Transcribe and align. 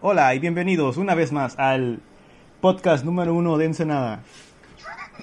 Hola 0.00 0.34
y 0.34 0.38
bienvenidos 0.38 0.96
una 0.96 1.14
vez 1.14 1.30
más 1.30 1.58
al 1.58 2.00
podcast 2.62 3.04
número 3.04 3.34
uno 3.34 3.58
de 3.58 3.66
Ensenada. 3.66 4.22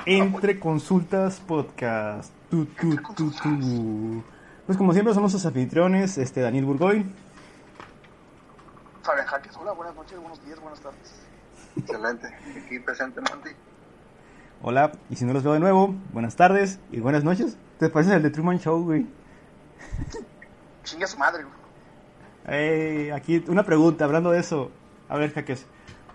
Entre 0.06 0.60
Consultas 0.60 1.40
Podcast. 1.40 2.32
Tu, 2.52 2.66
tu, 2.66 2.96
tu, 3.16 3.32
tu. 3.32 4.24
Pues 4.68 4.78
como 4.78 4.94
siempre 4.94 5.16
somos 5.16 5.32
sus 5.32 5.44
anfitriones, 5.48 6.20
este 6.20 6.42
Daniel 6.42 6.66
Burgoy. 6.66 7.06
Fabián 9.02 9.26
Jaques, 9.26 9.58
hola, 9.58 9.72
buenas 9.72 9.96
noches, 9.96 10.20
buenos 10.20 10.46
días, 10.46 10.60
buenas 10.60 10.80
tardes. 10.80 11.16
Excelente, 11.78 12.28
aquí 12.28 12.80
presente 12.80 13.20
Monty. 13.20 13.50
Hola, 14.62 14.92
y 15.10 15.16
si 15.16 15.26
no 15.26 15.34
los 15.34 15.44
veo 15.44 15.54
de 15.54 15.60
nuevo, 15.60 15.96
buenas 16.14 16.36
tardes 16.36 16.80
y 16.92 17.00
buenas 17.00 17.24
noches. 17.24 17.58
¿Te 17.80 17.90
pareces 17.90 18.14
el 18.14 18.22
de 18.22 18.30
Truman 18.30 18.60
Show, 18.60 18.84
güey? 18.84 19.08
Chinga 20.84 21.08
su 21.08 21.18
madre, 21.18 21.44
güey. 21.44 21.65
Eh, 22.48 23.12
aquí 23.14 23.44
una 23.48 23.64
pregunta, 23.64 24.06
hablando 24.06 24.32
de 24.32 24.40
eso. 24.40 24.72
A 25.10 25.18
ver, 25.18 25.34
Jaques. 25.34 25.66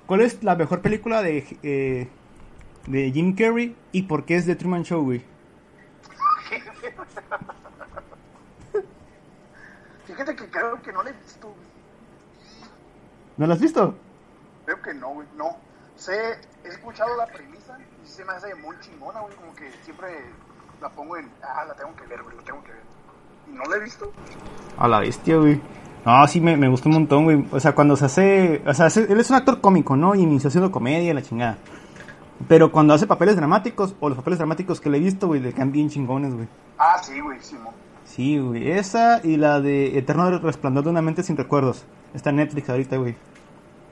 ¿Cuál 0.07 0.23
es 0.23 0.43
la 0.43 0.57
mejor 0.57 0.81
película 0.81 1.23
de, 1.23 1.59
eh, 1.63 2.09
de 2.87 3.11
Jim 3.13 3.35
Carrey 3.35 3.77
y 3.93 4.03
por 4.03 4.25
qué 4.25 4.37
es 4.37 4.47
de 4.47 4.57
Truman 4.57 4.83
Show, 4.85 5.03
güey? 5.05 5.23
Fíjate 10.07 10.37
que 10.37 10.51
creo 10.51 10.81
que 10.83 10.93
no 10.93 11.03
la 11.03 11.11
he 11.11 11.13
visto. 11.13 11.49
güey. 11.49 11.61
¿No 13.37 13.47
la 13.47 13.55
has 13.55 13.61
visto? 13.61 13.95
Creo 14.65 14.83
que 14.83 14.95
no, 14.95 15.09
güey. 15.11 15.29
No. 15.37 15.57
Sé, 15.97 16.39
he 16.65 16.69
escuchado 16.69 17.17
la 17.17 17.27
premisa 17.27 17.79
y 18.03 18.07
se 18.09 18.25
me 18.25 18.33
hace 18.33 18.55
muy 18.55 18.77
chingona, 18.81 19.21
güey. 19.21 19.35
Como 19.37 19.55
que 19.55 19.71
siempre 19.85 20.09
la 20.81 20.89
pongo 20.91 21.17
en. 21.17 21.31
Ah, 21.43 21.65
la 21.67 21.75
tengo 21.75 21.95
que 21.95 22.07
ver, 22.07 22.23
güey, 22.23 22.37
la 22.37 22.43
tengo 22.43 22.63
que 22.65 22.73
ver. 22.73 22.83
Y 23.49 23.53
no 23.53 23.65
la 23.65 23.77
he 23.77 23.81
visto. 23.81 24.11
A 24.79 24.89
la 24.89 25.01
bestia, 25.01 25.37
güey. 25.37 25.61
No, 26.05 26.27
sí, 26.27 26.41
me, 26.41 26.57
me 26.57 26.69
gustó 26.69 26.89
un 26.89 26.95
montón, 26.95 27.25
güey. 27.25 27.45
O 27.53 27.61
sea, 27.61 27.75
cuando 27.75 27.97
se 27.97 28.07
hace... 28.07 28.63
O 28.67 28.75
sea, 28.75 28.87
él 28.87 29.21
es 29.21 29.31
un 29.31 29.37
actor 29.37 29.61
cómico, 29.61 29.97
¿no? 29.97 30.15
Y 30.15 30.23
inició 30.23 30.49
haciendo 30.49 30.71
comedia, 30.71 31.13
la 31.13 31.23
chingada. 31.23 31.59
Pero 32.49 32.73
cuando 32.73 32.95
hace 32.95 33.07
papeles 33.07 33.37
dramáticos, 33.37 33.95
o 34.01 34.09
los 34.09 34.17
papeles 34.17 34.39
dramáticos 34.39 34.81
que 34.81 34.89
le 34.89 34.97
he 34.97 35.01
visto, 35.01 35.27
güey, 35.27 35.41
le 35.41 35.53
quedan 35.53 35.73
bien 35.73 35.91
chingones, 35.91 36.35
güey. 36.35 36.49
Ah, 36.79 36.97
sí, 37.03 37.21
güey, 37.21 37.39
Simón. 37.41 37.75
Sí, 38.05 38.39
güey. 38.39 38.71
Esa 38.73 39.21
y 39.23 39.37
la 39.37 39.61
de 39.61 39.99
Eterno 39.99 40.39
Resplandor 40.39 40.85
de 40.85 40.91
una 40.91 41.03
mente 41.03 41.23
sin 41.23 41.37
recuerdos. 41.37 41.85
Está 42.15 42.31
en 42.31 42.37
Netflix 42.37 42.71
ahorita, 42.71 42.97
güey. 42.97 43.15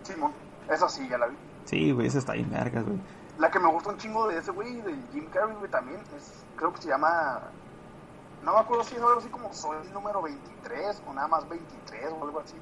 Simón. 0.03 0.33
Esa 0.70 0.89
sí, 0.89 1.06
ya 1.09 1.19
la 1.19 1.27
vi. 1.27 1.37
Sí, 1.67 1.93
güey, 1.93 2.06
esa 2.06 2.19
está 2.19 2.33
bien 2.33 2.50
vergas, 2.50 2.84
güey. 2.84 2.98
La 3.39 3.50
que 3.50 3.61
me 3.61 3.69
gusta 3.70 3.91
un 3.91 3.98
chingo 3.98 4.27
de 4.27 4.39
ese 4.39 4.50
güey, 4.50 4.81
de 4.81 4.95
Jim 5.12 5.27
Carrey, 5.33 5.55
güey, 5.59 5.70
también, 5.70 6.00
es, 6.17 6.45
creo 6.56 6.72
que 6.72 6.83
se 6.83 6.89
llama... 6.89 7.41
No 8.48 8.54
me 8.54 8.60
acuerdo 8.60 8.82
si 8.82 8.94
es 8.94 9.02
algo 9.02 9.18
así 9.18 9.28
como 9.28 9.52
Soy 9.52 9.77
el 9.86 9.92
número 9.92 10.22
23 10.22 11.02
o 11.06 11.12
nada 11.12 11.28
más 11.28 11.46
23 11.50 12.06
o 12.18 12.24
algo 12.24 12.41
así. 12.41 12.54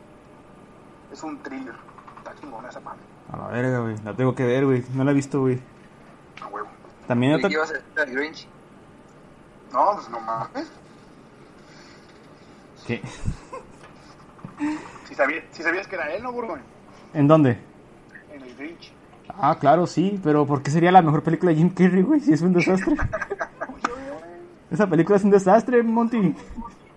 Es 1.12 1.22
un 1.22 1.38
thriller. 1.38 1.76
Está 2.18 2.34
chingón 2.40 2.66
esa 2.66 2.80
madre. 2.80 2.98
A 3.32 3.36
la 3.36 3.46
verga, 3.46 3.78
güey. 3.78 3.96
La 4.02 4.12
tengo 4.12 4.34
que 4.34 4.44
ver, 4.44 4.64
güey. 4.64 4.84
No 4.94 5.04
la 5.04 5.12
he 5.12 5.14
visto, 5.14 5.42
güey. 5.42 5.60
A 6.42 6.48
huevo. 6.48 6.66
También 7.06 7.30
¿Y 7.30 7.34
otra... 7.36 7.48
qué 7.48 7.54
ibas 7.54 7.72
a 7.72 8.04
Grinch? 8.04 8.48
No, 9.72 9.92
pues 9.94 10.08
no 10.08 10.18
mames. 10.18 10.72
¿Qué? 12.84 13.00
Si 15.06 15.14
sabías, 15.14 15.44
si 15.52 15.62
sabías 15.62 15.86
que 15.86 15.94
era 15.94 16.12
él, 16.12 16.20
¿no, 16.20 16.32
Burgoyne? 16.32 16.64
¿En 17.14 17.28
dónde? 17.28 17.60
En 18.32 18.42
el 18.42 18.56
Grinch. 18.56 18.92
Ah, 19.28 19.56
claro, 19.60 19.86
sí. 19.86 20.20
Pero 20.24 20.46
¿por 20.46 20.64
qué 20.64 20.72
sería 20.72 20.90
la 20.90 21.02
mejor 21.02 21.22
película 21.22 21.52
de 21.52 21.58
Jim 21.58 21.70
Carrey, 21.70 22.02
güey? 22.02 22.18
Si 22.18 22.32
es 22.32 22.42
un 22.42 22.54
desastre. 22.54 22.96
Esa 24.70 24.86
película 24.86 25.16
es 25.16 25.24
un 25.24 25.30
desastre, 25.30 25.82
Monty. 25.82 26.34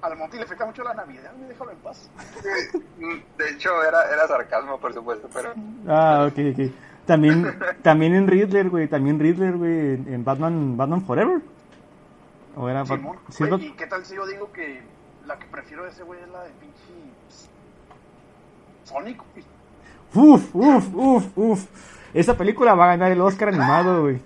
Al 0.01 0.17
Monty 0.17 0.37
le 0.37 0.43
afecta 0.43 0.65
mucho 0.65 0.83
la 0.83 0.93
Navidad, 0.93 1.31
déjalo 1.47 1.71
en 1.71 1.77
paz. 1.77 2.09
De 3.37 3.49
hecho, 3.49 3.69
era, 3.83 4.11
era 4.11 4.27
sarcasmo, 4.27 4.79
por 4.79 4.93
supuesto, 4.93 5.29
pero... 5.33 5.53
Ah, 5.87 6.27
ok, 6.29 6.39
ok. 6.53 6.71
También, 7.05 7.59
también 7.81 8.13
en 8.15 8.27
Riddler, 8.27 8.69
güey. 8.69 8.87
También 8.87 9.19
Riddler, 9.19 9.57
güey. 9.57 9.93
En 10.13 10.23
Batman, 10.23 10.77
Batman 10.77 11.01
Forever. 11.01 11.41
¿O 12.55 12.69
era 12.69 12.83
Bat- 12.83 12.99
sí, 13.29 13.45
Güey, 13.45 13.65
¿Y 13.67 13.71
qué 13.71 13.87
tal 13.87 14.05
si 14.05 14.15
yo 14.15 14.25
digo 14.27 14.51
que 14.51 14.81
la 15.25 15.37
que 15.39 15.45
prefiero 15.47 15.83
de 15.83 15.89
ese 15.89 16.03
güey 16.03 16.21
es 16.21 16.29
la 16.29 16.43
de 16.43 16.51
pinche... 16.51 17.09
Sonic, 18.83 19.21
güey? 19.33 19.45
Uf, 20.13 20.55
uf, 20.55 20.95
uf, 20.95 21.25
uf. 21.37 21.65
Esa 22.13 22.35
película 22.35 22.73
va 22.73 22.85
a 22.85 22.95
ganar 22.95 23.11
el 23.11 23.21
Oscar 23.21 23.49
animado, 23.49 24.01
güey. 24.03 24.21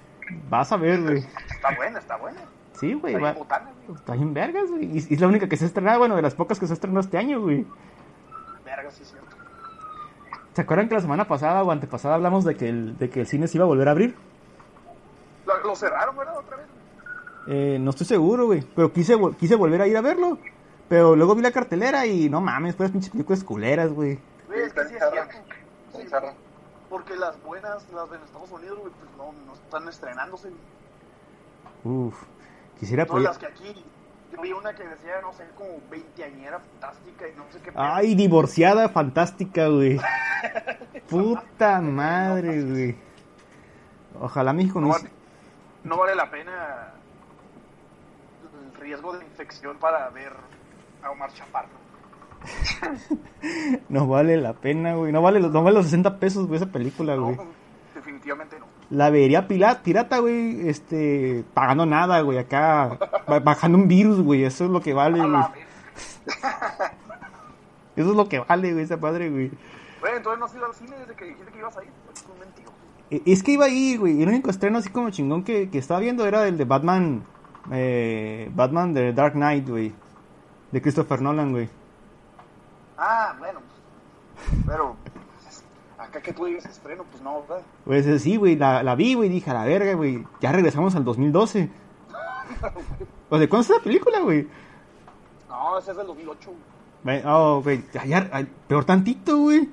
Vas 0.49 0.71
a 0.71 0.77
ver, 0.77 1.01
güey. 1.01 1.17
Está 1.49 1.75
buena, 1.75 1.99
está 1.99 2.17
buena. 2.17 2.41
Sí, 2.83 2.93
güey. 2.95 3.13
Está 3.13 3.25
va-. 3.25 3.95
Está 3.95 4.13
bien 4.13 4.33
vergas, 4.33 4.69
güey. 4.69 4.85
Y 4.85 5.05
y 5.09 5.13
es 5.13 5.21
la 5.21 5.27
única 5.27 5.47
que 5.47 5.55
se 5.55 5.65
estrenó, 5.65 5.97
bueno, 5.97 6.17
de 6.17 6.21
las 6.21 6.35
pocas 6.35 6.59
que 6.59 6.67
se 6.67 6.73
estrenó 6.73 6.99
este 6.99 7.17
año, 7.17 7.39
güey. 7.39 7.65
Verga, 8.65 8.91
sí 8.91 9.03
es 9.03 9.09
cierto. 9.11 9.37
¿Se 10.53 10.61
acuerdan 10.61 10.89
que 10.89 10.95
la 10.95 11.01
semana 11.01 11.25
pasada 11.25 11.63
o 11.63 11.71
antepasada 11.71 12.15
hablamos 12.15 12.43
de 12.43 12.55
que 12.55 12.67
el, 12.67 12.97
de 12.97 13.09
que 13.09 13.21
el 13.21 13.27
cine 13.27 13.47
se 13.47 13.57
iba 13.57 13.63
a 13.63 13.67
volver 13.67 13.87
a 13.87 13.91
abrir? 13.91 14.15
Lo, 15.45 15.57
lo 15.63 15.75
cerraron, 15.77 16.17
¿verdad? 16.17 16.37
Otra 16.37 16.57
vez. 16.57 16.65
Eh, 17.47 17.77
no 17.79 17.91
estoy 17.91 18.05
seguro, 18.05 18.47
güey. 18.47 18.65
Pero 18.75 18.91
quise, 18.91 19.15
quise 19.39 19.55
volver 19.55 19.81
a 19.81 19.87
ir 19.87 19.95
a 19.95 20.01
verlo. 20.01 20.37
Pero 20.89 21.15
luego 21.15 21.35
vi 21.35 21.41
la 21.41 21.51
cartelera 21.51 22.05
y 22.05 22.29
no 22.29 22.41
mames, 22.41 22.75
pues 22.75 22.91
pinches 22.91 23.11
películas 23.11 23.45
culeras, 23.45 23.93
güey. 23.93 24.19
Güey, 24.47 24.61
es 24.61 24.73
que 24.73 24.81
sí 24.81 24.95
es 24.95 25.01
Está 25.01 25.11
cierto. 25.11 25.37
Sí, 25.95 26.05
porque 26.89 27.15
las 27.15 27.41
buenas, 27.43 27.89
las 27.93 28.11
de 28.11 28.17
Estados 28.17 28.51
Unidos, 28.51 28.77
güey, 28.79 28.91
pues 28.91 29.09
no, 29.17 29.31
no 29.45 29.53
están 29.53 29.87
estrenándose. 29.87 30.49
Uf. 31.85 32.32
Quisiera 32.79 33.05
Todas 33.05 33.23
las 33.23 33.35
apoyar. 33.37 33.53
que 33.53 33.63
aquí, 33.69 33.85
yo 34.33 34.41
vi 34.41 34.51
una 34.51 34.73
que 34.73 34.83
decía, 34.83 35.21
no 35.21 35.31
sé, 35.33 35.45
como 35.55 35.69
veinteañera 35.89 36.59
fantástica 36.59 37.27
y 37.27 37.35
no 37.35 37.43
sé 37.51 37.59
qué. 37.59 37.71
pedo. 37.71 37.81
Ay, 37.83 38.15
divorciada 38.15 38.89
fantástica, 38.89 39.67
güey. 39.67 39.99
Puta 41.09 41.79
madre, 41.81 42.61
güey. 42.63 42.95
Ojalá 44.19 44.53
México 44.53 44.79
no 44.81 44.87
No 44.87 44.93
vale, 44.93 45.09
no 45.83 45.97
vale 45.97 46.15
la 46.15 46.29
pena 46.29 46.93
el 48.73 48.79
riesgo 48.81 49.17
de 49.17 49.23
infección 49.25 49.77
para 49.77 50.09
ver 50.09 50.33
a 51.03 51.11
Omar 51.11 51.31
Chaparro. 51.33 51.83
no 53.89 54.07
vale 54.07 54.37
la 54.37 54.53
pena, 54.53 54.95
güey. 54.95 55.11
No 55.11 55.21
vale, 55.21 55.39
los- 55.39 55.51
no 55.51 55.63
vale 55.63 55.75
los 55.77 55.85
60 55.85 56.19
pesos, 56.19 56.47
güey, 56.47 56.57
esa 56.61 56.71
película, 56.71 57.15
No, 57.15 57.23
güey. 57.25 57.37
definitivamente 57.95 58.59
no. 58.59 58.65
La 58.93 59.09
vería 59.09 59.47
pirata, 59.47 60.19
güey, 60.19 60.69
este, 60.69 61.43
pagando 61.55 61.85
nada, 61.87 62.21
güey, 62.21 62.37
acá, 62.37 62.99
ba- 63.27 63.39
bajando 63.39 63.77
un 63.79 63.87
virus, 63.87 64.21
güey, 64.21 64.43
eso 64.43 64.65
es 64.65 64.69
lo 64.69 64.81
que 64.81 64.93
vale, 64.93 65.19
güey. 65.19 65.41
Eso 67.95 68.09
es 68.09 68.15
lo 68.15 68.27
que 68.27 68.39
vale, 68.39 68.71
güey, 68.73 68.83
esa 68.83 68.99
padre, 68.99 69.29
güey. 69.29 69.51
Güey, 70.01 70.15
entonces 70.17 70.39
no 70.39 70.45
has 70.45 70.55
ido 70.55 70.65
al 70.65 70.73
cine 70.73 70.97
desde 70.97 71.13
que 71.15 71.25
dijiste 71.25 71.51
que 71.51 71.59
ibas 71.59 71.77
a 71.77 71.83
ir. 71.83 71.89
Es 72.13 72.25
un 72.31 72.39
mentiroso. 72.39 72.75
E- 73.11 73.21
Es 73.25 73.43
que 73.43 73.51
iba 73.51 73.65
ahí, 73.65 73.97
güey, 73.97 74.21
el 74.21 74.29
único 74.29 74.49
estreno 74.49 74.79
así 74.79 74.89
como 74.89 75.09
chingón 75.11 75.43
que, 75.43 75.69
que 75.69 75.77
estaba 75.77 75.99
viendo 75.99 76.25
era 76.25 76.47
el 76.47 76.57
de 76.57 76.65
Batman, 76.65 77.23
eh, 77.71 78.49
Batman 78.55 78.93
The 78.95 79.13
Dark 79.13 79.33
Knight, 79.33 79.69
güey, 79.69 79.93
de 80.71 80.81
Christopher 80.81 81.21
Nolan, 81.21 81.51
güey. 81.51 81.69
Ah, 82.97 83.35
bueno. 83.37 83.59
pues, 84.35 84.61
Pero 84.65 84.95
acá 86.03 86.21
que 86.21 86.33
tú 86.33 86.45
digas 86.45 86.65
estreno, 86.65 87.03
pues 87.09 87.23
no, 87.23 87.41
¿verdad? 87.41 87.63
Pues 87.85 88.05
eh, 88.05 88.19
sí, 88.19 88.35
güey, 88.35 88.55
la, 88.55 88.83
la 88.83 88.95
vi, 88.95 89.13
güey, 89.13 89.29
dije, 89.29 89.49
a 89.49 89.53
la 89.53 89.65
verga, 89.65 89.93
güey, 89.93 90.25
ya 90.41 90.51
regresamos 90.51 90.95
al 90.95 91.03
2012. 91.03 91.69
O 93.29 93.37
sea, 93.39 93.49
¿cuándo 93.49 93.63
es 93.63 93.69
la 93.69 93.83
película, 93.83 94.19
güey? 94.19 94.47
No, 95.49 95.79
ese 95.79 95.89
es 95.89 95.97
del 95.97 96.05
2008. 96.05 96.51
güey. 97.03 97.21
Oh, 97.25 97.61
güey, 97.63 97.83
ya, 97.91 98.05
ya, 98.05 98.47
peor 98.67 98.85
tantito, 98.85 99.37
güey. 99.37 99.69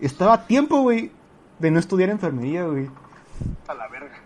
Estaba 0.00 0.34
a 0.34 0.46
tiempo, 0.46 0.82
güey, 0.82 1.10
de 1.58 1.70
no 1.70 1.78
estudiar 1.78 2.10
enfermería, 2.10 2.66
güey. 2.66 2.90
A 3.68 3.74
la 3.74 3.88
verga. 3.88 4.16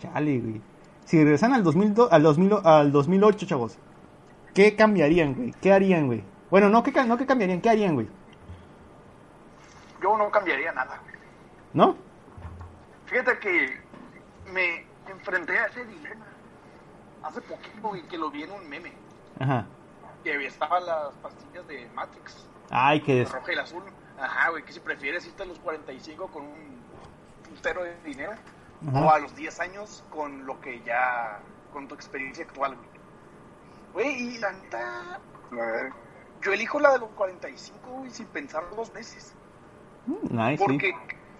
Chale, 0.00 0.40
güey. 0.40 0.60
Si 1.04 1.18
regresan 1.18 1.52
al, 1.52 1.62
2002, 1.62 2.08
al, 2.10 2.22
2000, 2.24 2.52
al 2.64 2.90
2008, 2.90 3.46
chavos, 3.46 3.78
¿qué 4.54 4.74
cambiarían, 4.74 5.34
güey? 5.34 5.54
¿Qué 5.60 5.72
harían, 5.72 6.06
güey? 6.06 6.24
Bueno, 6.50 6.70
no, 6.70 6.82
¿qué, 6.82 6.92
no, 7.04 7.16
¿qué 7.16 7.26
cambiarían? 7.26 7.60
¿Qué 7.60 7.70
harían, 7.70 7.94
güey? 7.94 8.08
Yo 10.04 10.18
no 10.18 10.30
cambiaría 10.30 10.70
nada. 10.70 11.00
¿No? 11.72 11.96
Fíjate 13.06 13.38
que 13.38 13.80
me 14.52 14.86
enfrenté 15.08 15.58
a 15.58 15.64
ese 15.64 15.86
dilema 15.86 16.26
hace 17.22 17.40
poquito, 17.40 17.88
güey, 17.88 18.02
que 18.02 18.18
lo 18.18 18.30
vi 18.30 18.42
en 18.42 18.50
un 18.50 18.68
meme. 18.68 18.92
Ajá. 19.40 19.64
Que 20.22 20.44
estaban 20.44 20.84
las 20.84 21.14
pastillas 21.22 21.66
de 21.68 21.88
Matrix. 21.94 22.46
Ay, 22.68 23.00
que 23.00 23.22
el 23.22 23.30
rojo 23.30 23.48
y 23.48 23.52
el 23.54 23.60
azul. 23.60 23.82
Ajá, 24.20 24.50
güey, 24.50 24.62
que 24.62 24.74
si 24.74 24.80
prefieres 24.80 25.24
irte 25.26 25.42
a 25.42 25.46
los 25.46 25.58
45 25.60 26.26
con 26.28 26.42
un 26.42 26.82
puntero 27.42 27.82
de 27.82 27.96
dinero 28.04 28.34
Ajá. 28.86 29.00
o 29.00 29.10
a 29.10 29.18
los 29.20 29.34
10 29.34 29.58
años 29.60 30.04
con 30.10 30.44
lo 30.44 30.60
que 30.60 30.82
ya, 30.82 31.40
con 31.72 31.88
tu 31.88 31.94
experiencia 31.94 32.44
actual, 32.44 32.76
güey. 32.76 32.88
Güey, 33.94 34.34
y 34.34 34.38
la 34.38 34.52
neta, 34.52 35.18
yo 36.42 36.52
elijo 36.52 36.78
la 36.78 36.92
de 36.92 36.98
los 36.98 37.08
45, 37.12 37.88
güey, 37.88 38.10
sin 38.10 38.26
pensarlo 38.26 38.76
dos 38.76 38.92
veces. 38.92 39.34
Mm, 40.06 40.36
Nice, 40.36 40.56
sí. 40.58 40.64
Porque 40.64 40.94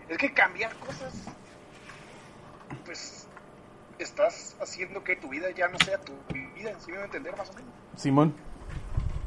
es 0.09 0.19
que 0.19 0.33
cambiar 0.33 0.75
cosas, 0.79 1.15
pues, 2.85 3.27
estás 3.99 4.57
haciendo 4.61 5.03
que 5.05 5.17
tu 5.17 5.29
vida 5.29 5.51
ya 5.51 5.69
no 5.69 5.79
sea 5.79 5.99
tu 5.99 6.13
vida, 6.55 6.79
¿sí 6.81 6.91
me 6.91 6.99
voy 6.99 7.03
a 7.03 7.07
entender 7.07 7.37
más 7.37 7.51
o 7.51 7.55
menos? 7.55 7.73
Simón. 7.97 8.35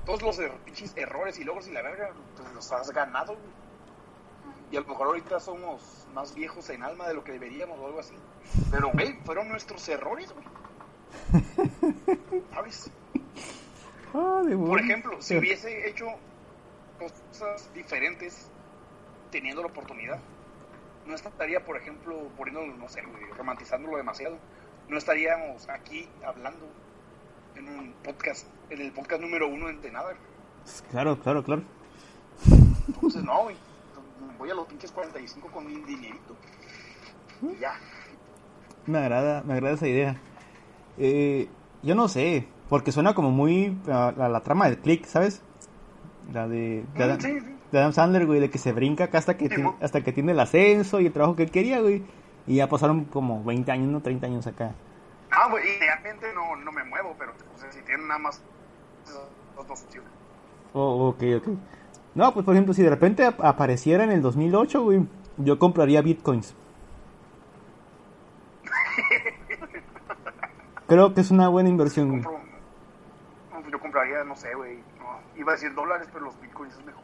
Todos 0.06 0.22
los 0.22 0.40
er- 0.40 0.52
pinches 0.66 0.94
errores 0.96 1.38
y 1.40 1.44
logros 1.44 1.68
y 1.68 1.72
la 1.72 1.82
verga, 1.82 2.10
pues 2.36 2.54
los 2.54 2.72
has 2.72 2.90
ganado, 2.92 3.34
güey. 3.34 3.68
Y 4.72 4.78
a 4.78 4.82
lo 4.82 4.88
mejor 4.88 5.08
ahorita 5.08 5.40
somos 5.40 6.06
más 6.14 6.34
viejos 6.36 6.70
en 6.70 6.84
alma 6.84 7.08
de 7.08 7.14
lo 7.14 7.24
que 7.24 7.32
deberíamos 7.34 7.80
o 7.80 7.86
algo 7.86 8.00
así. 8.00 8.16
Pero, 8.72 8.92
güey, 8.92 9.14
fueron 9.26 9.48
nuestros 9.50 9.88
errores, 9.88 10.34
güey. 10.34 10.46
¿Sabes? 12.54 12.92
Ah, 14.14 14.42
de 14.46 14.58
Por 14.58 14.80
ejemplo, 14.82 15.22
si 15.22 15.38
hubiese 15.38 15.90
hecho 15.90 16.08
cosas 17.00 17.70
diferentes 17.74 18.50
teniendo 19.32 19.62
la 19.62 19.68
oportunidad, 19.68 20.20
no 21.06 21.16
estaría, 21.16 21.64
por 21.64 21.78
ejemplo, 21.78 22.16
poniéndolo, 22.38 22.76
no 22.76 22.90
sé, 22.90 23.02
romantizándolo 23.38 23.98
demasiado. 23.98 24.38
No 24.90 24.98
estaríamos 24.98 25.68
aquí 25.70 26.08
hablando 26.26 26.66
en 27.56 27.68
un 27.68 27.94
podcast, 28.04 28.48
en 28.70 28.82
el 28.82 28.92
podcast 28.92 29.22
número 29.22 29.48
uno 29.48 29.68
de 29.68 29.92
nada. 29.92 30.14
Claro, 30.92 31.20
claro, 31.20 31.44
claro. 31.44 31.64
Entonces, 32.88 33.24
no, 33.24 33.44
güey. 33.44 33.56
Voy 34.38 34.50
a 34.50 34.54
los 34.54 34.68
pinches 34.68 34.92
45 34.92 35.50
con 35.50 35.66
mi 35.66 35.76
dinerito. 35.82 36.36
Y 37.42 37.58
ya. 37.60 37.74
Me 38.86 39.00
agrada, 39.00 39.44
me 39.44 39.54
agrada 39.54 39.76
esa 39.76 39.88
idea. 39.88 40.18
Eh, 40.98 41.48
yo 41.84 41.96
no 41.96 42.08
sé, 42.08 42.48
porque 42.70 42.92
suena 42.92 43.14
como 43.14 43.32
muy 43.32 43.78
a, 43.90 44.08
a 44.10 44.30
la 44.30 44.42
trama 44.42 44.66
del 44.66 44.78
click, 44.80 45.06
¿sabes? 45.06 45.42
La 46.32 46.48
de, 46.48 46.84
Mm, 46.96 47.20
Sí, 47.22 47.40
sí. 47.40 47.57
De 47.72 47.80
Adam 47.80 47.92
Sandler, 47.94 48.26
güey, 48.26 48.40
de 48.40 48.50
que 48.50 48.58
se 48.58 48.72
brinca 48.72 49.06
acá 49.06 49.18
hasta 49.18 49.38
que, 49.38 49.50
tiene, 49.50 49.74
hasta 49.82 50.02
que 50.04 50.14
tiene 50.14 50.32
el 50.32 50.40
ascenso 50.40 51.00
y 51.02 51.08
el 51.08 51.14
trabajo 51.14 51.36
que 51.36 51.44
él 51.44 51.52
quería, 51.52 51.82
güey. 51.82 52.04
Y 52.46 52.56
ya 52.56 52.70
pasaron 52.70 53.06
como 53.06 53.44
20 53.44 53.70
años, 53.72 53.90
no 53.90 54.02
30 54.02 54.28
años 54.28 54.48
acá. 54.48 54.72
Ah, 55.32 55.50
güey, 55.52 55.64
idealmente 55.78 56.28
no, 56.34 56.56
no 56.56 56.72
me 56.72 56.84
muevo, 56.86 57.14
pero 57.20 57.34
o 57.56 57.60
sea, 57.60 57.70
si 57.72 57.82
tienen 57.82 58.08
nada 58.08 58.20
más 58.20 58.42
esas 59.06 59.68
dos 59.68 59.82
opciones. 59.84 60.10
Oh, 60.74 61.10
ok, 61.10 61.24
ok. 61.38 61.48
No, 62.16 62.34
pues 62.34 62.46
por 62.46 62.56
ejemplo, 62.56 62.74
si 62.74 62.82
de 62.84 62.90
repente 62.90 63.26
ap- 63.26 63.44
apareciera 63.44 64.04
en 64.06 64.12
el 64.12 64.22
2008, 64.22 64.82
güey, 64.84 65.06
yo 65.38 65.60
compraría 65.60 66.02
bitcoins. 66.02 66.56
Creo 70.88 71.14
que 71.14 71.22
es 71.22 71.32
una 71.32 71.50
buena 71.50 71.70
inversión, 71.70 72.10
güey. 72.10 72.24
Compro, 72.24 73.70
yo 73.72 73.80
compraría, 73.80 74.24
no 74.24 74.36
sé, 74.36 74.54
güey. 74.56 74.78
No, 75.00 75.20
iba 75.36 75.52
a 75.52 75.56
decir 75.56 75.74
dólares, 75.74 76.08
pero 76.12 76.26
los 76.26 76.40
bitcoins 76.42 76.74
es 76.78 76.86
mejor. 76.86 77.04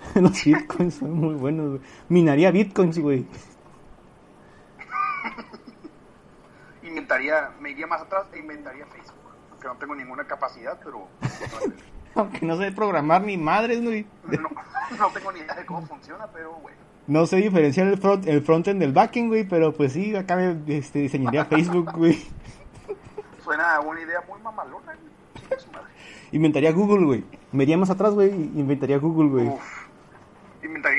Los 0.14 0.44
bitcoins 0.44 0.94
son 0.94 1.12
muy 1.12 1.34
buenos, 1.34 1.68
güey. 1.70 1.80
Minaría 2.08 2.50
bitcoins, 2.50 2.98
güey. 2.98 3.26
Inventaría, 6.82 7.50
me 7.60 7.70
iría 7.70 7.86
más 7.86 8.02
atrás 8.02 8.26
e 8.32 8.38
inventaría 8.38 8.86
Facebook. 8.86 9.14
Aunque 9.50 9.68
no 9.68 9.76
tengo 9.76 9.94
ninguna 9.94 10.24
capacidad, 10.24 10.78
pero 10.82 11.08
Aunque 12.14 12.46
no 12.46 12.56
sé 12.56 12.72
programar 12.72 13.22
ni 13.22 13.36
madres, 13.36 13.82
güey. 13.82 14.06
no, 14.24 14.48
no 14.98 15.08
tengo 15.10 15.32
ni 15.32 15.40
idea 15.40 15.54
de 15.54 15.66
cómo 15.66 15.86
funciona, 15.86 16.26
pero 16.32 16.54
güey. 16.54 16.74
No 17.06 17.26
sé 17.26 17.36
diferenciar 17.36 17.86
el 17.86 17.96
front 17.96 18.26
el 18.26 18.42
frontend 18.42 18.80
del 18.80 18.92
backend, 18.92 19.28
güey, 19.28 19.44
pero 19.44 19.72
pues 19.72 19.92
sí, 19.92 20.14
acá 20.14 20.36
me 20.36 20.62
este, 20.76 21.00
diseñaría 21.00 21.44
Facebook, 21.44 21.92
güey. 21.96 22.26
Suena 23.44 23.76
a 23.76 23.80
una 23.80 24.00
idea 24.00 24.22
muy 24.28 24.40
mamalona, 24.40 24.94
güey. 24.94 25.58
Inventaría 26.32 26.72
Google, 26.72 27.06
güey. 27.06 27.24
Me 27.52 27.62
iría 27.62 27.78
más 27.78 27.88
atrás, 27.88 28.12
güey, 28.12 28.30
inventaría 28.30 28.98
Google, 28.98 29.30
güey. 29.30 29.48
Uf. 29.48 29.87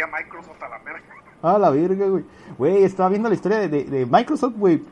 Microsoft 0.07 0.61
a 0.63 0.69
la 0.69 0.77
verga. 0.79 1.03
Ah, 1.41 1.57
la 1.57 1.69
verga, 1.69 2.05
güey. 2.07 2.25
Güey, 2.57 2.83
estaba 2.83 3.07
viendo 3.07 3.29
la 3.29 3.35
historia 3.35 3.59
de, 3.59 3.69
de- 3.69 3.85
de 3.85 4.05
Microsoft, 4.05 4.55
güey. 4.57 4.83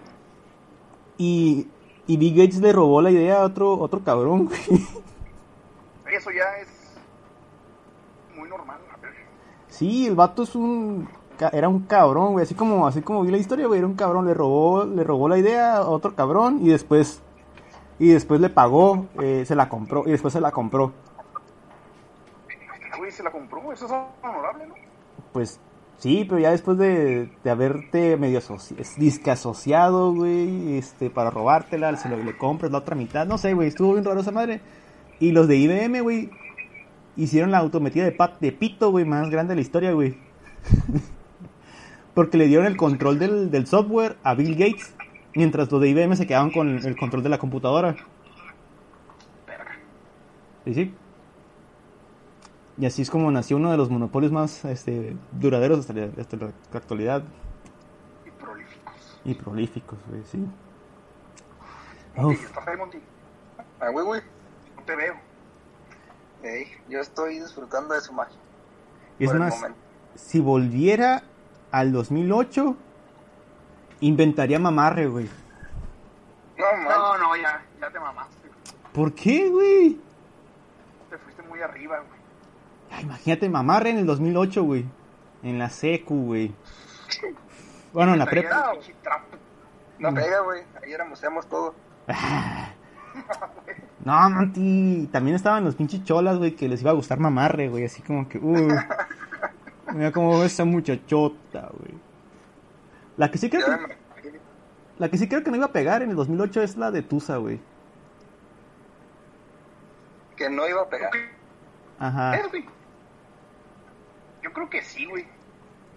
Y, 1.18 1.68
y 2.08 2.16
Bill 2.16 2.36
Gates 2.38 2.62
le 2.62 2.72
robó 2.72 3.02
la 3.02 3.12
idea 3.12 3.42
a 3.42 3.46
otro, 3.46 3.74
otro 3.78 4.02
cabrón, 4.02 4.46
güey. 4.46 4.60
Eso 6.10 6.32
ya 6.32 6.46
es 6.62 6.70
muy 8.38 8.48
normal, 8.48 8.78
la 8.90 8.96
verga. 9.02 9.20
Sí, 9.68 10.08
el 10.08 10.16
vato 10.16 10.44
es 10.44 10.56
un... 10.56 11.10
Era 11.52 11.68
un 11.68 11.82
cabrón, 11.82 12.32
güey. 12.32 12.44
Así 12.44 12.56
como, 12.56 12.88
así 12.88 13.02
como 13.02 13.24
vi 13.24 13.32
la 13.32 13.38
historia, 13.38 13.68
güey. 13.68 13.80
Era 13.80 13.88
un 13.88 13.96
cabrón. 13.96 14.26
Le 14.26 14.34
robó, 14.34 14.86
le 14.86 15.04
robó 15.04 15.28
la 15.28 15.38
idea 15.38 15.76
a 15.80 15.90
otro 15.90 16.16
cabrón 16.16 16.60
y 16.62 16.70
después... 16.70 17.22
Y 18.00 18.08
después 18.10 18.40
le 18.40 18.50
pagó, 18.50 19.08
eh, 19.22 19.44
se 19.46 19.54
la 19.56 19.68
compró, 19.68 20.04
y 20.06 20.12
después 20.12 20.32
se 20.32 20.40
la 20.40 20.52
compró. 20.52 20.94
Güey, 22.98 23.12
se 23.12 23.24
la 23.24 23.32
compró, 23.32 23.74
eso 23.74 23.86
es 23.86 23.92
honorable, 24.24 24.68
¿no? 24.68 24.76
Pues 25.34 25.60
sí, 25.98 26.26
pero 26.28 26.40
ya 26.40 26.52
después 26.52 26.78
de, 26.78 27.30
de 27.44 27.50
haberte 27.50 28.18
medio 28.18 28.42
disque 28.98 29.32
asociado, 29.32 30.14
güey, 30.14 30.78
este, 30.78 31.10
para 31.10 31.30
robártela, 31.30 31.96
se 31.98 32.10
lo, 32.10 32.18
le 32.18 32.38
compras 32.38 32.72
la 32.72 32.80
otra 32.80 32.96
mitad, 32.96 33.28
no 33.28 33.38
sé, 33.38 33.54
güey, 33.54 33.68
estuvo 33.68 33.94
bien 33.94 34.06
raro 34.06 34.22
esa 34.22 34.32
madre. 34.32 34.62
Y 35.20 35.32
los 35.32 35.48
de 35.48 35.58
IBM, 35.58 36.02
güey, 36.02 36.30
hicieron 37.16 37.52
la 37.52 37.58
autometida 37.60 38.06
de, 38.06 38.12
pat, 38.12 38.40
de 38.40 38.52
pito, 38.52 38.92
güey, 38.92 39.06
más 39.06 39.30
grande 39.30 39.52
de 39.52 39.56
la 39.56 39.62
historia, 39.62 39.92
güey. 39.92 40.18
Porque 42.14 42.38
le 42.38 42.48
dieron 42.48 42.66
el 42.66 42.78
control 42.78 43.20
del, 43.20 43.52
del 43.52 43.68
software 43.68 44.18
a 44.24 44.34
Bill 44.34 44.56
Gates, 44.56 44.96
mientras 45.36 45.72
los 45.72 45.82
de 45.82 45.90
IBM 45.90 46.16
se 46.16 46.26
quedaban 46.28 46.52
con 46.52 46.86
el 46.86 46.96
control 46.96 47.24
de 47.24 47.30
la 47.30 47.38
computadora. 47.38 47.96
Sí, 50.66 50.74
sí. 50.74 50.94
Y 52.78 52.86
así 52.86 53.02
es 53.02 53.10
como 53.10 53.32
nació 53.32 53.58
uno 53.58 53.72
de 53.72 53.78
los 53.78 53.90
monopolios 53.90 54.32
más 54.32 54.64
este, 54.66 55.18
duraderos 55.32 55.80
hasta 55.80 55.94
la, 55.94 56.10
hasta 56.20 56.38
la 56.38 56.52
actualidad 56.74 57.24
Y 58.26 58.32
prolíficos. 58.32 59.20
y 59.26 59.34
prolíficos, 59.34 60.00
güey, 60.08 60.24
sí. 60.26 60.46
Uf, 62.18 62.46
¿estás 62.46 62.68
ahí, 62.68 62.78
Monty? 62.78 63.00
Ah, 63.80 63.90
güey, 63.90 64.06
güey. 64.06 64.22
No 64.76 64.84
te 64.84 64.96
veo. 64.96 65.16
Ey, 66.44 66.68
yo 66.88 67.00
estoy 67.00 67.40
disfrutando 67.40 67.94
de 67.96 68.02
su 68.02 68.14
magia. 68.14 68.38
es 69.20 69.34
más, 69.34 69.66
si 70.16 70.40
volviera 70.40 71.24
al 71.72 71.92
2008, 71.92 72.76
inventaría 74.02 74.60
mamarre, 74.60 75.08
güey. 75.08 75.30
No, 76.58 76.66
man. 76.84 76.86
No, 76.88 77.18
no, 77.18 77.36
ya, 77.36 77.64
ya 77.82 77.90
te 77.92 78.00
mamaste. 78.00 78.50
¿Por 78.94 79.14
qué, 79.14 79.50
güey? 79.50 80.00
Te 81.10 81.18
fuiste 81.20 81.42
muy 81.44 81.60
arriba, 81.62 82.00
güey. 82.00 82.17
Ay, 82.92 83.04
imagínate 83.04 83.50
mamarre 83.50 83.90
en 83.92 83.98
el 83.98 84.06
2008, 84.06 84.64
güey. 84.64 84.86
En 85.44 85.60
la 85.60 85.70
secu, 85.70 86.26
güey. 86.26 86.54
Bueno, 87.94 88.14
en 88.14 88.20
la 88.20 88.26
prepa. 88.26 88.74
No 90.00 90.14
pega, 90.14 90.42
güey. 90.42 90.62
Ahí 90.82 90.94
éramos 90.94 91.20
todo. 91.48 91.76
No, 94.06 94.30
Monty. 94.30 95.10
También 95.12 95.36
estaban 95.36 95.66
los 95.66 95.76
pinches 95.76 96.02
cholas, 96.06 96.38
güey, 96.38 96.56
que 96.56 96.70
les 96.70 96.82
iba 96.82 96.92
a 96.92 96.94
gustar 96.94 97.20
mamarre, 97.20 97.68
güey. 97.68 97.84
Así 97.84 98.02
como 98.02 98.30
que, 98.30 98.38
uh. 98.38 98.70
Mira 99.94 100.14
cómo 100.14 100.44
esa 100.44 100.64
muchachota, 100.64 101.70
güey. 101.78 101.94
La 103.18 103.30
que 103.30 103.38
sí 103.38 103.50
creo 103.50 103.66
que, 103.66 103.98
la 104.98 105.10
que 105.10 105.18
sí 105.18 105.28
creo 105.28 105.44
que 105.44 105.50
no 105.50 105.58
iba 105.58 105.66
a 105.66 105.72
pegar 105.74 106.04
en 106.04 106.12
el 106.12 106.16
2008 106.16 106.62
es 106.62 106.78
la 106.78 106.92
de 106.92 107.02
Tusa, 107.02 107.36
güey. 107.38 107.60
Que 110.38 110.50
no 110.50 110.70
iba 110.70 110.84
a 110.84 110.88
pegar. 110.88 111.12
¿Qué 111.12 111.30
Ajá. 112.00 112.40
Yo 114.48 114.54
creo 114.54 114.70
que 114.70 114.82
sí, 114.82 115.06
güey. 115.06 115.26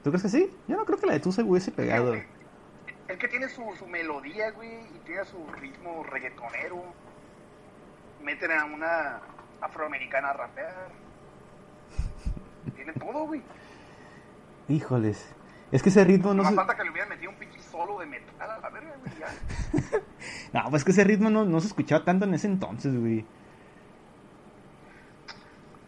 ¿Tú 0.02 0.11
crees 0.11 0.25
que 0.25 0.28
sí? 0.28 0.50
Yo 0.66 0.76
no 0.76 0.85
creo 0.85 0.99
que 0.99 1.07
la 1.07 1.12
de 1.12 1.21
Tusa 1.21 1.45
hubiese 1.45 1.71
pegado. 1.71 2.09
güey. 2.09 2.25
El 3.07 3.16
que 3.16 3.28
tiene 3.28 3.49
su, 3.49 3.62
su 3.78 3.87
melodía, 3.87 4.50
güey, 4.50 4.80
y 4.92 4.99
tiene 5.07 5.25
su 5.25 5.47
ritmo 5.52 6.02
reggaetonero. 6.02 6.83
Meten 8.25 8.50
a 8.50 8.64
una 8.64 9.21
afroamericana 9.61 10.30
a 10.30 10.33
rapear. 10.33 10.88
Tiene 12.75 12.92
todo, 12.95 13.26
güey. 13.26 13.40
Híjoles. 14.69 15.33
Es 15.71 15.80
que 15.85 15.90
ese 15.90 16.02
ritmo 16.02 16.35
No 16.35 16.42
no 16.42 16.49
se... 16.49 16.57
falta 16.57 16.75
que 16.75 16.83
le 16.83 16.90
hubieran 16.90 17.09
metido 17.11 17.30
un 17.30 17.37
pinche 17.37 17.61
solo 17.61 18.00
de 18.00 18.07
metal 18.07 18.50
a 18.50 18.59
la 18.59 18.69
verga, 18.69 18.97
güey. 18.99 19.12
Ya. 19.16 20.00
No, 20.52 20.69
pues 20.71 20.80
es 20.80 20.85
que 20.85 20.90
ese 20.90 21.04
ritmo 21.04 21.30
no, 21.30 21.45
no 21.45 21.61
se 21.61 21.69
escuchaba 21.69 22.04
tanto 22.04 22.25
en 22.25 22.35
ese 22.35 22.49
entonces, 22.49 22.99
güey. 22.99 23.25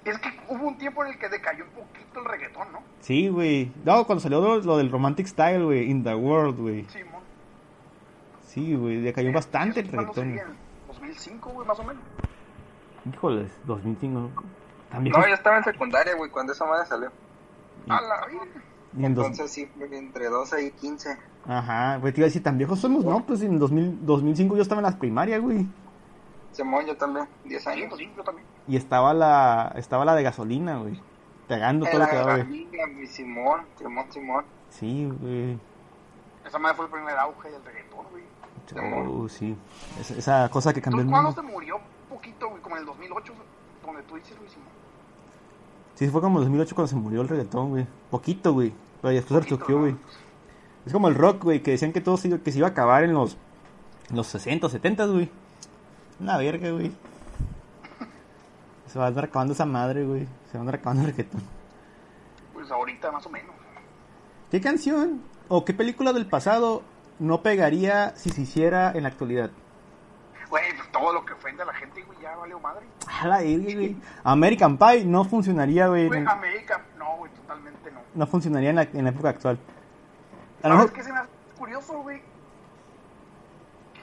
Es 0.05 0.19
que 0.19 0.37
hubo 0.53 0.69
un 0.69 0.79
tiempo 0.79 1.05
en 1.05 1.13
el 1.13 1.19
que 1.19 1.29
decayó 1.29 1.65
un 1.65 1.71
poquito 1.71 2.21
el 2.21 2.25
reggaetón, 2.25 2.73
¿no? 2.73 2.79
Sí, 3.01 3.29
güey. 3.29 3.73
No, 3.85 4.05
cuando 4.07 4.21
salió 4.21 4.41
lo, 4.41 4.59
lo 4.61 4.77
del 4.77 4.91
Romantic 4.91 5.27
Style, 5.27 5.65
güey. 5.65 5.91
In 5.91 6.05
the 6.05 6.15
World, 6.15 6.59
güey. 6.59 6.85
Simón. 6.89 7.23
Sí, 8.47 8.75
güey. 8.75 9.01
Decayó 9.01 9.33
bastante 9.33 9.81
el 9.81 9.91
¿Cuándo 9.91 10.13
reggaetón. 10.13 10.39
sería? 10.39 10.57
2005, 10.89 11.51
güey, 11.51 11.67
más 11.67 11.79
o 11.79 11.85
menos. 11.85 12.03
Híjoles, 13.13 13.51
2005. 13.67 14.31
Tan 14.91 15.05
viejos. 15.05 15.21
No, 15.23 15.29
yo 15.29 15.35
estaba 15.35 15.59
en 15.59 15.65
secundaria, 15.65 16.15
güey, 16.15 16.31
cuando 16.31 16.53
esa 16.53 16.65
madre 16.67 16.87
salió. 16.87 17.11
A 17.89 18.01
la 18.01 18.27
vida. 18.27 18.43
Entonces 18.99 19.51
sí, 19.51 19.69
entre 19.91 20.29
12 20.29 20.67
y 20.67 20.71
15. 20.71 21.17
Ajá, 21.47 21.97
güey, 21.97 22.13
te 22.13 22.21
iba 22.21 22.27
a 22.27 22.29
decir, 22.29 22.43
tan 22.43 22.59
viejos 22.59 22.79
somos, 22.79 23.05
¿no? 23.05 23.25
Pues 23.25 23.43
en 23.43 23.59
2000, 23.59 24.05
2005 24.07 24.57
yo 24.57 24.63
estaba 24.63 24.81
en 24.81 24.85
las 24.85 24.97
primarias, 24.97 25.41
güey. 25.41 25.67
Simón, 26.53 26.87
yo 26.87 26.97
también, 26.97 27.27
10 27.45 27.63
Sí, 27.63 27.69
años. 27.69 27.87
pues 27.89 27.99
sí, 28.01 28.13
yo 28.17 28.23
también. 28.23 28.47
Y 28.69 28.77
estaba 28.77 29.13
la, 29.15 29.73
estaba 29.77 30.05
la 30.05 30.15
de 30.15 30.23
gasolina, 30.23 30.77
güey. 30.79 31.01
Pegando 31.49 31.87
todo 31.87 31.99
lo 32.01 32.07
que 32.09 32.17
daba, 32.17 32.37
güey. 32.39 32.67
Simón, 33.07 33.63
Simón, 33.79 34.07
Simón. 34.11 34.45
Sí, 34.71 35.11
güey. 35.21 35.59
Esa 36.47 36.59
madre 36.59 36.77
fue 36.77 36.87
el 36.87 36.91
primer 36.93 37.17
auge 37.19 37.51
del 37.51 37.65
reggaetón, 37.65 38.07
güey. 38.11 38.23
Oh, 39.07 39.29
sí. 39.29 39.57
Esa, 40.01 40.15
esa 40.15 40.49
cosa 40.49 40.73
que 40.73 40.81
cambió 40.81 41.01
el 41.03 41.09
Entonces, 41.09 41.35
¿cuándo 41.35 41.43
mundo. 41.43 41.43
se 41.43 41.55
murió? 41.55 41.81
Poquito, 42.09 42.49
güey, 42.49 42.63
como 42.63 42.77
en 42.77 42.81
el 42.83 42.87
2008, 42.87 43.33
donde 43.85 44.03
tú 44.03 44.15
dices, 44.17 44.39
Luis 44.39 44.53
Simón. 44.53 44.69
Sí, 45.95 46.09
fue 46.09 46.21
como 46.21 46.39
en 46.39 46.45
2008 46.45 46.75
cuando 46.75 46.89
se 46.89 46.97
murió 46.97 47.21
el 47.23 47.29
reggaetón, 47.29 47.71
güey. 47.71 47.87
Poquito, 48.11 48.53
güey. 48.53 48.73
Pero 49.01 49.13
después 49.15 49.51
¿no? 49.51 49.79
güey. 49.81 49.97
Es 50.87 50.93
como 50.93 51.09
el 51.09 51.15
rock, 51.15 51.45
güey, 51.45 51.63
que 51.63 51.73
decían 51.73 51.93
que 51.93 52.01
todo 52.01 52.17
se, 52.17 52.29
iba- 52.29 52.39
que 52.39 52.51
se 52.51 52.59
iba 52.59 52.69
a 52.69 52.71
acabar 52.71 53.05
en 53.05 53.13
los, 53.13 53.37
en 54.11 54.17
los 54.17 54.27
60, 54.29 54.69
70, 54.69 55.07
güey. 55.07 55.31
Una 56.23 56.37
verga, 56.39 56.71
güey. 56.71 56.93
Se 58.87 58.99
va 58.99 59.07
a 59.07 59.09
andar 59.09 59.25
acabando 59.25 59.55
esa 59.55 59.65
madre, 59.67 60.05
güey. 60.05 60.27
Se 60.51 60.53
va 60.55 60.59
a 60.59 60.61
andar 60.61 60.75
acabando 60.77 61.03
el 61.03 61.09
reggaetón. 61.09 61.43
Pues 62.55 62.71
ahorita 62.71 63.11
más 63.11 63.27
o 63.27 63.31
menos. 63.31 63.51
¿Qué 64.51 64.61
canción 64.61 65.23
o 65.49 65.65
qué 65.65 65.73
película 65.75 66.13
del 66.13 66.27
pasado 66.27 66.83
no 67.19 67.43
pegaría 67.43 68.15
si 68.17 68.31
se 68.31 68.43
hiciera 68.43 68.93
en 68.93 69.03
la 69.05 69.09
actualidad? 69.09 69.51
Güey, 70.51 70.65
pues 70.77 70.93
todo 70.93 71.13
lo 71.15 71.25
que 71.25 71.33
ofende 71.33 71.63
a 71.63 71.67
la 71.67 71.73
gente, 71.75 72.03
güey, 72.03 72.19
ya 72.21 72.37
valió 72.37 72.61
madre. 72.61 72.85
A 73.21 73.27
la 73.27 73.39
verga, 73.39 73.75
güey. 73.75 73.97
American 74.23 74.77
Pie 74.77 75.05
no 75.07 75.25
funcionaría, 75.25 75.89
güey. 75.89 76.09
Güey, 76.09 76.21
en- 76.21 76.29
América, 76.29 76.83
no, 76.99 77.17
güey, 77.17 77.33
totalmente 77.33 77.91
no. 77.91 78.01
No 78.15 78.27
funcionaría 78.27 78.71
en 78.71 78.77
la, 78.77 78.83
en 78.83 79.05
la 79.05 79.11
época 79.11 79.31
actual. 79.31 79.59
A 80.63 80.69
lo 80.69 80.75
¿Sabes 80.75 80.93
mejor, 80.93 80.93
qué 80.93 81.03
se 81.03 81.13
me 81.13 81.19
hace 81.19 81.31
curioso, 81.59 82.03
güey? 82.03 82.21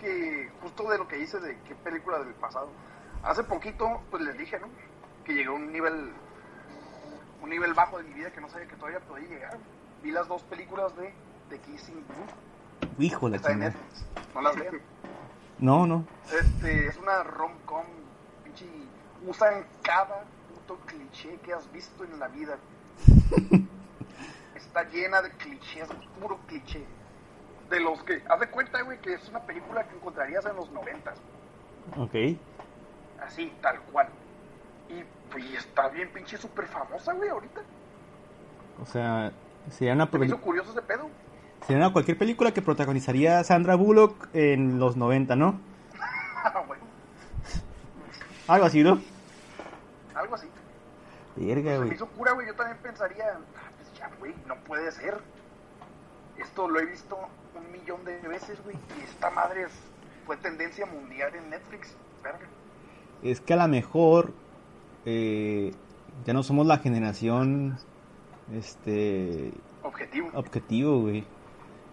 Que 0.09 0.49
justo 0.63 0.89
de 0.89 0.97
lo 0.97 1.07
que 1.07 1.17
dices 1.17 1.39
de 1.43 1.55
qué 1.67 1.75
película 1.75 2.17
del 2.17 2.33
pasado. 2.33 2.71
Hace 3.21 3.43
poquito, 3.43 4.01
pues 4.09 4.23
les 4.23 4.35
dije, 4.39 4.59
¿no? 4.59 4.67
Que 5.23 5.35
llegué 5.35 5.49
a 5.49 5.51
un 5.51 5.71
nivel, 5.71 6.11
un 7.43 7.49
nivel 7.49 7.75
bajo 7.75 7.99
de 7.99 8.05
mi 8.05 8.15
vida 8.15 8.31
que 8.31 8.41
no 8.41 8.49
sabía 8.49 8.67
que 8.67 8.75
todavía 8.75 9.01
podía 9.01 9.27
llegar. 9.27 9.59
Vi 10.01 10.09
las 10.09 10.27
dos 10.27 10.41
películas 10.41 10.95
de 10.95 11.13
The 11.49 11.59
Kissing 11.59 12.03
Booth, 12.97 13.33
está 13.35 13.51
en. 13.51 13.59
Netflix. 13.59 14.05
No 14.33 14.41
las 14.41 14.55
vean. 14.55 14.81
No, 15.59 15.85
no. 15.85 16.05
Este, 16.31 16.87
es 16.87 16.95
una 16.95 17.21
rom-com, 17.21 17.83
pinche, 18.45 18.65
usan 19.27 19.65
cada 19.83 20.23
puto 20.47 20.79
cliché 20.85 21.37
que 21.43 21.53
has 21.53 21.69
visto 21.71 22.05
en 22.05 22.17
la 22.17 22.29
vida. 22.29 22.57
Está 24.55 24.85
llena 24.85 25.21
de 25.21 25.31
clichés, 25.31 25.89
puro 26.17 26.39
cliché. 26.47 26.85
De 27.69 27.79
los 27.79 28.01
que, 28.03 28.23
haz 28.27 28.39
de 28.39 28.49
cuenta, 28.49 28.81
güey, 28.81 28.97
que 28.99 29.13
es 29.13 29.29
una 29.29 29.41
película 29.41 29.83
que 29.87 29.95
encontrarías 29.95 30.45
en 30.45 30.55
los 30.55 30.71
noventas. 30.71 31.17
Ok. 31.97 32.15
Así, 33.25 33.53
tal 33.61 33.79
cual. 33.91 34.07
Y, 34.89 35.03
pues, 35.31 35.45
está 35.53 35.87
bien 35.89 36.09
pinche 36.11 36.37
súper 36.37 36.65
famosa, 36.65 37.13
güey, 37.13 37.29
ahorita. 37.29 37.61
O 38.81 38.85
sea, 38.85 39.31
sería 39.69 39.93
una, 39.93 40.05
me 40.05 40.11
peli- 40.11 40.25
hizo 40.27 40.41
curioso 40.41 40.71
ese 40.71 40.81
pedo. 40.81 41.09
sería 41.67 41.77
una 41.85 41.93
cualquier 41.93 42.17
película 42.17 42.51
que 42.53 42.61
protagonizaría 42.61 43.43
Sandra 43.43 43.75
Bullock 43.75 44.29
en 44.33 44.79
los 44.79 44.95
90, 44.97 45.35
¿no? 45.35 45.59
Ah, 46.43 46.63
bueno, 46.65 46.83
Algo 48.47 48.65
así, 48.65 48.81
¿no? 48.81 48.99
algo 50.15 50.35
así. 50.35 50.47
Verga, 51.35 51.71
Se 51.73 51.77
me 51.79 51.85
güey. 51.85 51.93
hizo 51.95 52.07
cura, 52.07 52.31
güey. 52.31 52.47
Yo 52.47 52.55
también 52.55 52.77
pensaría, 52.81 53.25
ah, 53.33 53.69
pues 53.77 53.93
ya, 53.99 54.09
güey, 54.19 54.33
no 54.47 54.55
puede 54.63 54.91
ser. 54.91 55.19
Esto 56.39 56.67
lo 56.69 56.79
he 56.79 56.85
visto 56.85 57.17
un 57.55 57.71
millón 57.71 58.03
de 58.05 58.17
veces, 58.27 58.61
güey. 58.63 58.75
Y 58.99 59.03
esta 59.03 59.29
madre 59.29 59.63
es- 59.63 59.79
fue 60.25 60.37
tendencia 60.37 60.85
mundial 60.85 61.33
en 61.35 61.49
Netflix. 61.49 61.95
Verga. 62.23 62.39
Es 63.23 63.41
que 63.41 63.53
a 63.53 63.57
lo 63.57 63.67
mejor 63.67 64.33
eh, 65.05 65.73
ya 66.25 66.33
no 66.33 66.43
somos 66.43 66.65
la 66.67 66.77
generación 66.79 67.77
este 68.53 69.51
Objetivo. 69.83 70.29
objetivo, 70.33 71.01
güey. 71.01 71.23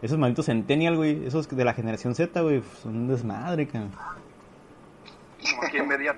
Esos 0.03 0.19
malditos 0.19 0.47
centennial, 0.47 0.97
güey, 0.97 1.27
esos 1.27 1.49
de 1.49 1.65
la 1.65 1.73
generación 1.75 2.15
Z, 2.15 2.41
güey, 2.43 2.63
son 2.83 2.97
un 2.97 3.09
desmadre, 3.09 3.67
cabrón. 3.67 3.93
Como 5.51 5.63
quien 5.71 5.89
vería 5.89 6.15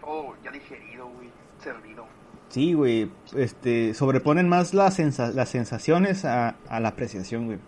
todo 0.00 0.34
ya 0.42 0.50
digerido, 0.50 1.06
güey. 1.08 1.28
Servido. 1.62 2.06
Sí, 2.50 2.74
güey, 2.74 3.10
este, 3.36 3.94
sobreponen 3.94 4.48
más 4.48 4.74
las, 4.74 4.98
sensa- 4.98 5.32
las 5.32 5.48
sensaciones 5.48 6.24
a, 6.24 6.56
a 6.68 6.80
la 6.80 6.88
apreciación, 6.90 7.46
güey. 7.46 7.58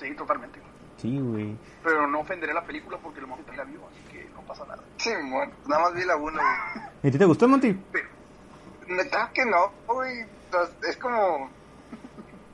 Sí, 0.00 0.14
totalmente. 0.14 0.60
Sí, 0.98 1.18
güey. 1.18 1.56
Pero 1.82 2.06
no 2.06 2.20
ofenderé 2.20 2.52
la 2.54 2.62
película 2.64 2.98
porque 3.02 3.20
lo 3.20 3.26
mejor 3.28 3.44
la 3.56 3.64
vivo, 3.64 3.88
así 3.90 4.12
que 4.12 4.28
no 4.34 4.40
pasa 4.42 4.64
nada. 4.66 4.82
Simón, 4.98 5.50
nada 5.66 5.82
más 5.82 5.94
vi 5.94 6.04
la 6.04 6.16
1, 6.16 6.32
güey. 6.32 6.84
¿Y 7.02 7.08
a 7.08 7.10
ti 7.10 7.18
te 7.18 7.24
gustó, 7.24 7.48
Monty? 7.48 7.72
Pero, 7.92 8.08
Neta 8.88 9.30
que 9.32 9.44
no, 9.46 9.72
güey. 9.86 10.26
Es 10.88 10.96
como. 10.98 11.48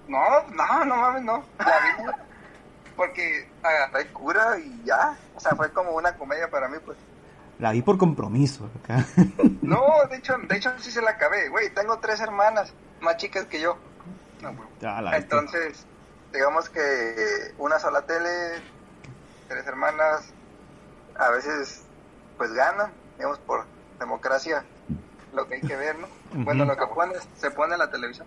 No, 0.08 0.18
no, 0.54 0.84
no 0.84 0.96
mames, 0.96 1.22
no. 1.24 1.44
La 1.58 1.66
vi, 2.06 2.12
Porque 2.96 3.48
agarré 3.62 4.06
cura 4.12 4.58
y 4.58 4.82
ya. 4.84 5.16
O 5.36 5.40
sea, 5.40 5.52
fue 5.56 5.70
como 5.72 5.90
una 5.92 6.12
comedia 6.16 6.48
para 6.50 6.68
mí, 6.68 6.76
pues. 6.84 6.96
La 7.61 7.73
vi 7.73 7.83
por 7.83 7.99
compromiso, 7.99 8.69
acá. 8.83 9.05
No, 9.62 9.83
de 10.11 10.17
hecho, 10.17 10.35
de 10.49 10.57
hecho 10.57 10.71
sí 10.79 10.90
se 10.90 11.00
la 11.02 11.11
acabé, 11.12 11.49
güey. 11.49 11.73
Tengo 11.75 11.99
tres 11.99 12.21
hermanas 12.21 12.73
más 13.00 13.17
chicas 13.19 13.45
que 13.47 13.61
yo. 13.61 13.76
no, 14.40 14.52
güey. 14.55 14.69
Entonces, 15.17 15.87
digamos 16.33 16.69
que 16.71 17.55
una 17.59 17.79
sola 17.79 18.02
tele, 18.02 18.61
tres 19.49 19.67
hermanas, 19.67 20.33
a 21.19 21.31
veces 21.31 21.83
pues 22.38 22.52
ganan, 22.52 22.90
digamos 23.17 23.38
por 23.40 23.64
democracia, 23.99 24.64
lo 25.35 25.47
que 25.47 25.57
hay 25.57 25.61
que 25.61 25.76
ver, 25.76 25.99
¿no? 25.99 26.09
Bueno, 26.45 26.64
lo 26.64 26.76
que 26.76 26.87
pone, 26.87 27.14
se 27.37 27.50
pone 27.50 27.75
en 27.75 27.79
la 27.81 27.90
televisión. 27.90 28.26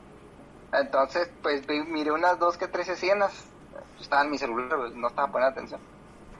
Entonces, 0.71 1.29
pues 1.41 1.65
vi- 1.67 1.83
miré 1.83 2.11
unas 2.11 2.37
dos 2.39 2.57
que 2.57 2.67
tres 2.67 2.87
escenas, 2.89 3.33
estaba 3.99 4.21
en 4.23 4.31
mi 4.31 4.37
celular, 4.37 4.77
pues, 4.77 4.93
no 4.93 5.07
estaba 5.07 5.31
poniendo 5.31 5.51
atención. 5.51 5.81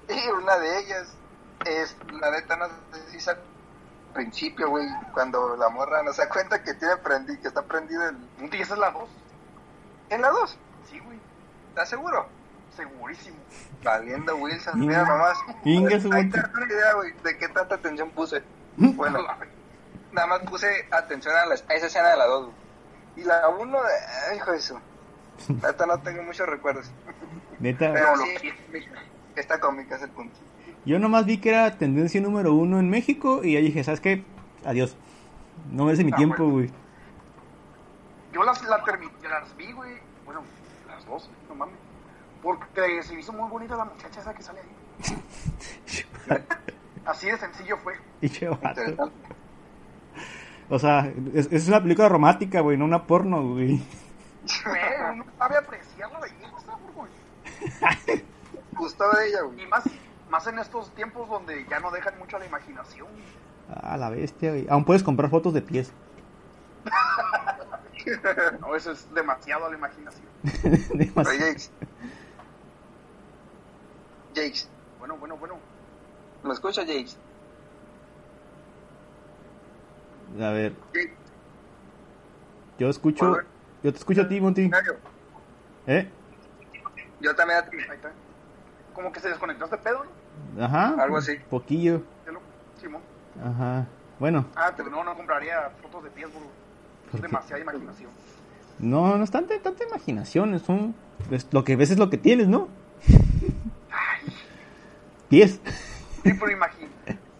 Y 0.09 0.29
una 0.31 0.57
de 0.57 0.79
ellas 0.79 1.07
es, 1.65 1.95
la 2.11 2.31
neta, 2.31 2.55
no 2.57 2.67
sé 2.91 3.19
si 3.19 3.29
al 3.29 3.37
principio, 4.13 4.69
güey, 4.69 4.85
cuando 5.13 5.55
la 5.57 5.69
morra 5.69 6.03
no 6.03 6.13
se 6.13 6.23
da 6.23 6.29
cuenta 6.29 6.61
que 6.63 6.73
tiene 6.75 6.97
prendi, 6.97 7.37
que 7.37 7.47
está 7.47 7.61
prendido 7.63 8.07
el... 8.09 8.17
Y 8.53 8.61
esa 8.61 8.73
es 8.73 8.79
la 8.79 8.91
2. 8.91 9.09
En 10.09 10.21
la 10.21 10.29
dos, 10.29 10.57
Sí, 10.89 10.99
güey. 10.99 11.17
¿estás 11.69 11.89
seguro? 11.89 12.27
Segurísimo. 12.75 13.37
Valiendo 13.83 14.35
Wilson, 14.35 14.79
mira 14.79 15.03
nomás. 15.05 15.37
Ahí 15.65 15.87
te 15.87 15.95
das 15.95 16.05
una 16.05 16.65
idea, 16.65 16.93
güey, 16.93 17.13
de 17.23 17.37
qué 17.37 17.47
tanta 17.49 17.75
atención 17.75 18.09
puse. 18.11 18.43
Bueno, 18.77 19.19
nada 20.11 20.27
más 20.27 20.39
puse 20.41 20.87
atención 20.91 21.35
a, 21.35 21.45
la- 21.45 21.55
a 21.55 21.73
esa 21.73 21.85
escena 21.87 22.09
de 22.09 22.17
la 22.17 22.25
2. 22.25 22.49
Y 23.15 23.23
la 23.23 23.47
1, 23.49 23.77
hijo 24.35 24.51
de 24.51 24.57
eso. 24.57 24.79
Neta, 25.61 25.85
no 25.85 25.99
tengo 26.01 26.21
muchos 26.23 26.47
recuerdos. 26.47 26.91
Neta, 27.59 27.91
Pero 27.93 28.15
lo 28.15 28.23
sí, 28.39 28.51
esta 29.35 29.59
cómica 29.59 29.95
es 29.95 30.01
el 30.03 30.09
punto. 30.11 30.37
Yo 30.85 30.99
nomás 30.99 31.25
vi 31.25 31.37
que 31.37 31.49
era 31.49 31.77
tendencia 31.77 32.19
número 32.21 32.53
uno 32.53 32.79
en 32.79 32.89
México 32.89 33.41
y 33.43 33.53
ya 33.53 33.59
dije, 33.59 33.83
¿sabes 33.83 33.99
qué? 34.01 34.23
Adiós. 34.65 34.95
No 35.71 35.85
merece 35.85 36.03
mi 36.03 36.11
Ah, 36.13 36.17
tiempo, 36.17 36.37
bueno. 36.43 36.53
güey. 36.53 36.71
Yo 38.33 38.43
las, 38.43 38.61
la 38.63 38.83
termi- 38.83 39.11
las 39.29 39.55
vi, 39.55 39.71
güey. 39.71 39.97
Bueno, 40.25 40.41
las 40.87 41.05
dos, 41.05 41.29
no 41.47 41.55
mames. 41.55 41.75
Porque 42.41 43.03
se 43.03 43.17
hizo 43.19 43.31
muy 43.31 43.49
bonita 43.49 43.75
la 43.77 43.85
muchacha 43.85 44.19
esa 44.19 44.33
que 44.33 44.41
sale 44.43 44.59
ahí. 44.61 44.67
Así 47.05 47.27
de 47.27 47.37
sencillo 47.37 47.77
fue. 47.77 47.93
Y 48.21 48.27
vato. 48.45 48.81
Interesante. 48.81 49.15
O 50.69 50.79
sea, 50.79 51.11
es, 51.33 51.51
es 51.51 51.67
una 51.67 51.81
película 51.81 52.09
romántica, 52.09 52.61
güey, 52.61 52.77
no 52.77 52.85
una 52.85 53.05
porno, 53.05 53.41
güey. 53.49 53.81
Güey, 54.65 54.81
uno 55.13 55.25
sabe 55.37 55.57
apreciar 55.57 56.11
la 56.11 56.19
belleza, 56.19 56.77
güey. 56.95 58.23
Gustó 58.73 59.03
de 59.11 59.27
ella, 59.29 59.41
güey. 59.43 59.63
Y 59.63 59.67
más, 59.67 59.83
más 60.33 60.47
en 60.47 60.57
estos 60.57 60.89
tiempos 60.95 61.29
donde 61.29 61.63
ya 61.69 61.79
no 61.79 61.91
dejan 61.91 62.17
mucho 62.17 62.37
a 62.37 62.39
la 62.39 62.47
imaginación. 62.47 63.07
Ah, 63.69 63.97
la 63.97 64.09
bestia, 64.09 64.49
güey. 64.49 64.65
Aún 64.67 64.83
puedes 64.83 65.03
comprar 65.03 65.29
fotos 65.29 65.53
de 65.53 65.61
pies. 65.61 65.93
No, 68.59 68.75
eso 68.75 68.91
es 68.91 69.13
demasiado 69.13 69.65
a 69.65 69.69
la 69.69 69.77
imaginación. 69.77 70.27
Demasiado. 70.93 71.39
Jakes. 71.39 71.71
Jakes. 74.35 74.69
Bueno, 74.99 75.15
bueno, 75.15 75.37
bueno. 75.37 75.57
¿Me 76.43 76.51
escucha, 76.51 76.81
Jakes? 76.81 77.15
A 80.37 80.49
ver, 80.49 80.73
yo 82.77 82.89
escucho... 82.89 83.37
Yo 83.83 83.93
te 83.93 83.99
escucho 83.99 84.23
a 84.23 84.27
ti, 84.27 84.41
Monty. 84.41 84.69
¿Eh? 85.87 86.09
Yo 87.21 87.33
también 87.35 87.59
a 87.59 87.69
ti. 87.69 87.77
Ahí 87.77 87.95
está. 87.95 88.11
Como 88.93 89.13
que 89.13 89.21
se 89.21 89.29
desconectó 89.29 89.63
este 89.63 89.77
pedo, 89.77 90.03
¿no? 90.03 90.22
Ajá. 90.59 90.95
Algo 91.01 91.17
así. 91.17 91.33
Poquillo. 91.49 92.01
Lo-. 92.27 92.41
Ajá. 93.43 93.87
Bueno, 94.19 94.45
Ah, 94.55 94.71
pero 94.77 94.89
no, 94.89 95.03
no 95.03 95.15
compraría 95.15 95.71
fotos 95.81 96.03
de. 96.03 96.09
¿Por 96.11 97.15
Es 97.15 97.21
demasiada 97.21 97.61
imaginación. 97.61 98.09
no, 98.79 99.17
no 99.17 99.23
es 99.23 99.31
tanta, 99.31 99.57
tanta 99.59 99.83
imaginación, 99.83 100.57
son, 100.59 100.95
es- 101.31 101.47
lo 101.51 101.63
que 101.63 101.75
ves 101.75 101.91
es 101.91 101.97
lo 101.99 102.09
que 102.09 102.17
tienes, 102.17 102.47
¿no? 102.47 102.67
Pies. 105.29 105.59
Sí, 106.23 106.31
pero 106.39 106.51
imagina. 106.51 106.89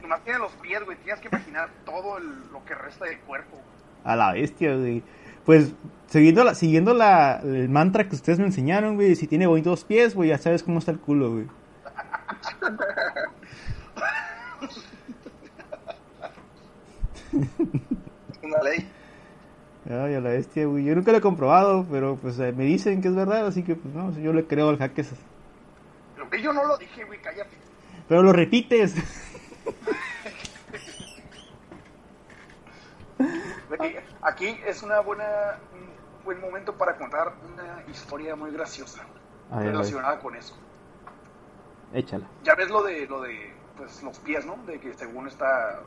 Nomás 0.01 0.21
tienes 0.23 0.41
los 0.41 0.51
pies, 0.53 0.83
güey. 0.83 0.97
Tienes 0.97 1.21
que 1.21 1.27
imaginar 1.29 1.69
todo 1.85 2.17
el- 2.17 2.51
lo 2.51 2.63
que 2.65 2.75
resta 2.75 3.05
del 3.05 3.19
cuerpo. 3.19 3.57
A 4.03 4.15
la 4.15 4.33
bestia, 4.33 4.75
güey. 4.75 5.03
Pues, 5.45 5.73
siguiendo, 6.07 6.43
la, 6.43 6.55
siguiendo 6.55 6.93
la, 6.93 7.39
el 7.43 7.69
mantra 7.69 8.07
que 8.09 8.15
ustedes 8.15 8.39
me 8.39 8.45
enseñaron, 8.45 8.95
güey, 8.95 9.15
si 9.15 9.27
tiene 9.27 9.47
bonitos 9.47 9.83
pies, 9.85 10.15
güey, 10.15 10.29
ya 10.29 10.37
sabes 10.37 10.63
cómo 10.63 10.79
está 10.79 10.91
el 10.91 10.99
culo, 10.99 11.31
güey. 11.31 11.45
Una 18.43 18.61
ley. 18.63 18.89
Ay, 19.89 20.15
a 20.15 20.21
la 20.21 20.29
bestia, 20.29 20.65
güey. 20.65 20.85
Yo 20.85 20.95
nunca 20.95 21.11
lo 21.11 21.17
he 21.17 21.21
comprobado, 21.21 21.85
pero 21.91 22.15
pues 22.15 22.39
eh, 22.39 22.53
me 22.53 22.63
dicen 22.63 23.01
que 23.01 23.09
es 23.09 23.15
verdad, 23.15 23.45
así 23.47 23.63
que 23.63 23.75
pues 23.75 23.93
no, 23.93 24.11
yo 24.13 24.31
le 24.31 24.45
creo 24.45 24.69
al. 24.69 24.77
Pero 24.77 26.29
que 26.29 26.41
yo 26.41 26.53
no 26.53 26.65
lo 26.65 26.77
dije, 26.77 27.03
güey. 27.03 27.19
Cállate. 27.21 27.57
Pero 28.07 28.23
lo 28.23 28.31
repites. 28.31 28.95
Aquí 34.21 34.57
es 34.65 34.83
una 34.83 34.99
buena, 35.01 35.59
un 35.73 36.23
buen 36.23 36.39
momento 36.39 36.77
para 36.77 36.95
contar 36.95 37.33
una 37.53 37.83
historia 37.91 38.35
muy 38.35 38.51
graciosa 38.51 39.03
relacionada 39.51 40.19
con 40.19 40.35
eso. 40.35 40.55
Échala. 41.93 42.27
Ya 42.43 42.55
ves 42.55 42.69
lo 42.69 42.83
de 42.83 43.07
lo 43.07 43.21
de 43.21 43.53
pues 43.77 44.03
los 44.03 44.19
pies, 44.19 44.45
¿no? 44.45 44.57
De 44.65 44.79
que 44.79 44.93
según 44.93 45.27
está 45.27 45.79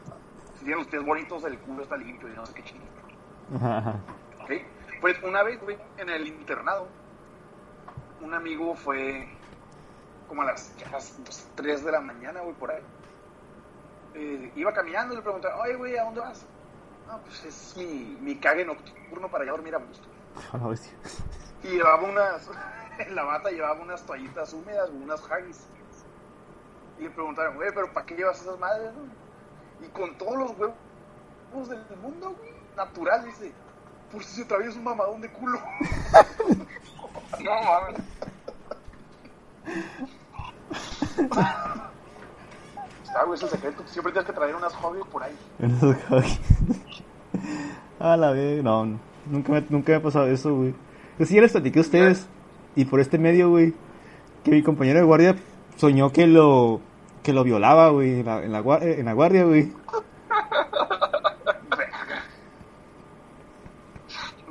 si 0.59 0.65
tiene 0.65 0.81
los 0.81 0.89
pies 0.89 1.05
bonitos, 1.05 1.45
el 1.45 1.59
culo 1.59 1.83
está 1.83 1.97
limpio 1.97 2.29
y 2.29 2.33
no 2.33 2.47
sé 2.47 2.55
qué 2.55 2.65
chingada. 2.65 3.79
Ajá. 3.79 4.01
Pues 5.01 5.23
una 5.23 5.43
vez, 5.43 5.61
güey, 5.61 5.77
en 5.99 6.09
el 6.09 6.27
internado, 6.27 6.89
un 8.21 8.33
amigo 8.33 8.75
fue 8.75 9.29
como 10.27 10.43
a 10.43 10.47
las, 10.47 10.75
ya 10.77 10.91
las 10.91 11.17
3 11.55 11.85
de 11.85 11.93
la 11.93 12.01
mañana, 12.01 12.41
güey, 12.41 12.55
por 12.55 12.71
ahí. 12.71 12.83
Eh, 14.15 14.53
iba 14.57 14.73
caminando 14.73 15.13
y 15.13 15.17
le 15.19 15.23
pregunté, 15.23 15.49
oye, 15.49 15.75
güey, 15.75 15.97
¿a 15.99 16.05
dónde 16.05 16.21
vas? 16.21 16.47
No, 17.07 17.21
pues 17.21 17.45
es 17.45 17.77
mi, 17.77 18.17
mi 18.21 18.37
cague 18.37 18.65
nocturno 18.65 19.31
para 19.31 19.45
ya 19.45 19.53
dormir 19.53 19.75
a 19.75 19.79
gusto. 19.79 20.09
Y 21.63 21.69
llevaba 21.69 22.03
unas, 22.03 22.51
en 22.99 23.15
la 23.15 23.25
bata 23.25 23.51
llevaba 23.51 23.81
unas 23.81 24.05
toallitas 24.05 24.53
húmedas, 24.53 24.91
unas 24.91 25.21
haggis. 25.31 25.67
Y 26.99 27.03
le 27.03 27.11
preguntaron, 27.11 27.57
güey, 27.57 27.71
¿pero 27.75 27.93
para 27.93 28.07
qué 28.07 28.15
llevas 28.15 28.41
esas 28.41 28.59
madres, 28.59 28.91
no? 28.95 29.87
Y 29.87 29.91
con 29.91 30.17
todos 30.17 30.37
los 30.37 30.51
huevos 30.59 31.69
del 31.69 31.99
mundo, 32.01 32.35
güey, 32.39 32.53
natural, 32.77 33.25
dice, 33.25 33.53
por 34.11 34.23
si 34.25 34.37
se 34.37 34.43
atraviesa 34.43 34.79
un 34.79 34.85
mamadón 34.85 35.21
de 35.21 35.31
culo. 35.31 35.61
No 37.43 37.51
mames. 37.51 38.01
Está, 43.05 43.25
güey, 43.25 43.35
es 43.37 43.43
el 43.43 43.49
secreto. 43.49 43.83
Siempre 43.87 44.13
tienes 44.13 44.27
que 44.27 44.33
traer 44.33 44.55
unas 44.55 44.75
hobbies 44.75 45.07
por 45.07 45.23
ahí. 45.23 45.37
Esos 45.59 45.97
jaques. 45.97 46.41
A 47.99 48.17
la 48.17 48.31
vez, 48.31 48.63
no. 48.63 48.99
Nunca 49.27 49.53
me, 49.53 49.65
nunca 49.69 49.93
me 49.93 49.97
ha 49.97 50.03
pasado 50.03 50.27
eso, 50.29 50.55
güey. 50.55 50.75
Pues 51.17 51.29
sí, 51.29 51.35
ya 51.35 51.43
les 51.43 51.53
platiqué 51.53 51.79
a 51.79 51.83
ustedes. 51.83 52.27
Y 52.75 52.85
por 52.85 53.01
este 53.01 53.19
medio, 53.19 53.51
güey, 53.51 53.75
que 54.45 54.51
mi 54.51 54.63
compañero 54.63 54.99
de 54.99 55.05
guardia 55.05 55.37
soñó 55.77 56.13
que 56.13 56.27
lo 56.27 56.81
que 57.27 57.33
lo 57.33 57.43
violaba, 57.43 57.89
güey, 57.91 58.21
en 58.21 58.27
la, 58.27 58.45
en 58.45 58.53
la, 58.53 58.63
gua- 58.63 58.81
en 58.81 59.05
la 59.05 59.13
guardia, 59.13 59.43
güey. 59.45 59.73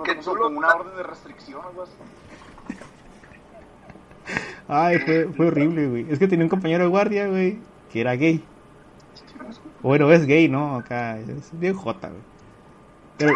Se 0.06 0.16
puso 0.16 0.36
como 0.36 0.58
una 0.60 0.76
orden 0.76 0.96
de 0.98 1.04
restricción 1.04 1.62
o 1.64 1.68
algo 1.70 1.84
así. 1.84 1.94
Ay, 4.68 5.00
fue, 5.00 5.30
fue 5.36 5.48
horrible, 5.48 5.88
güey. 5.88 6.06
Es 6.12 6.20
que 6.20 6.28
tenía 6.28 6.44
un 6.46 6.50
compañero 6.50 6.84
de 6.84 6.90
guardia, 6.90 7.28
güey, 7.30 7.60
que 7.92 8.02
era 8.02 8.14
gay. 8.16 8.44
Bueno, 9.82 10.12
es 10.12 10.26
gay, 10.26 10.50
¿no? 10.50 10.76
Acá 10.76 11.18
es 11.20 11.58
bien 11.58 11.76
jota, 11.76 12.10
güey. 12.10 12.22
Pero, 13.18 13.32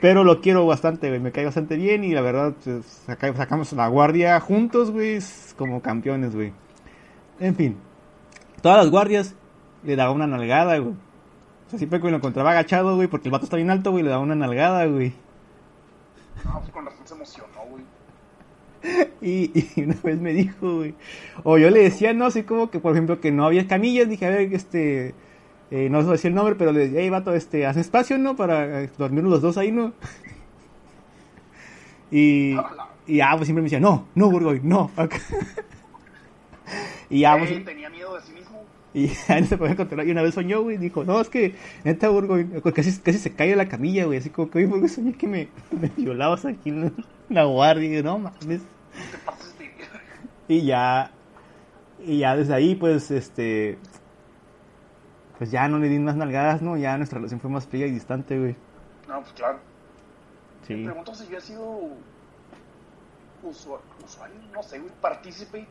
pero 0.00 0.24
lo 0.24 0.40
quiero 0.40 0.66
bastante, 0.66 1.08
güey. 1.08 1.20
Me 1.20 1.30
cae 1.30 1.44
bastante 1.44 1.76
bien 1.76 2.02
y 2.02 2.12
la 2.12 2.20
verdad, 2.22 2.54
pues, 2.64 2.84
saca- 3.06 3.32
sacamos 3.36 3.72
la 3.74 3.86
guardia 3.86 4.40
juntos, 4.40 4.90
güey, 4.90 5.20
como 5.56 5.80
campeones, 5.80 6.34
güey. 6.34 6.52
En 7.38 7.54
fin, 7.54 7.76
todas 8.62 8.78
las 8.78 8.90
guardias 8.90 9.34
le 9.84 9.96
daba 9.96 10.12
una 10.12 10.26
nalgada, 10.26 10.78
güey. 10.78 10.94
O 11.66 11.70
sea, 11.70 11.78
siempre 11.78 11.98
que 11.98 12.06
me 12.06 12.10
lo 12.12 12.16
encontraba 12.18 12.52
agachado, 12.52 12.96
güey, 12.96 13.08
porque 13.08 13.28
el 13.28 13.32
vato 13.32 13.44
está 13.44 13.56
bien 13.56 13.70
alto, 13.70 13.90
güey, 13.90 14.02
le 14.04 14.10
daba 14.10 14.22
una 14.22 14.34
nalgada, 14.34 14.86
güey. 14.86 15.12
No, 16.44 16.58
pues 16.60 16.70
con 16.70 16.86
razón 16.86 17.06
se 17.06 17.14
emocionó, 17.14 17.48
güey. 17.70 17.84
Y, 19.22 19.52
y 19.76 19.82
una 19.82 19.94
vez 20.02 20.20
me 20.20 20.32
dijo, 20.32 20.78
güey, 20.78 20.94
o 21.44 21.56
yo 21.56 21.70
le 21.70 21.82
decía, 21.82 22.12
no, 22.12 22.26
así 22.26 22.42
como 22.42 22.70
que, 22.70 22.80
por 22.80 22.92
ejemplo, 22.92 23.20
que 23.20 23.30
no 23.30 23.46
había 23.46 23.68
camillas, 23.68 24.08
dije, 24.08 24.26
a 24.26 24.30
ver, 24.30 24.52
este, 24.52 25.14
eh, 25.70 25.88
no 25.88 26.02
sé 26.02 26.08
decir 26.10 26.28
el 26.30 26.34
nombre, 26.34 26.54
pero 26.56 26.72
le 26.72 26.80
decía, 26.80 27.00
hey, 27.00 27.10
vato, 27.10 27.32
este, 27.34 27.64
haz 27.64 27.76
espacio, 27.76 28.18
¿no? 28.18 28.36
Para 28.36 28.82
eh, 28.82 28.90
dormir 28.98 29.24
los 29.24 29.40
dos 29.40 29.56
ahí, 29.56 29.72
¿no? 29.72 29.92
Y, 32.10 32.54
y 33.06 33.16
ya, 33.16 33.30
pues 33.30 33.46
siempre 33.46 33.62
me 33.62 33.66
decía, 33.66 33.80
no, 33.80 34.06
no, 34.14 34.30
Burgoy, 34.30 34.60
no. 34.62 34.90
acá. 34.96 35.16
y 37.08 37.20
ya, 37.20 37.38
pues, 37.38 37.64
tenía 37.64 37.88
miedo 37.88 38.14
de 38.14 38.20
sí 38.20 38.32
mismo. 38.32 38.51
Y 38.94 39.06
no 39.28 39.46
se 39.46 39.56
podía 39.56 39.76
controlar. 39.76 40.06
Y 40.06 40.10
una 40.10 40.22
vez 40.22 40.34
soñó, 40.34 40.62
güey, 40.62 40.76
dijo, 40.76 41.04
no, 41.04 41.20
es 41.20 41.28
que, 41.28 41.54
neta, 41.84 42.08
Burgoy, 42.08 42.46
casi, 42.74 42.98
casi 43.00 43.18
se 43.18 43.34
cae 43.34 43.50
de 43.50 43.56
la 43.56 43.68
camilla, 43.68 44.04
güey, 44.04 44.18
así 44.18 44.30
como 44.30 44.50
que, 44.50 44.58
oye, 44.58 44.66
Burgoy, 44.66 44.88
soñé 44.88 45.14
que 45.14 45.26
me, 45.26 45.48
me 45.70 45.88
violabas 45.88 46.44
aquí 46.44 46.70
en 46.70 46.92
la, 47.28 47.44
guardia, 47.44 47.88
y 47.88 47.94
yo, 47.96 48.02
no, 48.02 48.18
mames. 48.18 48.62
Y 50.48 50.62
ya, 50.62 51.12
y 52.04 52.18
ya 52.18 52.36
desde 52.36 52.54
ahí, 52.54 52.74
pues, 52.74 53.10
este, 53.10 53.78
pues 55.38 55.50
ya 55.50 55.68
no 55.68 55.78
le 55.78 55.88
di 55.88 55.98
más 55.98 56.16
nalgadas, 56.16 56.62
¿no? 56.62 56.76
Ya 56.76 56.96
nuestra 56.96 57.18
relación 57.18 57.40
fue 57.40 57.50
más 57.50 57.66
fría 57.66 57.86
y 57.86 57.90
distante, 57.90 58.38
güey. 58.38 58.56
No, 59.08 59.20
pues 59.20 59.32
claro. 59.32 59.58
Sí. 60.66 60.74
Me 60.74 60.84
pregunto 60.86 61.14
si 61.14 61.28
yo 61.28 61.38
he 61.38 61.40
sido 61.40 61.80
usuario, 63.42 63.84
usuario, 64.04 64.36
no 64.52 64.62
sé, 64.62 64.78
güey, 64.78 64.92
partícipe 65.00 65.66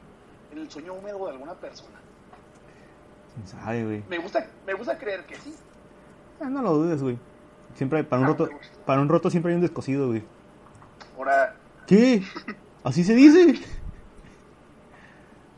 en 0.51 0.57
el 0.57 0.69
sueño 0.69 0.93
húmedo 0.93 1.25
de 1.25 1.31
alguna 1.31 1.53
persona. 1.53 2.01
¿Quién 3.33 3.47
sabe, 3.47 3.83
güey? 3.85 4.03
Me 4.09 4.17
gusta, 4.17 4.45
me 4.65 4.73
gusta 4.73 4.97
creer 4.97 5.25
que 5.25 5.35
sí. 5.35 5.55
Ah, 6.41 6.49
no 6.49 6.61
lo 6.61 6.73
dudes, 6.73 7.01
güey. 7.01 7.17
Siempre, 7.75 8.03
para 8.03 8.19
un 8.21 8.25
Ah, 8.25 8.29
roto, 8.31 8.49
para 8.85 9.01
un 9.01 9.09
roto 9.09 9.29
siempre 9.29 9.51
hay 9.51 9.55
un 9.55 9.61
descosido, 9.61 10.07
güey. 10.07 10.23
Ahora, 11.17 11.55
¿Qué? 11.87 12.21
¿Así 12.83 13.03
se 13.03 13.13
dice? 13.15 13.61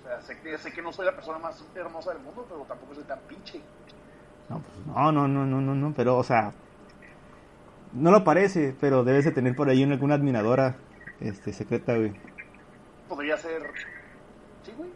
o 0.03 0.07
sea, 0.07 0.21
sé 0.21 0.39
que, 0.39 0.57
sé 0.57 0.71
que 0.71 0.81
no 0.81 0.91
soy 0.91 1.05
la 1.05 1.15
persona 1.15 1.39
más 1.39 1.63
hermosa 1.75 2.11
del 2.13 2.21
mundo, 2.21 2.45
pero 2.47 2.61
tampoco 2.63 2.95
soy 2.95 3.03
tan 3.05 3.19
pinche. 3.27 3.61
No, 4.49 4.59
pues, 4.59 4.85
no, 4.85 5.11
no, 5.11 5.27
no, 5.27 5.45
no, 5.45 5.61
no, 5.61 5.73
no, 5.75 5.93
pero, 5.95 6.17
o 6.17 6.23
sea, 6.23 6.51
no 7.93 8.11
lo 8.11 8.23
parece, 8.23 8.75
pero 8.79 9.03
debes 9.03 9.25
de 9.25 9.31
tener 9.31 9.55
por 9.55 9.69
ahí 9.69 9.83
una- 9.83 9.93
alguna 9.93 10.15
admiradora, 10.15 10.75
este, 11.21 11.53
secreta, 11.53 11.95
güey. 11.95 12.13
Podría 13.07 13.37
ser, 13.37 13.63
sí, 14.63 14.73
güey, 14.77 14.89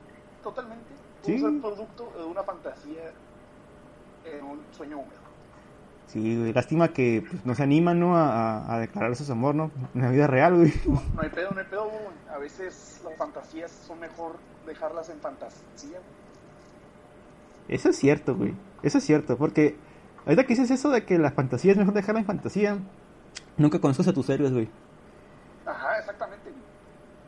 totalmente. 0.44 0.86
Sí. 1.28 1.40
Ser 1.40 1.60
producto 1.60 2.10
de 2.18 2.24
una 2.24 2.42
fantasía 2.42 3.12
en 4.24 4.46
un 4.46 4.62
sueño 4.72 5.00
húmedo. 5.00 5.28
Sí, 6.08 6.38
güey, 6.38 6.54
lástima 6.54 6.88
que 6.94 7.26
pues, 7.30 7.46
no 7.46 7.54
se 7.54 7.64
animan, 7.64 8.00
¿no? 8.00 8.16
A, 8.16 8.80
declarar 8.80 9.14
su 9.14 9.30
amor, 9.30 9.54
¿no? 9.54 9.70
En 9.94 10.04
la 10.04 10.10
vida 10.10 10.26
real, 10.26 10.56
güey. 10.56 10.74
No, 10.86 11.04
no 11.16 11.22
hay 11.22 11.30
pedo, 11.30 11.52
no 11.52 11.60
hay 11.60 11.66
pedo, 11.66 11.90
güey. 11.90 12.34
A 12.34 12.38
veces 12.38 13.02
las 13.04 13.18
fantasías 13.18 13.70
son 13.86 14.00
mejor 14.00 14.38
dejarlas 14.66 15.10
en 15.10 15.20
fantasía. 15.20 16.00
Eso 17.68 17.90
es 17.90 17.98
cierto, 17.98 18.34
güey. 18.34 18.56
Eso 18.82 19.00
es 19.00 19.04
cierto, 19.04 19.38
porque 19.38 19.76
ahorita 20.26 20.44
que 20.44 20.54
dices 20.54 20.72
eso 20.72 20.92
de 20.92 21.04
que 21.04 21.20
la 21.20 21.32
fantasía 21.32 21.74
es 21.74 21.78
mejor 21.78 21.94
dejarla 21.94 22.22
en 22.22 22.26
fantasía, 22.26 22.78
nunca 23.58 23.82
conozcas 23.82 24.08
a 24.08 24.14
tus 24.14 24.30
héroes, 24.30 24.54
güey. 24.54 24.70
Ajá, 25.66 26.00
exactamente. 26.00 26.52
güey. 26.52 26.64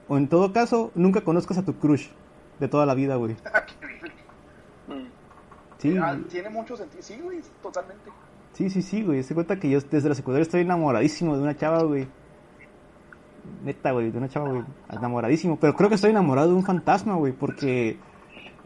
O 0.07 0.17
en 0.17 0.29
todo 0.29 0.53
caso, 0.53 0.93
nunca 0.95 1.19
conozcas 1.19 1.57
a 1.57 1.65
tu 1.65 1.77
crush 1.77 2.07
de 2.61 2.67
toda 2.69 2.85
la 2.85 2.93
vida, 2.93 3.15
güey. 3.15 3.35
Sí, 5.79 5.97
Ah, 5.97 6.17
tiene 6.29 6.49
mucho 6.49 6.75
sentido. 6.77 7.01
Sí, 7.01 7.19
güey, 7.23 7.39
totalmente. 7.63 8.11
sí, 8.53 8.69
sí, 8.69 8.81
sí, 8.81 9.01
güey. 9.03 9.23
Se 9.23 9.33
cuenta 9.33 9.57
que 9.59 9.69
yo 9.69 9.79
desde 9.81 10.09
la 10.09 10.15
secundaria 10.15 10.43
estoy 10.43 10.61
enamoradísimo 10.61 11.35
de 11.35 11.41
una 11.43 11.55
chava, 11.57 11.81
güey. 11.83 12.07
Neta, 13.63 13.91
güey, 13.93 14.11
de 14.11 14.17
una 14.17 14.29
chava, 14.29 14.49
güey. 14.49 14.63
Enamoradísimo. 14.91 15.57
Pero 15.59 15.73
creo 15.75 15.89
que 15.89 15.95
estoy 15.95 16.11
enamorado 16.11 16.49
de 16.49 16.53
un 16.55 16.63
fantasma, 16.65 17.15
güey, 17.15 17.33
porque 17.33 17.97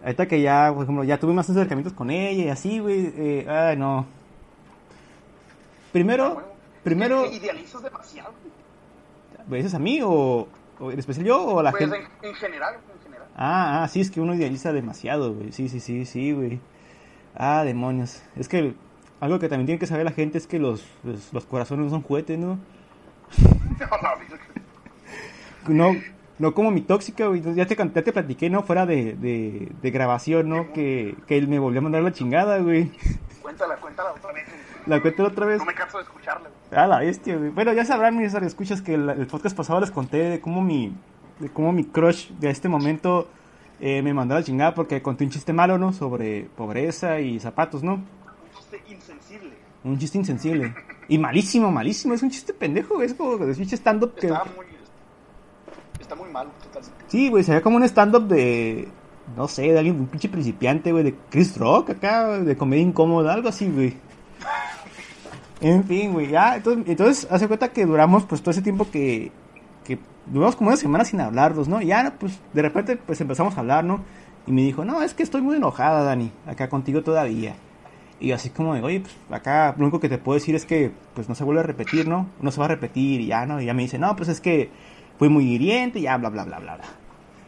ahorita 0.03 0.27
que 0.27 0.41
ya, 0.41 0.71
por 0.73 0.83
ejemplo, 0.83 1.03
ya 1.03 1.19
tuve 1.19 1.33
más 1.33 1.49
acercamientos 1.49 1.93
con 1.93 2.09
ella 2.09 2.43
y 2.45 2.49
así, 2.49 2.79
güey. 2.79 3.13
Eh, 3.15 3.47
ay, 3.47 3.77
no. 3.77 4.05
Primero, 5.91 6.25
Ah, 6.25 6.33
bueno. 6.33 6.47
primero, 6.83 7.25
idealizas 7.31 7.81
demasiado. 7.83 8.31
güey. 8.41 8.53
¿me 9.47 9.57
dices 9.57 9.73
a 9.73 9.79
mí 9.79 9.99
o, 10.01 10.47
o 10.79 10.91
en 10.91 10.97
especial 10.99 11.25
yo 11.25 11.43
o 11.45 11.59
a 11.59 11.63
la 11.63 11.71
Pues 11.71 11.83
gente? 11.83 11.97
en, 12.21 12.29
en 12.29 12.35
general, 12.35 12.75
en 12.75 13.03
general. 13.03 13.27
Ah, 13.35 13.83
ah, 13.83 13.87
sí, 13.87 13.99
es 14.01 14.09
que 14.09 14.21
uno 14.21 14.33
idealiza 14.33 14.71
demasiado, 14.73 15.33
güey. 15.35 15.51
Sí, 15.51 15.69
sí, 15.69 15.79
sí, 15.79 16.05
sí, 16.05 16.31
güey. 16.31 16.59
Ah, 17.35 17.63
demonios. 17.63 18.21
Es 18.35 18.47
que 18.47 18.73
algo 19.19 19.39
que 19.39 19.49
también 19.49 19.65
tiene 19.65 19.79
que 19.79 19.87
saber 19.87 20.05
la 20.05 20.11
gente 20.11 20.37
es 20.37 20.47
que 20.47 20.59
los, 20.59 20.85
los, 21.03 21.33
los 21.33 21.45
corazones 21.45 21.85
no 21.85 21.89
son 21.91 22.01
juguetes, 22.01 22.37
¿no? 22.37 22.59
No, 25.67 25.91
no 26.39 26.53
como 26.53 26.71
mi 26.71 26.81
tóxica, 26.81 27.27
güey. 27.27 27.41
Ya 27.55 27.65
te, 27.65 27.75
ya 27.75 28.03
te 28.03 28.11
platiqué, 28.13 28.49
¿no? 28.49 28.63
Fuera 28.63 28.85
de, 28.85 29.13
de, 29.13 29.71
de 29.81 29.91
grabación, 29.91 30.49
¿no? 30.49 30.73
Que, 30.73 31.15
que 31.27 31.37
él 31.37 31.47
me 31.47 31.59
volvió 31.59 31.79
a 31.79 31.83
mandar 31.83 32.03
la 32.03 32.11
chingada, 32.11 32.57
güey. 32.59 32.91
Cuéntala, 33.41 33.77
cuéntala 33.77 34.11
otra 34.11 34.33
vez. 34.33 34.43
La 34.85 35.01
cuento 35.01 35.23
otra 35.23 35.45
vez. 35.45 35.59
No 35.59 35.65
me 35.65 35.73
canso 35.73 35.97
de 35.97 36.03
escucharla. 36.03 36.49
güey. 36.49 36.81
Ah, 36.81 36.87
la 36.87 36.99
bestia, 36.99 37.37
güey. 37.37 37.49
Bueno, 37.51 37.71
ya 37.73 37.85
sabrán 37.85 38.17
mis 38.17 38.33
escuchas 38.33 38.81
que 38.81 38.95
el, 38.95 39.09
el 39.09 39.27
podcast 39.27 39.55
pasado 39.55 39.79
les 39.79 39.91
conté 39.91 40.17
de 40.17 40.41
cómo 40.41 40.61
mi, 40.61 40.93
de 41.39 41.49
cómo 41.49 41.71
mi 41.71 41.85
crush 41.85 42.31
de 42.31 42.49
este 42.49 42.67
momento 42.67 43.29
eh, 43.85 44.01
me 44.01 44.13
mandó 44.13 44.33
la 44.33 44.41
chingada 44.41 44.73
porque 44.73 45.01
conté 45.01 45.25
un 45.25 45.29
chiste 45.29 45.51
malo, 45.51 45.77
¿no? 45.77 45.91
Sobre 45.91 46.45
pobreza 46.55 47.19
y 47.19 47.37
zapatos, 47.37 47.83
¿no? 47.83 47.95
Un 47.95 48.01
chiste 48.55 48.81
insensible. 48.87 49.53
Un 49.83 49.99
chiste 49.99 50.17
insensible. 50.17 50.73
Y 51.09 51.17
malísimo, 51.17 51.69
malísimo. 51.69 52.13
Es 52.13 52.23
un 52.23 52.29
chiste 52.29 52.53
pendejo, 52.53 52.95
güey. 52.95 53.07
Es 53.07 53.13
como 53.13 53.35
de 53.35 53.53
chiste 53.53 53.75
stand-up 53.75 54.15
que... 54.15 54.27
Está 54.27 54.45
muy. 54.45 54.65
Está 55.99 56.15
muy 56.15 56.29
malo, 56.29 56.51
totalmente. 56.63 57.05
Sí, 57.09 57.27
güey, 57.27 57.43
se 57.43 57.55
ve 57.55 57.61
como 57.61 57.75
un 57.75 57.83
stand-up 57.83 58.25
de... 58.25 58.87
No 59.35 59.49
sé, 59.49 59.63
de 59.63 59.77
alguien, 59.77 59.99
un 59.99 60.07
pinche 60.07 60.29
principiante, 60.29 60.93
güey, 60.93 61.03
de 61.03 61.15
Chris 61.29 61.57
Rock 61.57 61.89
acá, 61.89 62.39
de 62.39 62.55
comedia 62.55 62.83
incómoda, 62.83 63.33
algo 63.33 63.49
así, 63.49 63.67
güey. 63.67 63.97
En 65.59 65.83
fin, 65.83 66.13
güey, 66.13 66.29
ya, 66.29 66.55
entonces, 66.55 66.85
entonces, 66.87 67.27
hace 67.29 67.47
cuenta 67.47 67.73
que 67.73 67.85
duramos, 67.85 68.23
pues, 68.23 68.41
todo 68.41 68.51
ese 68.51 68.61
tiempo 68.61 68.89
que, 68.89 69.31
que 69.83 69.99
duramos 70.25 70.55
como 70.55 70.69
una 70.69 70.77
semana 70.77 71.05
sin 71.05 71.21
hablarnos, 71.21 71.67
¿no? 71.67 71.81
Y 71.81 71.87
ya, 71.87 72.15
pues, 72.19 72.39
de 72.53 72.61
repente, 72.61 72.97
pues, 72.97 73.19
empezamos 73.21 73.55
a 73.57 73.59
hablar, 73.59 73.83
¿no? 73.83 74.01
Y 74.47 74.51
me 74.51 74.61
dijo, 74.61 74.85
no, 74.85 75.01
es 75.01 75.13
que 75.13 75.23
estoy 75.23 75.41
muy 75.41 75.57
enojada, 75.57 76.03
Dani, 76.03 76.31
acá 76.45 76.69
contigo 76.69 77.03
todavía. 77.03 77.55
Y 78.19 78.31
así 78.31 78.49
como 78.49 78.73
de, 78.73 78.81
oye, 78.81 79.01
pues, 79.01 79.13
acá 79.31 79.73
lo 79.77 79.83
único 79.83 79.99
que 79.99 80.09
te 80.09 80.17
puedo 80.17 80.39
decir 80.39 80.55
es 80.55 80.65
que, 80.65 80.91
pues, 81.13 81.29
no 81.29 81.35
se 81.35 81.43
vuelve 81.43 81.61
a 81.61 81.63
repetir, 81.63 82.07
¿no? 82.07 82.27
No 82.41 82.51
se 82.51 82.59
va 82.59 82.65
a 82.65 82.69
repetir 82.69 83.21
y 83.21 83.27
ya, 83.27 83.45
¿no? 83.45 83.61
Y 83.61 83.65
ya 83.65 83.73
me 83.73 83.83
dice, 83.83 83.97
no, 83.99 84.15
pues, 84.15 84.29
es 84.29 84.41
que 84.41 84.69
fue 85.19 85.29
muy 85.29 85.45
hiriente 85.45 85.99
y 85.99 86.03
ya, 86.03 86.17
bla, 86.17 86.29
bla, 86.29 86.45
bla, 86.45 86.59
bla, 86.59 86.75
bla. 86.75 86.85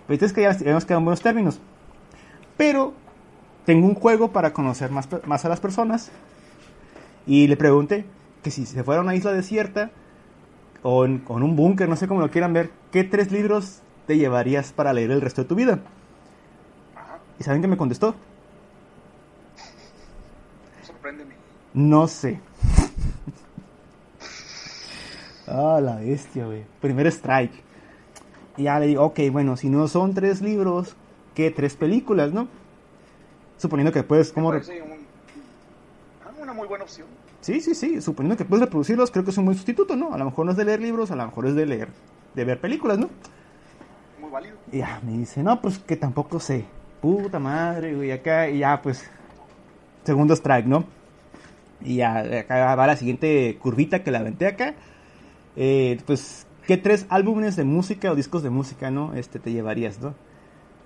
Pues, 0.07 0.17
entonces 0.17 0.33
que 0.33 0.41
ya 0.41 0.69
hemos 0.69 0.85
quedado 0.85 0.99
en 0.99 1.05
buenos 1.05 1.21
términos. 1.21 1.59
Pero, 2.57 2.93
tengo 3.65 3.87
un 3.87 3.95
juego 3.95 4.31
para 4.31 4.53
conocer 4.53 4.91
más, 4.91 5.07
más 5.25 5.45
a 5.45 5.49
las 5.49 5.59
personas. 5.59 6.11
Y 7.25 7.47
le 7.47 7.57
pregunté 7.57 8.05
que 8.43 8.51
si 8.51 8.65
se 8.65 8.83
fuera 8.83 9.01
a 9.01 9.03
una 9.03 9.15
isla 9.15 9.31
desierta 9.31 9.91
o 10.87 11.03
en, 11.03 11.23
o 11.27 11.37
en 11.37 11.43
un 11.43 11.55
búnker, 11.55 11.89
no 11.89 11.95
sé 11.95 12.07
cómo 12.07 12.21
lo 12.21 12.29
quieran 12.29 12.53
ver, 12.53 12.69
¿qué 12.91 13.03
tres 13.03 13.31
libros 13.31 13.79
te 14.05 14.17
llevarías 14.19 14.71
para 14.71 14.93
leer 14.93 15.09
el 15.09 15.19
resto 15.19 15.41
de 15.41 15.47
tu 15.47 15.55
vida? 15.55 15.79
¿Y 17.39 17.43
saben 17.43 17.61
qué 17.61 17.67
me 17.67 17.75
contestó? 17.75 18.13
Sorpréndeme. 20.83 21.33
No 21.73 22.07
sé. 22.07 22.39
Ah, 25.47 25.79
la 25.79 25.97
bestia, 25.97 26.45
güey. 26.47 26.65
Primer 26.81 27.05
strike. 27.07 27.53
Y 28.57 28.63
ya 28.63 28.79
le 28.79 28.87
digo, 28.87 29.03
ok, 29.03 29.19
bueno, 29.31 29.55
si 29.57 29.69
no 29.69 29.87
son 29.87 30.15
tres 30.15 30.41
libros, 30.41 30.95
¿qué 31.35 31.51
tres 31.51 31.75
películas, 31.75 32.33
no? 32.33 32.47
Suponiendo 33.57 33.91
que 33.91 34.01
puedes, 34.01 34.31
parece 34.31 34.81
un- 34.81 35.05
ah, 36.25 36.31
una 36.41 36.51
muy 36.53 36.67
buena 36.67 36.85
opción. 36.85 37.07
Sí, 37.45 37.61
sí, 37.61 37.75
sí. 37.75 38.01
Suponiendo 38.01 38.35
que 38.35 38.43
puedes 38.43 38.65
reproducirlos, 38.65 39.11
creo 39.11 39.23
que 39.23 39.29
es 39.29 39.37
un 39.37 39.45
buen 39.45 39.55
sustituto, 39.55 39.95
¿no? 39.95 40.11
A 40.11 40.17
lo 40.17 40.25
mejor 40.25 40.47
no 40.47 40.51
es 40.51 40.57
de 40.57 40.65
leer 40.65 40.81
libros, 40.81 41.11
a 41.11 41.15
lo 41.15 41.27
mejor 41.27 41.45
es 41.45 41.53
de 41.53 41.67
leer, 41.67 41.89
de 42.33 42.43
ver 42.43 42.59
películas, 42.59 42.97
¿no? 42.97 43.07
Muy 44.19 44.31
válido. 44.31 44.55
Y 44.71 44.79
ya 44.79 44.99
me 45.05 45.11
dice, 45.19 45.43
no, 45.43 45.61
pues 45.61 45.77
que 45.77 45.95
tampoco 45.95 46.39
sé. 46.39 46.65
Puta 47.03 47.37
madre, 47.37 47.93
güey, 47.93 48.09
acá, 48.11 48.49
y 48.49 48.57
ya, 48.57 48.81
pues, 48.81 49.07
segundo 50.05 50.33
strike, 50.33 50.65
¿no? 50.65 50.85
Y 51.81 51.97
ya, 51.97 52.17
acá 52.17 52.73
va 52.73 52.87
la 52.87 52.97
siguiente 52.97 53.55
curvita 53.61 54.01
que 54.01 54.09
la 54.09 54.21
aventé 54.21 54.47
acá. 54.47 54.73
Eh, 55.55 56.01
pues, 56.07 56.47
¿qué 56.65 56.77
tres 56.77 57.05
álbumes 57.09 57.55
de 57.55 57.63
música 57.63 58.11
o 58.11 58.15
discos 58.15 58.41
de 58.41 58.49
música, 58.49 58.89
no? 58.89 59.13
Este, 59.13 59.37
te 59.37 59.51
llevarías, 59.51 60.01
¿no? 60.01 60.15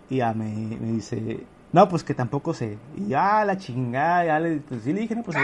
Y 0.09 0.17
ya 0.17 0.33
me, 0.33 0.53
me 0.77 0.91
dice, 0.91 1.39
no, 1.71 1.87
pues 1.87 2.03
que 2.03 2.15
tampoco 2.15 2.53
sé. 2.53 2.77
Y 2.97 3.09
ya, 3.09 3.45
la 3.45 3.57
chingada, 3.57 4.25
ya 4.25 4.39
le, 4.39 4.57
pues 4.57 4.81
sí 4.83 4.91
le 4.91 5.01
dije, 5.01 5.15
no, 5.15 5.23
pues, 5.23 5.37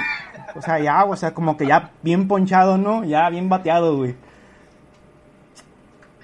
o 0.55 0.61
sea, 0.61 0.79
ya, 0.79 1.03
o 1.05 1.15
sea, 1.15 1.33
como 1.33 1.55
que 1.55 1.67
ya 1.67 1.91
bien 2.01 2.27
ponchado, 2.27 2.77
¿no? 2.77 3.03
Ya 3.03 3.29
bien 3.29 3.47
bateado, 3.47 3.97
güey. 3.97 4.15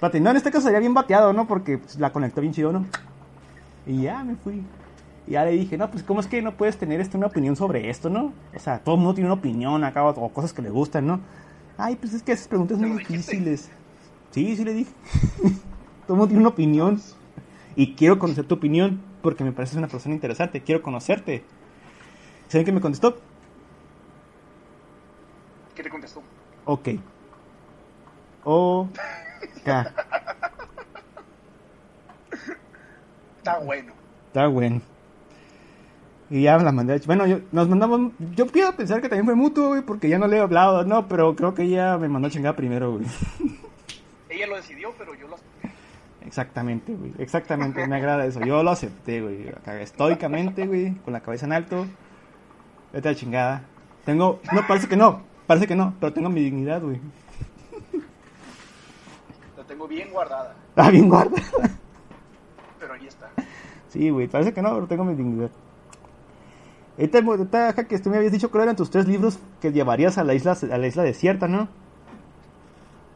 No, 0.00 0.30
en 0.30 0.36
este 0.36 0.50
caso 0.50 0.64
sería 0.64 0.80
bien 0.80 0.94
bateado, 0.94 1.32
¿no? 1.32 1.46
Porque 1.46 1.78
pues, 1.78 1.96
la 2.00 2.10
conectó 2.10 2.40
bien 2.40 2.52
chido, 2.52 2.72
¿no? 2.72 2.84
Y 3.86 4.02
ya 4.02 4.24
me 4.24 4.34
fui. 4.34 4.64
Y 5.28 5.32
ya 5.32 5.44
le 5.44 5.52
dije, 5.52 5.78
no, 5.78 5.88
pues, 5.88 6.02
¿cómo 6.02 6.18
es 6.18 6.26
que 6.26 6.42
no 6.42 6.56
puedes 6.56 6.76
tener 6.76 7.00
este, 7.00 7.16
una 7.16 7.28
opinión 7.28 7.54
sobre 7.54 7.88
esto, 7.88 8.10
no? 8.10 8.32
O 8.52 8.58
sea, 8.58 8.80
todo 8.80 8.96
el 8.96 9.00
mundo 9.00 9.14
tiene 9.14 9.30
una 9.30 9.38
opinión 9.38 9.84
acá 9.84 10.02
o, 10.04 10.08
o 10.08 10.28
cosas 10.30 10.52
que 10.52 10.62
le 10.62 10.70
gustan, 10.70 11.06
¿no? 11.06 11.20
Ay, 11.78 11.94
pues 11.94 12.12
es 12.14 12.24
que 12.24 12.32
esas 12.32 12.48
preguntas 12.48 12.78
son 12.78 12.88
¿Se 12.88 12.94
muy 12.94 13.04
difíciles. 13.04 13.70
Sí, 14.32 14.56
sí 14.56 14.64
le 14.64 14.74
dije. 14.74 14.90
todo 16.06 16.14
el 16.14 16.16
mundo 16.16 16.26
tiene 16.26 16.40
una 16.40 16.48
opinión. 16.48 17.00
Y 17.76 17.94
quiero 17.94 18.18
conocer 18.18 18.44
tu 18.44 18.56
opinión 18.56 19.11
porque 19.22 19.44
me 19.44 19.52
pareces 19.52 19.76
una 19.76 19.88
persona 19.88 20.14
interesante. 20.14 20.60
Quiero 20.62 20.82
conocerte. 20.82 21.44
¿Saben 22.48 22.64
qué 22.66 22.72
me 22.72 22.80
contestó? 22.80 23.16
¿Qué 25.74 25.82
te 25.82 25.88
contestó? 25.88 26.22
Ok. 26.66 26.88
O. 28.44 28.88
K. 29.64 29.94
Está 33.38 33.58
bueno. 33.58 33.92
Está 34.28 34.46
bueno. 34.46 34.80
Y 36.30 36.42
ya 36.42 36.56
la 36.58 36.72
mandé. 36.72 36.94
a- 36.94 37.00
Bueno, 37.06 37.26
yo, 37.26 37.40
nos 37.52 37.68
mandamos. 37.68 38.12
Yo 38.34 38.46
quiero 38.46 38.74
pensar 38.76 39.00
que 39.02 39.08
también 39.08 39.26
fue 39.26 39.34
mutuo, 39.34 39.68
güey, 39.68 39.82
porque 39.82 40.08
ya 40.08 40.18
no 40.18 40.26
le 40.26 40.36
he 40.36 40.40
hablado, 40.40 40.84
no, 40.84 41.08
pero 41.08 41.34
creo 41.36 41.54
que 41.54 41.62
ella 41.64 41.98
me 41.98 42.08
mandó 42.08 42.28
a 42.28 42.30
chingar 42.30 42.56
primero, 42.56 42.92
güey. 42.92 43.04
Ella 44.30 44.46
lo 44.46 44.56
decidió, 44.56 44.92
pero 44.96 45.14
yo 45.14 45.28
lo 45.28 45.36
Exactamente, 46.32 46.94
güey. 46.94 47.12
Exactamente, 47.18 47.86
me 47.86 47.96
agrada 47.96 48.24
eso. 48.24 48.40
Yo 48.40 48.62
lo 48.62 48.70
acepté, 48.70 49.20
güey. 49.20 49.52
Estoicamente, 49.82 50.66
güey, 50.66 50.94
con 51.04 51.12
la 51.12 51.20
cabeza 51.20 51.44
en 51.44 51.52
alto. 51.52 51.84
Vete 52.90 53.10
a 53.10 53.14
chingada. 53.14 53.64
Tengo. 54.06 54.40
No, 54.50 54.66
parece 54.66 54.88
que 54.88 54.96
no. 54.96 55.20
Parece 55.46 55.66
que 55.66 55.76
no, 55.76 55.92
pero 56.00 56.14
tengo 56.14 56.30
mi 56.30 56.40
dignidad, 56.40 56.80
güey. 56.80 56.98
la 59.58 59.64
tengo 59.64 59.86
bien 59.86 60.10
guardada. 60.10 60.54
Ah, 60.74 60.88
bien 60.88 61.10
guarda. 61.10 61.36
Pero 62.80 62.94
ahí 62.94 63.06
está. 63.06 63.28
Sí, 63.88 64.08
güey, 64.08 64.26
parece 64.26 64.54
que 64.54 64.62
no, 64.62 64.72
pero 64.72 64.86
tengo 64.86 65.04
mi 65.04 65.14
dignidad. 65.14 65.50
Ahorita, 66.96 67.74
que 67.86 67.98
tú 67.98 68.08
me 68.08 68.16
habías 68.16 68.32
dicho 68.32 68.50
cuáles 68.50 68.68
eran 68.68 68.76
tus 68.76 68.88
tres 68.88 69.06
libros 69.06 69.38
que 69.60 69.70
llevarías 69.70 70.16
a 70.16 70.24
la 70.24 70.32
isla, 70.32 70.56
a 70.72 70.78
la 70.78 70.86
isla 70.86 71.02
desierta, 71.02 71.46
¿no? 71.46 71.68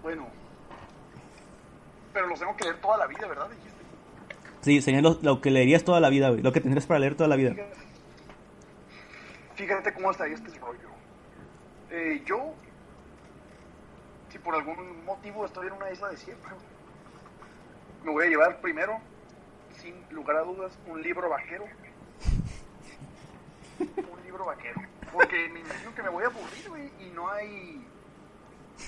Bueno. 0.03 0.27
Pero 2.17 2.29
los 2.29 2.39
tengo 2.39 2.57
que 2.57 2.65
leer 2.65 2.81
toda 2.81 2.97
la 2.97 3.07
vida, 3.07 3.29
¿verdad? 3.29 3.51
Dijiste. 3.51 3.85
Sí, 4.63 4.81
sería 4.81 5.03
lo, 5.03 5.19
lo 5.21 5.43
que 5.43 5.51
leerías 5.51 5.85
toda 5.85 6.01
la 6.01 6.09
vida, 6.09 6.31
güey. 6.31 6.41
Lo 6.41 6.51
que 6.51 6.63
tendrías 6.63 6.87
para 6.87 6.99
leer 6.99 7.15
toda 7.15 7.29
la 7.29 7.37
vida. 7.37 7.51
Fíjate, 7.51 7.77
fíjate 9.55 9.93
cómo 9.93 10.11
estaría 10.13 10.35
este 10.35 10.59
rollo. 10.59 10.89
Eh, 11.91 12.23
yo, 12.25 12.55
si 14.31 14.39
por 14.39 14.55
algún 14.55 15.05
motivo 15.05 15.45
estoy 15.45 15.67
en 15.67 15.75
una 15.75 15.91
isla 15.91 16.09
desierta, 16.09 16.55
me 18.03 18.11
voy 18.11 18.25
a 18.25 18.29
llevar 18.31 18.63
primero, 18.63 18.99
sin 19.75 19.95
lugar 20.09 20.39
a 20.39 20.41
dudas, 20.41 20.73
un 20.87 21.03
libro 21.03 21.29
vaquero. 21.29 21.67
Un 23.79 24.25
libro 24.25 24.47
vaquero. 24.47 24.81
Porque 25.13 25.51
me 25.51 25.61
imagino 25.61 25.95
que 25.95 26.03
me 26.03 26.09
voy 26.09 26.25
a 26.25 26.29
aburrir, 26.29 26.69
güey, 26.71 26.91
y 26.99 27.11
no 27.11 27.29
hay. 27.29 27.87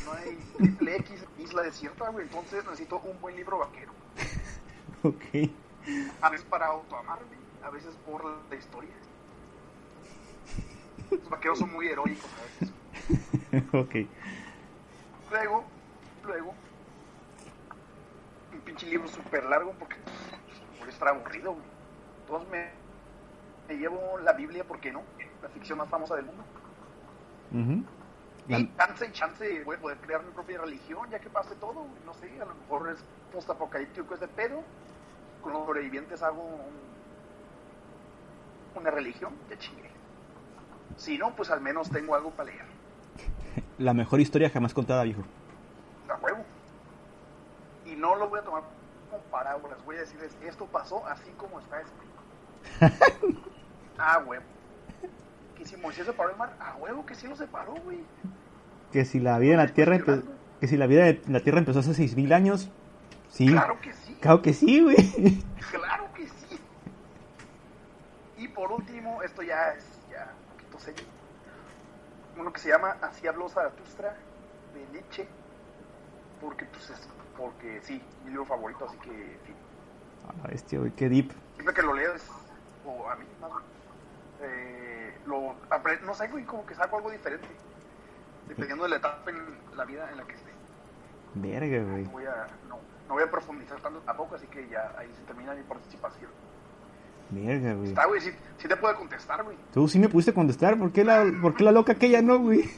No 0.05 0.13
hay 0.13 0.39
triple 0.57 0.97
X 0.97 1.25
isla 1.39 1.63
desierta, 1.63 2.09
güey. 2.11 2.27
Entonces 2.27 2.65
necesito 2.65 2.99
un 3.01 3.21
buen 3.21 3.37
libro 3.37 3.59
vaquero. 3.59 3.93
Ok. 5.05 5.49
A 6.21 6.29
veces 6.29 6.45
para 6.51 6.67
autoamarme, 6.67 7.37
a 7.63 7.71
veces 7.71 7.95
por 8.05 8.25
la 8.51 8.57
historia. 8.57 8.91
Los 11.11 11.31
vaqueros 11.31 11.61
son 11.61 11.73
muy 11.73 11.87
heroicos 11.87 12.27
a 12.27 12.43
veces. 12.43 12.75
ok. 13.73 13.95
Luego, 15.31 15.65
luego, 16.27 16.53
un 18.53 18.61
pinche 18.61 18.87
libro 18.87 19.07
súper 19.09 19.45
largo 19.45 19.73
porque 19.79 19.97
por 20.81 20.89
estar 20.89 21.09
aburrido. 21.09 21.53
güey. 21.53 21.65
Entonces 22.23 22.49
me, 22.51 22.71
me 23.69 23.79
llevo 23.81 24.19
la 24.25 24.33
Biblia, 24.33 24.65
¿por 24.65 24.81
qué 24.81 24.91
no? 24.91 25.03
La 25.43 25.49
ficción 25.49 25.79
más 25.79 25.89
famosa 25.89 26.17
del 26.17 26.25
mundo. 26.27 26.43
La- 27.53 27.85
Y 28.49 28.77
chance 28.77 29.07
y 29.07 29.13
chance 29.13 29.63
a 29.63 29.79
poder 29.81 29.99
crear 29.99 30.23
mi 30.25 30.33
propia 30.33 30.59
religión, 30.61 31.09
ya 31.11 31.19
que 31.19 31.29
pase 31.29 31.55
todo. 31.57 31.75
güey. 31.75 31.91
No 32.07 32.15
sé, 32.15 32.31
a 32.41 32.45
lo 32.47 32.55
mejor 32.55 32.89
es 32.91 32.99
postapocalíptico 33.33 34.15
ese 34.15 34.29
pedo. 34.29 34.63
Con 35.43 35.53
los 35.53 35.65
sobrevivientes 35.67 36.23
hago 36.23 36.43
un- 36.43 36.89
una 38.81 38.91
religión, 38.91 39.35
ya 39.51 39.59
chingue. 39.59 39.91
Si 40.97 41.19
no, 41.19 41.35
pues 41.37 41.51
al 41.51 41.61
menos 41.61 41.91
tengo 41.91 42.15
algo 42.15 42.31
para 42.31 42.51
leer. 42.51 42.65
La 43.79 43.93
mejor 43.95 44.21
historia 44.21 44.51
jamás 44.51 44.73
contada, 44.75 45.03
viejo. 45.05 45.23
A 46.09 46.15
huevo. 46.17 46.45
Y 47.85 47.95
no 47.97 48.15
lo 48.17 48.29
voy 48.29 48.41
a 48.41 48.43
tomar 48.43 48.63
como 49.11 49.23
parábolas. 49.25 49.85
Voy 49.85 49.97
a 49.97 50.01
decirles, 50.01 50.37
esto 50.43 50.67
pasó 50.67 51.07
así 51.07 51.31
como 51.33 51.61
está 51.61 51.81
escrito. 51.81 53.41
ah, 53.99 54.19
huevo. 54.27 54.45
que 55.57 55.65
si 55.65 55.77
Moisés 55.77 56.07
separó 56.07 56.31
el 56.31 56.37
mar, 56.37 56.55
a 56.61 56.77
huevo 56.77 57.05
que 57.05 57.15
sí 57.15 57.27
lo 57.27 57.37
separó, 57.37 57.75
güey. 57.85 57.99
Que 58.93 59.05
si 59.05 59.21
la 59.21 59.39
vida 59.39 59.53
en 59.53 59.59
la 59.59 59.69
Tierra 59.69 59.97
empe- 59.97 60.23
que 60.61 60.67
si 60.67 60.77
la 60.77 60.87
vida 60.87 61.09
en 61.09 61.21
la 61.33 61.41
Tierra 61.41 61.59
empezó 61.59 61.81
hace 61.81 61.95
6000 61.95 62.33
años. 62.33 62.71
Sí. 63.31 63.47
Claro 63.49 63.79
que 63.81 63.93
sí, 63.93 64.17
Claro 64.21 64.43
que 64.43 64.53
sí, 64.55 64.81
güey. 64.81 64.97
claro 65.71 66.05
que 66.15 66.27
sí. 66.27 66.59
Y 68.39 68.49
por 68.49 68.73
último, 68.73 69.23
esto 69.23 69.43
ya 69.43 69.71
es 69.75 69.85
ya 70.11 70.33
un 70.47 70.53
poquito 70.57 70.79
serio. 70.81 71.05
Uno 72.39 72.53
que 72.53 72.61
se 72.61 72.69
llama 72.71 72.97
Así 73.03 73.27
habló 73.27 73.49
Zaratustra 73.49 74.17
de 74.75 74.87
Nietzsche. 74.93 75.29
Porque, 76.41 76.65
pues, 76.67 76.91
es, 76.91 77.09
porque 77.37 77.81
sí, 77.83 78.01
mi 78.25 78.31
libro 78.31 78.45
favorito, 78.47 78.87
así 78.89 78.97
que, 78.99 79.11
fin. 79.45 79.55
A 80.29 80.37
la 80.43 80.51
bestia, 80.51 80.79
güey, 80.79 80.93
qué 80.93 81.09
deep. 81.09 81.33
siempre 81.55 81.75
que 81.75 81.83
lo 81.83 81.95
leo 81.95 82.15
es, 82.15 82.25
o 82.87 83.09
a 83.11 83.17
mí 83.17 83.25
más 83.41 83.51
eh, 84.41 85.17
lo 85.27 85.55
no 86.05 86.15
sé, 86.15 86.29
güey, 86.29 86.45
como 86.45 86.65
que 86.65 86.75
saco 86.77 86.97
algo 86.97 87.11
diferente, 87.11 87.49
dependiendo 88.49 88.85
de 88.85 88.91
la 88.91 88.97
etapa 88.97 89.31
en 89.31 89.37
la 89.77 89.85
vida 89.85 90.11
en 90.11 90.17
la 90.17 90.25
que 90.25 90.35
esté. 90.35 90.51
Verga, 91.35 91.83
güey. 91.91 92.05
No 92.05 92.11
voy 92.11 92.25
a, 92.25 92.47
no, 92.69 92.79
no 93.09 93.15
voy 93.15 93.23
a 93.23 93.31
profundizar 93.31 93.81
tanto 93.81 94.01
tampoco, 94.01 94.35
así 94.35 94.47
que 94.47 94.69
ya 94.69 94.93
ahí 94.99 95.09
se 95.15 95.23
termina 95.23 95.55
mi 95.55 95.63
participación. 95.63 96.31
Verga, 97.31 97.75
güey. 97.75 97.89
Está, 97.89 98.07
güey, 98.07 98.21
sí, 98.21 98.31
sí 98.57 98.69
te 98.69 98.77
puedo 98.77 98.97
contestar, 98.97 99.45
güey. 99.45 99.57
Tú 99.73 99.87
sí 99.87 99.99
me 99.99 100.09
pudiste 100.09 100.33
contestar. 100.33 100.79
¿Por 100.79 100.93
qué 100.93 101.05
la, 101.05 101.25
por 101.43 101.55
qué 101.55 101.65
la 101.65 101.73
loca 101.73 101.93
aquella 101.93 102.23
no, 102.23 102.39
güey? 102.39 102.71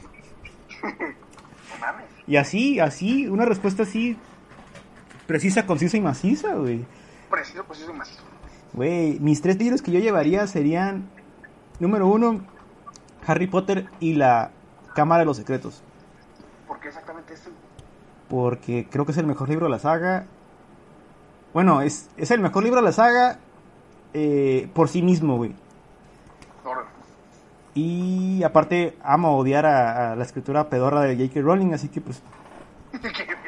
No 0.83 1.77
mames. 1.79 2.05
Y 2.27 2.35
así, 2.35 2.79
así, 2.79 3.27
una 3.27 3.45
respuesta 3.45 3.83
así. 3.83 4.17
Precisa, 5.25 5.65
concisa 5.65 5.95
y 5.95 6.01
maciza, 6.01 6.53
güey. 6.55 6.85
Preciso, 7.29 7.63
pues 7.63 7.79
eso 7.79 7.93
macizo. 7.93 8.23
Güey, 8.73 9.19
mis 9.19 9.41
tres 9.41 9.57
libros 9.57 9.81
que 9.81 9.91
yo 9.91 9.99
llevaría 9.99 10.45
serían. 10.47 11.09
Número 11.79 12.07
uno, 12.07 12.45
Harry 13.25 13.47
Potter 13.47 13.89
y 13.99 14.13
la 14.15 14.51
Cámara 14.93 15.19
de 15.19 15.25
los 15.25 15.37
Secretos. 15.37 15.81
¿Por 16.67 16.79
qué 16.79 16.87
exactamente 16.89 17.33
este? 17.33 17.49
Porque 18.29 18.87
creo 18.89 19.05
que 19.05 19.11
es 19.11 19.17
el 19.17 19.25
mejor 19.27 19.49
libro 19.49 19.65
de 19.65 19.71
la 19.71 19.79
saga. 19.79 20.25
Bueno, 21.53 21.81
es, 21.81 22.09
es 22.17 22.31
el 22.31 22.39
mejor 22.39 22.63
libro 22.63 22.79
de 22.79 22.85
la 22.85 22.91
saga 22.93 23.39
eh, 24.13 24.69
por 24.73 24.87
sí 24.87 25.01
mismo, 25.01 25.35
güey. 25.37 25.53
Y 27.73 28.43
aparte, 28.43 28.97
amo 29.03 29.37
odiar 29.37 29.65
a, 29.65 30.11
a 30.11 30.15
la 30.15 30.23
escritura 30.23 30.69
pedorra 30.69 31.01
de 31.01 31.15
J.K. 31.15 31.41
Rowling, 31.41 31.73
así 31.73 31.87
que 31.87 32.01
pues 32.01 32.21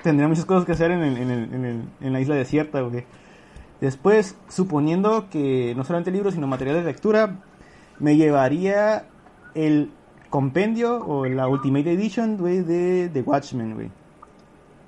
tendría 0.03 0.27
muchas 0.29 0.45
cosas 0.45 0.65
que 0.65 0.71
hacer 0.71 0.91
en, 0.91 1.01
el- 1.03 1.17
en, 1.17 1.29
el- 1.31 1.53
en, 1.53 1.65
el- 1.65 1.89
en 1.99 2.13
la 2.13 2.21
isla 2.21 2.35
desierta, 2.35 2.79
güey. 2.81 3.05
Después, 3.81 4.37
suponiendo 4.47 5.29
que 5.29 5.73
no 5.75 5.83
solamente 5.83 6.11
libros, 6.11 6.35
sino 6.35 6.47
materiales 6.47 6.85
de 6.85 6.91
lectura, 6.91 7.35
me 7.99 8.15
llevaría 8.15 9.07
el 9.55 9.91
compendio 10.33 10.97
o 11.05 11.27
la 11.27 11.47
Ultimate 11.47 11.91
Edition, 11.93 12.37
güey, 12.37 12.63
de 12.63 13.07
The 13.13 13.21
Watchmen, 13.21 13.75
güey. 13.75 13.91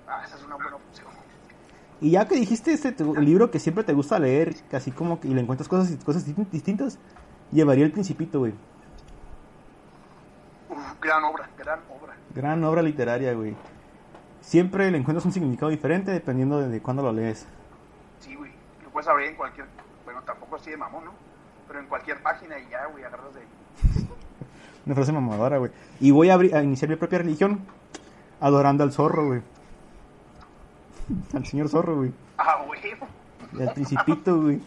Ah, 0.08 0.24
esa 0.26 0.38
es 0.38 0.44
una 0.44 0.56
buena 0.56 0.76
opción. 0.78 1.06
Y 2.02 2.10
ya 2.10 2.28
que 2.28 2.34
dijiste 2.34 2.74
este 2.74 2.92
tu- 2.94 3.14
libro 3.18 3.52
que 3.52 3.60
siempre 3.60 3.84
te 3.84 3.94
gusta 3.94 4.18
leer, 4.18 4.56
casi 4.72 4.90
como 4.90 5.20
que 5.20 5.28
y 5.28 5.36
le 5.36 5.42
encuentras 5.42 5.70
cosas 5.70 6.04
cosas 6.04 6.26
distin- 6.28 6.50
distintas, 6.50 6.98
llevaría 7.52 7.86
El 7.86 7.92
Principito, 7.92 8.40
güey. 8.40 8.54
Gran 11.00 11.24
obra, 11.26 11.48
gran 11.60 11.80
obra. 12.02 12.16
Gran 12.34 12.64
obra 12.64 12.82
literaria, 12.82 13.34
güey. 13.36 13.56
Siempre 14.42 14.90
le 14.90 14.98
encuentras 14.98 15.26
un 15.26 15.32
significado 15.32 15.70
diferente 15.70 16.10
dependiendo 16.10 16.60
de, 16.60 16.70
de 16.70 16.82
cuándo 16.82 17.04
lo 17.04 17.14
lees. 17.14 17.46
Sí, 18.20 18.34
güey. 18.34 18.50
Lo 18.84 18.90
puedes 18.90 19.08
abrir 19.08 19.28
en 19.30 19.36
cualquier, 19.36 19.68
bueno, 20.06 20.24
tampoco 20.24 20.56
así 20.56 20.72
de 20.72 20.78
mamón, 20.78 21.06
¿no? 21.06 21.12
Pero 21.68 21.82
en 21.82 21.86
cualquier 21.86 22.20
página 22.24 22.58
y 22.58 22.68
ya, 22.72 22.88
güey, 22.88 23.04
agarras 23.04 23.36
de. 23.36 23.42
Una 24.86 24.96
frase 24.96 25.12
mamadora, 25.12 25.58
güey. 25.58 25.72
Y 26.00 26.12
voy 26.12 26.30
a, 26.30 26.36
a 26.36 26.64
iniciar 26.64 26.90
mi 26.90 26.96
propia 26.96 27.20
religión 27.20 27.60
adorando 28.40 28.84
al 28.84 28.92
zorro, 28.92 29.28
güey. 29.28 29.42
Al 31.34 31.46
señor 31.46 31.70
zorro, 31.70 31.98
güey. 31.98 32.12
Ah, 32.38 32.64
huevo. 32.68 33.08
Y 33.54 33.62
al 33.62 33.74
principito, 33.74 34.42
güey. 34.42 34.60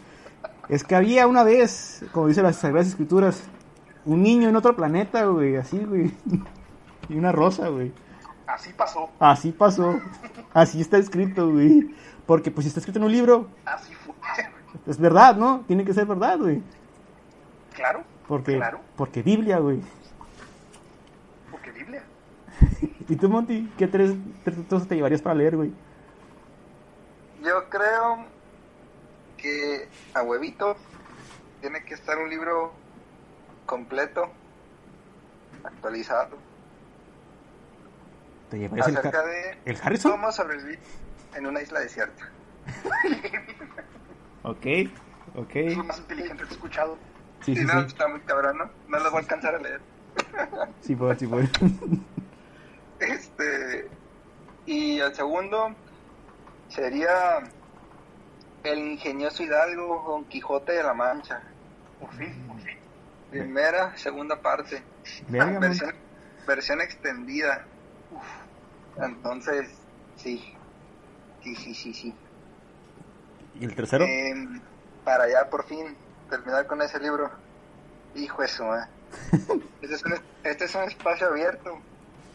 Es 0.69 0.83
que 0.83 0.95
había 0.95 1.27
una 1.27 1.43
vez, 1.43 2.03
como 2.13 2.27
dicen 2.27 2.43
las 2.43 2.55
Sagradas 2.57 2.87
Escrituras, 2.87 3.43
un 4.05 4.23
niño 4.23 4.47
en 4.49 4.55
otro 4.55 4.75
planeta, 4.75 5.25
güey, 5.25 5.55
así, 5.57 5.77
güey. 5.79 6.11
Y 7.09 7.17
una 7.17 7.31
rosa, 7.31 7.69
güey. 7.69 7.91
Así 8.45 8.71
pasó, 8.73 9.09
Así 9.19 9.51
pasó. 9.51 9.99
Así 10.53 10.79
está 10.79 10.97
escrito, 10.97 11.51
güey. 11.51 11.93
Porque 12.27 12.51
pues 12.51 12.65
si 12.65 12.67
está 12.67 12.79
escrito 12.79 12.99
en 12.99 13.05
un 13.05 13.11
libro, 13.11 13.47
así 13.65 13.93
fue. 13.95 14.13
es 14.85 14.97
verdad, 14.99 15.35
¿no? 15.35 15.61
Tiene 15.67 15.83
que 15.83 15.93
ser 15.93 16.05
verdad, 16.05 16.37
güey. 16.37 16.61
claro, 17.75 18.03
Porque, 18.27 18.57
Claro. 18.57 18.79
porque 18.95 19.23
Biblia, 19.23 19.57
güey. 19.57 19.81
porque 21.49 21.71
Biblia. 21.71 22.03
¿Y 23.09 23.15
tú, 23.15 23.27
Monty? 23.29 23.67
¿Qué 23.77 23.87
tres, 23.87 24.13
tres 24.43 24.57
cosas 24.69 24.87
te 24.87 24.95
llevarías 24.95 25.21
para 25.21 25.35
leer, 25.35 25.55
güey? 25.55 25.71
Yo 27.43 27.69
creo 27.69 28.25
que 29.37 29.87
a 30.13 30.21
huevito 30.23 30.77
tiene 31.61 31.83
que 31.85 31.95
estar 31.95 32.17
un 32.17 32.29
libro 32.29 32.73
completo, 33.65 34.29
actualizado, 35.63 36.37
¿Te 38.49 38.57
llevarías 38.59 38.87
el, 38.87 38.97
acerca 38.97 39.19
Har- 39.19 39.25
de 39.25 39.57
el 39.65 39.77
Harrison? 39.81 40.11
cómo 40.11 40.31
sobrevivir 40.31 40.79
en 41.35 41.47
una 41.47 41.61
isla 41.61 41.79
desierta. 41.79 42.23
Ok, 44.43 44.65
ok. 45.35 45.55
Es 45.55 45.77
lo 45.77 45.83
más 45.83 45.99
inteligente 45.99 46.43
que 46.43 46.49
he 46.49 46.53
escuchado. 46.53 46.97
Sí, 47.41 47.53
Si 47.55 47.61
sí, 47.61 47.67
no, 47.67 47.81
sí. 47.81 47.87
está 47.87 48.07
muy 48.07 48.21
cabrón, 48.21 48.57
¿no? 48.57 48.71
No 48.87 48.99
lo 48.99 49.11
voy 49.11 49.17
a 49.17 49.21
alcanzar 49.21 49.55
a 49.55 49.59
leer. 49.59 49.81
Sí, 50.81 50.95
puedo, 50.95 51.13
sí, 51.15 51.27
puedo. 51.27 51.45
Este. 52.99 53.89
Y 54.65 54.99
el 54.99 55.15
segundo 55.15 55.75
sería 56.67 57.39
El 58.63 58.79
ingenioso 58.79 59.43
Hidalgo 59.43 60.05
Don 60.07 60.25
Quijote 60.25 60.73
de 60.73 60.83
la 60.83 60.93
Mancha. 60.93 61.41
Por 61.99 62.13
fin, 62.13 62.45
por 62.47 62.59
fin. 62.61 62.77
Primera, 63.31 63.97
segunda 63.97 64.41
parte. 64.41 64.83
Verga, 65.27 65.59
versión, 65.59 65.95
versión 66.47 66.81
extendida. 66.81 67.65
Entonces, 68.97 69.69
sí. 70.15 70.55
Sí, 71.43 71.55
sí, 71.55 71.73
sí, 71.73 71.93
sí. 71.93 72.15
¿Y 73.59 73.65
el 73.65 73.75
tercero? 73.75 74.05
Em, 74.05 74.61
para 75.03 75.29
ya 75.29 75.49
por 75.49 75.65
fin 75.65 75.95
terminar 76.29 76.67
con 76.67 76.81
ese 76.81 76.99
libro. 76.99 77.31
Hijo 78.15 78.43
eso, 78.43 78.75
eh. 78.75 78.85
este, 79.81 79.95
es 79.95 80.03
un, 80.03 80.13
este 80.43 80.65
es 80.65 80.75
un 80.75 80.83
espacio 80.83 81.27
abierto. 81.27 81.79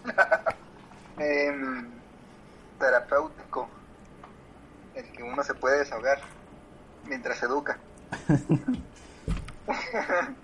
Em, 1.19 1.91
terapéutico. 2.79 3.69
El 4.95 5.13
que 5.13 5.23
uno 5.23 5.43
se 5.45 5.55
puede 5.55 5.79
desahogar 5.79 6.19
mientras 7.05 7.43
educa. 7.43 7.79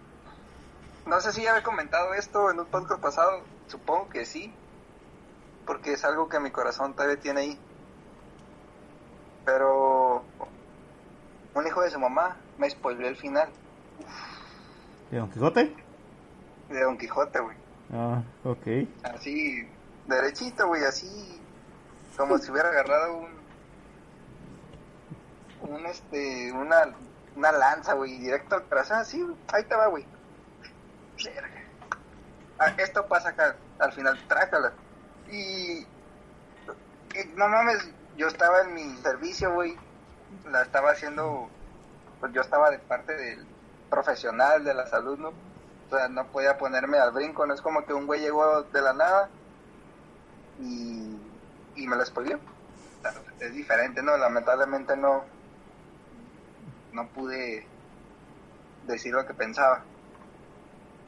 no 1.06 1.20
sé 1.20 1.32
si 1.32 1.42
ya 1.42 1.50
había 1.50 1.62
comentado 1.62 2.14
esto 2.14 2.50
en 2.50 2.60
un 2.60 2.66
podcast 2.66 3.00
pasado. 3.00 3.42
Supongo 3.66 4.08
que 4.10 4.24
sí. 4.24 4.52
Porque 5.66 5.94
es 5.94 6.04
algo 6.04 6.28
que 6.28 6.40
mi 6.40 6.50
corazón 6.50 6.94
todavía 6.94 7.18
tiene 7.18 7.40
ahí. 7.40 7.58
Pero 9.44 10.24
un 11.54 11.66
hijo 11.66 11.82
de 11.82 11.90
su 11.90 11.98
mamá 11.98 12.36
me 12.58 12.70
spoileó 12.70 13.08
el 13.08 13.16
final 13.16 13.50
¿De 15.10 15.18
Don 15.18 15.30
Quijote? 15.30 15.74
de 16.68 16.82
Don 16.82 16.96
Quijote, 16.96 17.40
güey. 17.40 17.56
Ah, 17.92 18.22
ok. 18.44 18.66
Así, 19.02 19.68
derechito, 20.06 20.66
güey, 20.68 20.84
así 20.84 21.40
como 22.16 22.38
si 22.38 22.50
hubiera 22.50 22.68
agarrado 22.68 23.16
un, 23.16 23.30
un 25.70 25.86
este, 25.86 26.52
una, 26.52 26.94
una 27.36 27.52
lanza, 27.52 27.94
güey, 27.94 28.18
directo 28.18 28.56
al 28.56 28.64
corazón, 28.64 28.98
así, 28.98 29.24
ahí 29.52 29.64
te 29.64 29.74
va, 29.74 29.86
güey. 29.86 30.06
Ah, 32.58 32.74
Esto 32.78 33.06
pasa 33.06 33.30
acá, 33.30 33.56
al 33.78 33.92
final, 33.92 34.18
trácala. 34.28 34.72
Y, 35.30 35.80
y 35.80 35.86
no 37.36 37.48
mames, 37.48 37.90
yo 38.16 38.28
estaba 38.28 38.62
en 38.62 38.74
mi 38.74 38.96
servicio, 38.98 39.52
güey, 39.54 39.76
la 40.50 40.62
estaba 40.62 40.90
haciendo, 40.90 41.48
pues 42.20 42.32
yo 42.32 42.42
estaba 42.42 42.70
de 42.70 42.78
parte 42.78 43.14
del 43.14 43.46
profesional 43.88 44.62
de 44.64 44.74
la 44.74 44.86
salud, 44.86 45.18
¿no? 45.18 45.32
O 45.90 45.96
sea, 45.96 46.08
no 46.08 46.24
podía 46.28 46.56
ponerme 46.56 46.98
al 46.98 47.10
brinco, 47.10 47.44
no 47.46 47.54
es 47.54 47.60
como 47.60 47.84
que 47.84 47.92
un 47.92 48.06
güey 48.06 48.20
llegó 48.20 48.62
de 48.62 48.80
la 48.80 48.92
nada 48.92 49.28
y, 50.60 51.16
y 51.74 51.86
me 51.88 51.96
lo 51.96 52.06
spoileó. 52.06 52.38
O 52.38 53.42
es 53.42 53.54
diferente, 53.54 54.00
¿no? 54.00 54.16
Lamentablemente 54.16 54.96
no, 54.96 55.24
no 56.92 57.08
pude 57.08 57.66
decir 58.86 59.12
lo 59.12 59.26
que 59.26 59.34
pensaba. 59.34 59.82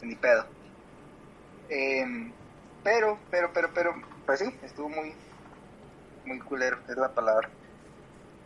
Ni 0.00 0.16
pedo. 0.16 0.46
Em, 1.68 2.32
pero, 2.82 3.18
pero, 3.30 3.52
pero, 3.52 3.70
pero, 3.72 3.94
pues 4.26 4.40
sí, 4.40 4.58
estuvo 4.62 4.88
muy, 4.88 5.14
muy 6.24 6.40
culero, 6.40 6.78
es 6.88 6.96
la 6.96 7.14
palabra. 7.14 7.48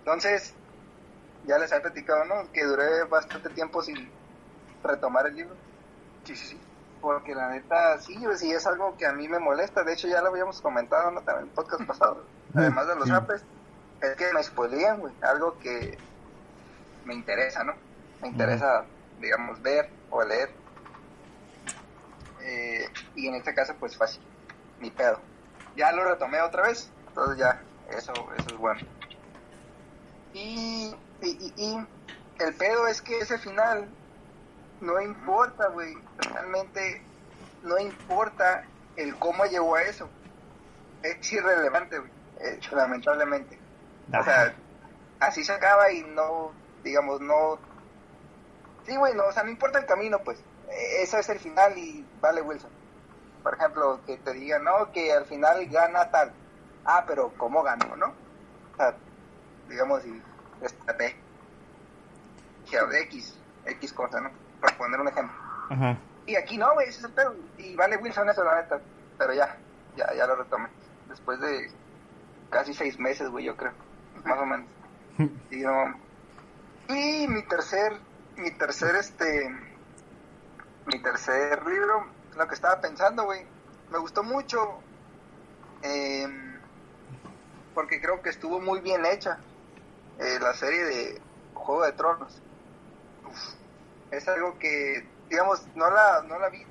Entonces, 0.00 0.52
ya 1.46 1.56
les 1.58 1.72
he 1.72 1.80
platicado, 1.80 2.26
¿no? 2.26 2.52
Que 2.52 2.64
duré 2.64 3.04
bastante 3.04 3.48
tiempo 3.48 3.82
sin 3.82 4.10
retomar 4.82 5.26
el 5.28 5.36
libro. 5.36 5.65
Sí, 6.26 6.34
sí, 6.36 6.46
sí. 6.46 6.60
porque 7.00 7.34
la 7.34 7.50
neta, 7.50 7.98
sí, 8.00 8.18
sí 8.36 8.52
es 8.52 8.66
algo 8.66 8.96
que 8.96 9.06
a 9.06 9.12
mí 9.12 9.28
me 9.28 9.38
molesta. 9.38 9.84
De 9.84 9.92
hecho, 9.92 10.08
ya 10.08 10.20
lo 10.22 10.28
habíamos 10.28 10.60
comentado 10.60 11.10
¿no? 11.12 11.22
también 11.22 11.44
en 11.44 11.48
el 11.50 11.54
podcast 11.54 11.84
pasado. 11.86 12.26
Además 12.54 12.88
de 12.88 12.96
los 12.96 13.08
Sí. 13.08 13.12
es 14.00 14.16
que 14.16 14.32
me 14.32 14.42
spoilean, 14.42 14.98
güey. 15.00 15.14
Algo 15.22 15.58
que 15.58 15.98
me 17.04 17.14
interesa, 17.14 17.62
¿no? 17.62 17.74
Me 18.20 18.28
interesa, 18.28 18.84
digamos, 19.20 19.62
ver 19.62 19.88
o 20.10 20.24
leer. 20.24 20.50
Eh, 22.42 22.88
y 23.14 23.28
en 23.28 23.34
este 23.34 23.54
caso, 23.54 23.74
pues 23.78 23.96
fácil, 23.96 24.22
mi 24.80 24.90
pedo. 24.90 25.20
Ya 25.76 25.92
lo 25.92 26.04
retomé 26.04 26.40
otra 26.40 26.62
vez, 26.62 26.90
entonces 27.08 27.38
ya, 27.38 27.62
eso, 27.90 28.12
eso 28.36 28.48
es 28.50 28.56
bueno. 28.56 28.80
Y, 30.32 30.94
y, 31.20 31.28
y, 31.28 31.54
y 31.56 31.86
el 32.38 32.54
pedo 32.56 32.86
es 32.88 33.00
que 33.02 33.18
ese 33.18 33.38
final 33.38 33.88
no 34.80 35.00
importa, 35.00 35.68
güey. 35.68 35.96
Realmente 36.18 37.02
no 37.62 37.78
importa 37.78 38.64
el 38.96 39.16
cómo 39.16 39.44
llegó 39.46 39.76
a 39.76 39.82
eso. 39.82 40.08
Es 41.02 41.32
irrelevante, 41.32 41.98
güey. 41.98 42.10
lamentablemente. 42.72 43.58
O 44.18 44.22
sea, 44.22 44.54
así 45.20 45.44
se 45.44 45.52
acaba 45.52 45.90
y 45.92 46.02
no, 46.02 46.52
digamos, 46.82 47.20
no... 47.20 47.58
Sí, 48.84 48.96
güey, 48.96 49.14
no, 49.14 49.24
o 49.26 49.32
sea, 49.32 49.42
no 49.42 49.50
importa 49.50 49.80
el 49.80 49.86
camino, 49.86 50.20
pues. 50.20 50.38
Eh, 50.68 51.02
Ese 51.02 51.18
es 51.18 51.28
el 51.28 51.40
final 51.40 51.76
y 51.76 52.06
vale 52.20 52.40
Wilson. 52.40 52.70
Por 53.42 53.54
ejemplo, 53.54 54.00
que 54.06 54.16
te 54.18 54.32
digan, 54.32 54.64
no, 54.64 54.92
que 54.92 55.12
al 55.12 55.26
final 55.26 55.66
gana 55.66 56.10
tal. 56.10 56.32
Ah, 56.84 57.04
pero 57.06 57.32
¿cómo 57.36 57.62
ganó, 57.62 57.96
no? 57.96 58.06
O 58.06 58.76
sea, 58.76 58.94
digamos, 59.68 60.04
y 60.06 60.22
estrategia 60.62 61.18
X, 63.02 63.38
X 63.64 63.92
cosa, 63.92 64.20
¿no? 64.20 64.45
Por 64.60 64.76
poner 64.76 65.00
un 65.00 65.08
ejemplo. 65.08 65.36
Ajá. 65.70 65.98
Y 66.26 66.36
aquí 66.36 66.56
no, 66.58 66.72
güey, 66.74 66.88
ese 66.88 66.98
es 66.98 67.04
el 67.04 67.12
pedo. 67.12 67.34
Y 67.58 67.74
vale 67.76 67.96
Wilson 67.96 68.28
eso, 68.28 68.42
la 68.44 68.56
neta. 68.62 68.80
Pero 69.18 69.32
ya, 69.34 69.56
ya, 69.96 70.12
ya 70.14 70.26
lo 70.26 70.36
retomé. 70.36 70.68
Después 71.08 71.40
de 71.40 71.70
casi 72.50 72.74
seis 72.74 72.98
meses, 72.98 73.28
güey, 73.30 73.44
yo 73.44 73.56
creo. 73.56 73.72
Más 74.24 74.38
o 74.38 74.46
menos. 74.46 74.66
Y, 75.50 75.60
no- 75.60 75.94
y 76.88 77.26
mi 77.28 77.42
tercer, 77.44 77.92
mi 78.36 78.50
tercer, 78.52 78.94
este, 78.96 79.48
mi 80.86 81.00
tercer 81.02 81.64
libro, 81.66 82.06
lo 82.36 82.46
que 82.46 82.54
estaba 82.54 82.80
pensando, 82.80 83.24
güey, 83.24 83.44
me 83.90 83.98
gustó 83.98 84.22
mucho. 84.22 84.82
em, 85.82 86.60
porque 87.74 88.00
creo 88.00 88.20
que 88.22 88.30
estuvo 88.30 88.60
muy 88.60 88.80
bien 88.80 89.04
hecha. 89.06 89.38
eh, 90.18 90.38
la 90.40 90.54
serie 90.54 90.82
de 90.84 91.20
Juego 91.54 91.84
de 91.84 91.92
Tronos. 91.92 92.42
Uf, 93.26 93.54
es 94.10 94.28
algo 94.28 94.58
que, 94.58 95.08
digamos, 95.28 95.66
no 95.74 95.90
la, 95.90 96.22
no 96.22 96.38
la 96.38 96.48
vi 96.48 96.64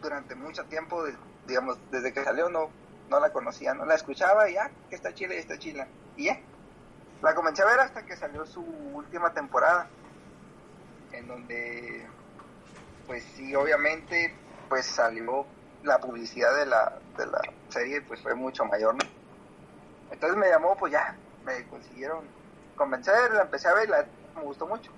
durante 0.00 0.34
mucho 0.34 0.64
tiempo, 0.66 1.04
digamos, 1.46 1.78
desde 1.90 2.12
que 2.12 2.24
salió 2.24 2.48
no, 2.48 2.70
no 3.08 3.20
la 3.20 3.32
conocía, 3.32 3.74
no 3.74 3.84
la 3.84 3.94
escuchaba 3.94 4.48
y 4.48 4.54
ya, 4.54 4.70
que 4.88 4.96
está 4.96 5.12
chila 5.12 5.34
y 5.34 5.38
está 5.38 5.58
chila. 5.58 5.86
Y 6.16 6.30
la 7.22 7.34
comencé 7.34 7.62
a 7.62 7.66
ver 7.66 7.80
hasta 7.80 8.04
que 8.04 8.16
salió 8.16 8.46
su 8.46 8.62
última 8.62 9.32
temporada, 9.32 9.88
en 11.12 11.26
donde, 11.26 12.06
pues 13.06 13.24
sí, 13.34 13.54
obviamente, 13.54 14.34
pues 14.68 14.86
salió 14.86 15.46
la 15.82 15.98
publicidad 15.98 16.54
de 16.56 16.66
la, 16.66 16.98
de 17.16 17.26
la 17.26 17.40
serie, 17.68 18.02
pues 18.02 18.22
fue 18.22 18.34
mucho 18.34 18.64
mayor, 18.64 18.94
¿no? 18.94 19.10
Entonces 20.10 20.38
me 20.38 20.48
llamó, 20.48 20.76
pues 20.76 20.92
ya, 20.92 21.16
me 21.44 21.66
consiguieron 21.68 22.24
convencer, 22.76 23.32
la 23.32 23.42
empecé 23.42 23.68
a 23.68 23.74
ver 23.74 23.88
y 23.88 23.90
la, 23.90 24.06
me 24.36 24.42
gustó 24.42 24.66
mucho. 24.66 24.90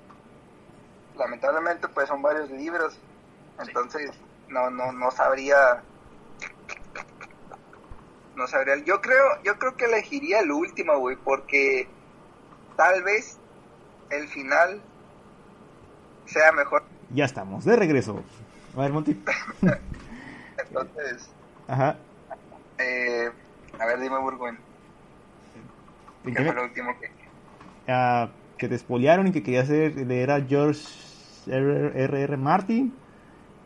Lamentablemente, 1.15 1.89
pues 1.89 2.09
son 2.09 2.23
varios 2.23 2.51
libros, 2.51 2.99
entonces 3.59 4.11
no, 4.49 4.71
no, 4.71 4.93
no 4.93 5.11
sabría 5.11 5.85
no 8.35 8.47
sabría 8.47 8.77
yo 8.85 9.01
creo 9.01 9.25
yo 9.45 9.59
creo 9.59 9.77
que 9.77 9.85
elegiría 9.85 10.41
el 10.41 10.51
último 10.51 10.99
güey 10.99 11.17
porque 11.17 11.87
tal 12.77 13.03
vez 13.03 13.39
el 14.11 14.29
final 14.29 14.83
sea 16.27 16.53
mejor 16.53 16.83
Ya 17.11 17.25
estamos, 17.27 17.65
de 17.65 17.77
regreso. 17.77 18.25
A 18.75 18.81
ver, 18.81 18.93
Monty. 18.93 19.13
entonces 20.59 21.31
Ajá. 21.69 21.99
eh, 22.79 23.31
a 23.79 23.87
ver 23.87 24.01
dime 24.01 24.19
Burguen 24.19 24.59
¿En 26.25 26.35
¿qué 26.35 26.35
qué 26.35 26.45
fue 26.45 26.55
lo 26.55 26.65
último 26.65 26.99
que 26.99 27.93
ah, 27.93 28.31
que 28.63 28.69
te 28.69 28.77
espolearon 28.77 29.27
y 29.27 29.33
que 29.33 29.43
querías 29.43 29.69
leer 29.69 30.31
a 30.31 30.41
George 30.41 30.87
R. 31.49 32.01
R. 32.01 32.23
R. 32.23 32.37
Martin 32.37 32.95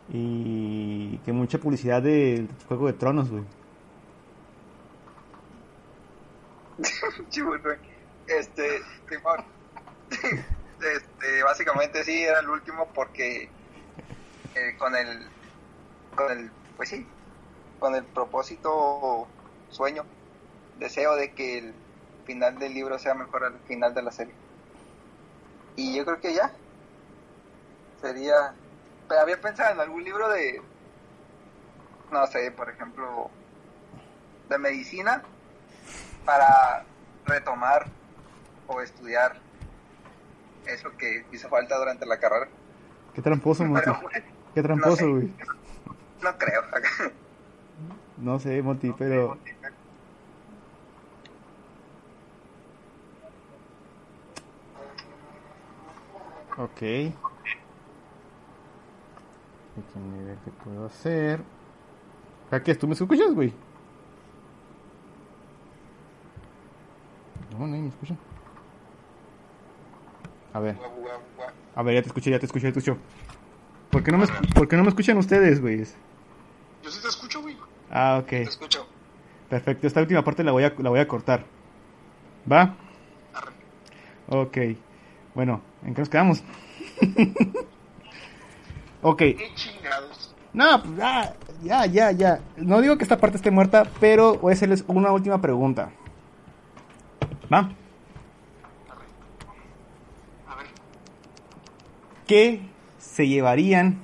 y 0.09 1.19
que 1.19 1.35
mucha 1.35 1.59
publicidad 1.59 2.01
del 2.01 2.49
Juego 2.67 2.87
de 2.87 2.95
Tronos, 2.95 3.31
güey. 3.31 3.45
Este 8.27 8.81
Simón 9.09 9.45
este 10.11 11.43
básicamente 11.45 12.03
sí 12.03 12.25
era 12.25 12.41
el 12.41 12.49
último 12.49 12.89
porque 12.93 13.49
eh, 14.55 14.77
con 14.77 14.97
el 14.97 15.29
con 16.17 16.33
el 16.33 16.51
pues 16.77 16.89
sí 16.89 17.07
con 17.79 17.95
el 17.95 18.03
propósito 18.03 19.29
sueño 19.71 20.05
deseo 20.81 21.15
de 21.15 21.33
que 21.35 21.59
el 21.59 21.75
final 22.25 22.59
del 22.59 22.75
libro 22.75 22.99
sea 22.99 23.15
mejor 23.15 23.45
al 23.45 23.61
final 23.61 23.95
de 23.95 24.03
la 24.03 24.11
serie 24.11 24.35
y 25.77 25.97
yo 25.97 26.05
creo 26.05 26.21
que 26.21 26.35
ya. 26.35 26.53
Sería 28.01 28.55
pero 29.09 29.21
había 29.21 29.41
pensado 29.41 29.73
en 29.73 29.81
algún 29.81 30.03
libro 30.05 30.29
de 30.29 30.61
no 32.11 32.27
sé 32.27 32.51
por 32.51 32.69
ejemplo 32.69 33.31
de 34.49 34.59
medicina 34.59 35.23
para 36.25 36.85
retomar 37.25 37.87
o 38.67 38.81
estudiar 38.81 39.37
eso 40.67 40.91
que 40.99 41.25
hizo 41.33 41.49
falta 41.49 41.79
durante 41.79 42.05
la 42.07 42.19
carrera. 42.19 42.49
Qué 43.15 43.23
tramposo, 43.23 43.65
Monty. 43.65 43.89
bueno, 43.89 44.09
Qué 44.55 44.63
tramposo, 44.63 45.09
güey. 45.11 45.33
no 46.23 46.39
creo. 46.39 46.63
No 48.19 48.39
sé, 48.39 48.63
Monty, 48.63 48.93
pero... 48.99 49.39
Ok. 56.59 56.81
Déjenme 59.77 60.25
ver 60.25 60.39
qué 60.45 60.51
puedo 60.65 60.87
hacer. 60.87 61.43
¿A 62.51 62.61
qué? 62.61 62.75
¿Tú 62.75 62.87
me 62.87 62.95
escuchas, 62.95 63.35
güey? 63.35 63.53
No, 67.53 67.67
nadie 67.67 67.83
me 67.83 67.89
escucha. 67.89 68.17
A 70.53 70.61
ver, 70.61 70.77
a 71.75 71.83
ver, 71.83 71.95
ya 71.97 72.03
te 72.03 72.09
escuché, 72.09 72.31
ya 72.31 72.39
te 72.39 72.47
escuché, 72.47 72.69
ya 72.69 72.73
te 72.73 72.79
escucho. 72.79 72.99
¿Por 73.91 74.03
qué 74.03 74.11
no 74.11 74.17
me, 74.17 74.27
¿por 74.55 74.67
qué 74.67 74.77
no 74.77 74.83
me 74.85 74.89
escuchan 74.89 75.19
ustedes, 75.19 75.61
güey? 75.61 75.85
Yo 76.83 76.91
sí 76.91 77.03
te 77.03 77.09
escucho, 77.09 77.43
güey. 77.43 77.57
Ah, 77.91 78.19
ok. 78.23 78.29
te 78.29 78.43
escucho 78.43 78.87
Perfecto, 79.51 79.87
esta 79.87 80.01
última 80.01 80.25
parte 80.25 80.43
la 80.43 80.53
voy 80.53 80.65
a, 80.65 80.73
la 80.79 80.89
voy 80.89 81.01
a 81.01 81.07
cortar. 81.07 81.45
¿Va? 82.51 82.75
Arre. 83.35 83.53
Ok. 84.29 84.86
Bueno, 85.37 85.61
¿en 85.85 85.95
qué 85.95 86.01
nos 86.01 86.09
quedamos? 86.09 86.43
ok. 89.03 89.19
Qué 89.19 89.51
chingados. 89.55 90.35
No, 90.55 90.83
pues 90.83 90.97
ya, 90.97 91.35
ya, 91.63 91.85
ya, 91.85 92.11
ya. 92.13 92.41
No 92.57 92.81
digo 92.81 92.97
que 92.97 93.05
esta 93.05 93.19
parte 93.19 93.37
esté 93.37 93.51
muerta, 93.51 93.85
pero 94.01 94.37
voy 94.37 94.53
a 94.53 94.55
hacerles 94.55 94.83
una 94.89 95.13
última 95.13 95.39
pregunta. 95.43 95.91
¿Va? 97.53 97.59
Arre. 97.59 99.05
A 100.49 100.57
ver. 100.57 100.67
¿Qué 102.27 102.63
se 102.99 103.29
llevarían? 103.29 104.01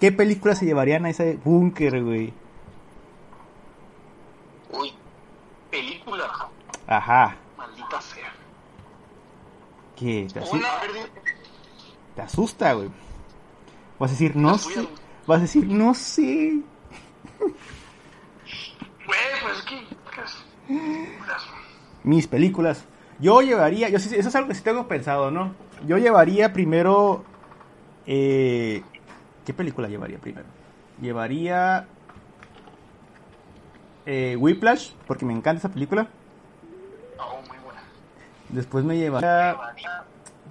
¿Qué 0.00 0.10
películas 0.10 0.58
se 0.58 0.66
llevarían 0.66 1.04
a 1.04 1.10
ese 1.10 1.38
búnker, 1.44 2.02
güey? 2.02 2.34
Uy. 4.72 4.92
Película. 5.70 6.48
Ajá. 6.88 7.36
¿Qué? 9.96 10.26
¿Te, 10.32 10.40
asu- 10.40 10.62
te 12.16 12.22
asusta, 12.22 12.72
güey? 12.72 12.90
Vas 13.98 14.10
a 14.10 14.14
decir, 14.14 14.34
no 14.36 14.58
sé. 14.58 14.88
Vas 15.26 15.38
a 15.38 15.42
decir, 15.42 15.66
no 15.66 15.94
sé. 15.94 16.60
Güey, 19.06 19.18
pues 19.42 19.58
es 19.58 19.64
que. 19.64 19.86
las- 20.16 21.46
mis 22.02 22.26
películas. 22.26 22.84
Yo 23.20 23.40
llevaría, 23.40 23.88
yo 23.88 23.96
eso 23.98 24.10
es 24.14 24.34
algo 24.34 24.48
que 24.48 24.54
sí 24.54 24.62
tengo 24.62 24.88
pensado, 24.88 25.30
¿no? 25.30 25.54
Yo 25.86 25.98
llevaría 25.98 26.52
primero, 26.52 27.22
eh, 28.06 28.82
¿qué 29.46 29.54
película 29.54 29.88
llevaría 29.88 30.18
primero? 30.18 30.46
Llevaría 31.00 31.86
eh, 34.06 34.36
Whiplash, 34.38 34.90
porque 35.06 35.24
me 35.24 35.32
encanta 35.32 35.58
esa 35.60 35.68
película. 35.68 36.08
Oh. 37.18 37.40
Después 38.50 38.84
me 38.84 38.96
llevaría, 38.96 39.56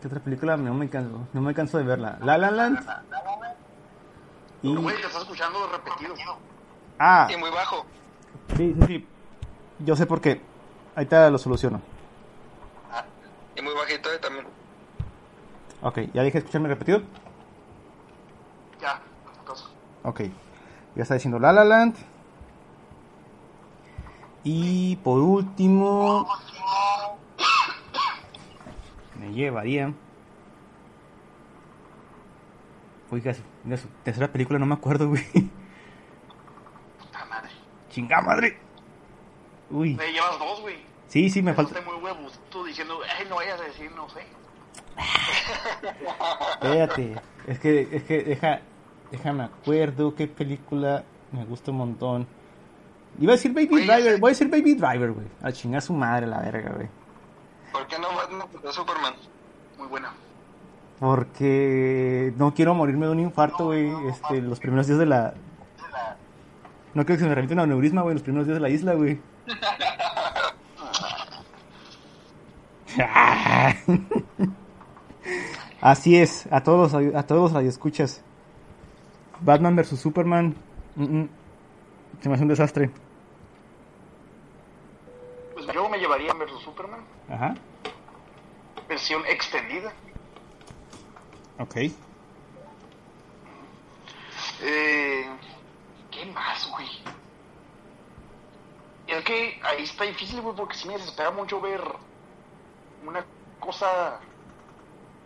¿qué 0.02 0.08
otra 0.08 0.20
película? 0.20 0.58
No 0.58 0.74
me 0.74 0.90
canso, 0.90 1.28
no 1.34 1.42
me 1.42 1.54
canso 1.54 1.78
de 1.78 1.84
verla. 1.84 2.18
La 2.22 2.38
La 2.38 2.52
Land, 2.52 2.80
Y... 4.62 4.76
Güey, 4.76 4.96
te 4.98 5.08
estás 5.08 5.22
escuchando 5.22 5.60
repetido. 5.72 6.16
Ah, 7.00 7.28
Y 7.32 7.38
muy 7.38 7.50
bajo. 7.50 7.86
sí, 8.58 8.76
sí, 8.80 8.86
sí. 8.88 9.08
Yo 9.80 9.96
sé 9.96 10.06
por 10.06 10.22
qué. 10.22 10.42
Ahí 10.96 11.06
te 11.06 11.30
lo 11.30 11.38
soluciono. 11.38 11.82
Ah, 12.92 13.04
y 13.56 13.62
muy 13.62 13.74
bajito 13.74 14.12
eh, 14.12 14.18
también. 14.20 14.46
Ok, 15.82 15.98
¿ya 16.14 16.24
dejé 16.24 16.34
de 16.34 16.40
escucharme 16.40 16.70
repetido? 16.70 17.02
Ya. 18.82 19.00
Ok. 20.04 20.22
Ya 20.96 21.04
está 21.04 21.16
diciendo 21.16 21.40
La 21.40 21.52
La 21.52 21.64
Land. 21.66 21.96
Y 24.44 24.98
por 24.98 25.20
último... 25.20 26.28
Me 29.20 29.32
llevaría... 29.32 29.94
Oiga, 33.10 33.34
mira, 33.64 33.78
su 33.78 33.88
tercera 34.04 34.32
película 34.32 34.58
no 34.58 34.66
me 34.66 34.74
acuerdo, 34.74 35.08
güey. 35.10 35.24
Puta 37.00 37.26
madre. 37.26 37.50
Chinga 37.90 38.22
madre. 38.22 38.58
Uy. 39.70 39.96
Me 39.96 40.12
llevas 40.12 40.40
dos, 40.40 40.62
güey. 40.62 40.78
Sí, 41.08 41.30
sí, 41.30 41.42
me 41.42 41.52
Estás 41.52 41.72
falta... 41.72 41.90
muy 41.90 42.02
huevos. 42.04 42.40
Tú 42.50 42.66
diciendo, 42.66 43.00
ay, 43.20 43.26
no 43.30 43.36
vayas 43.36 43.62
a 43.62 43.66
decir, 43.66 43.92
no 43.92 44.10
sé. 44.10 44.22
Espérate. 46.54 47.22
Es 47.48 47.60
que, 47.60 47.88
es 47.92 48.04
que, 48.04 48.24
deja... 48.24 48.62
Déjame 49.12 49.44
acuerdo 49.44 50.16
qué 50.16 50.28
película 50.28 51.04
me 51.32 51.46
gusta 51.46 51.70
un 51.70 51.78
montón. 51.78 52.28
Iba 53.20 53.34
a 53.34 53.36
decir 53.36 53.54
Baby 53.54 53.86
Driver. 53.86 54.20
Voy 54.20 54.30
a 54.30 54.32
decir 54.32 54.50
Baby 54.50 54.74
Driver, 54.74 55.12
güey. 55.12 55.28
A 55.44 55.52
chingar 55.52 55.84
su 55.84 55.94
madre 55.94 56.26
la 56.26 56.42
verga, 56.42 56.72
güey. 56.76 56.90
¿Por 57.74 57.88
qué 57.88 58.00
no 58.00 58.08
Batman 58.16 58.48
contra 58.48 58.72
Superman? 58.72 59.14
Muy 59.78 59.88
buena. 59.88 60.14
Porque 61.00 62.32
no 62.38 62.54
quiero 62.54 62.76
morirme 62.76 63.08
de 63.08 63.12
un 63.12 63.20
infarto, 63.20 63.66
güey. 63.66 63.92
Este, 64.08 64.42
los 64.42 64.60
primeros 64.60 64.88
días 64.88 65.00
de 65.00 65.06
la. 65.08 65.34
No 66.94 67.04
creo 67.04 67.18
que 67.18 67.24
se 67.24 67.30
me 67.30 67.36
repita 67.36 67.56
un 67.56 67.60
aneurisma, 67.62 68.04
güey. 68.04 68.14
Los 68.14 68.24
primeros 68.24 68.46
días 68.48 68.58
de 68.58 68.62
la 68.62 68.70
isla, 68.70 68.94
güey. 68.94 69.20
Así 75.82 76.18
es, 76.18 76.48
a 76.52 76.64
todos, 76.64 76.94
a 76.94 77.28
todos 77.28 77.54
escuchas. 77.64 78.24
Batman 79.42 79.76
vs 79.76 80.00
Superman. 80.00 80.56
mm, 80.96 81.04
mm, 81.04 81.30
Se 82.22 82.30
me 82.30 82.36
hace 82.36 82.44
un 82.44 82.50
desastre. 82.50 82.92
Pues 85.54 85.66
yo 85.74 85.90
me 85.90 85.98
llevaría 85.98 86.34
versus 86.34 86.62
Superman. 86.62 87.02
Ajá. 87.34 87.56
Versión 88.88 89.26
extendida. 89.26 89.92
Ok. 91.58 91.76
Eh, 94.62 95.26
¿Qué 96.12 96.26
más, 96.28 96.70
güey? 96.70 96.88
Es 99.08 99.24
que 99.26 99.60
ahí 99.64 99.84
está 99.84 100.04
difícil, 100.04 100.42
güey, 100.42 100.56
porque 100.56 100.76
sí 100.76 100.88
me 100.88 100.94
desespera 100.94 101.32
mucho 101.32 101.60
ver 101.60 101.82
una 103.04 103.26
cosa 103.60 104.20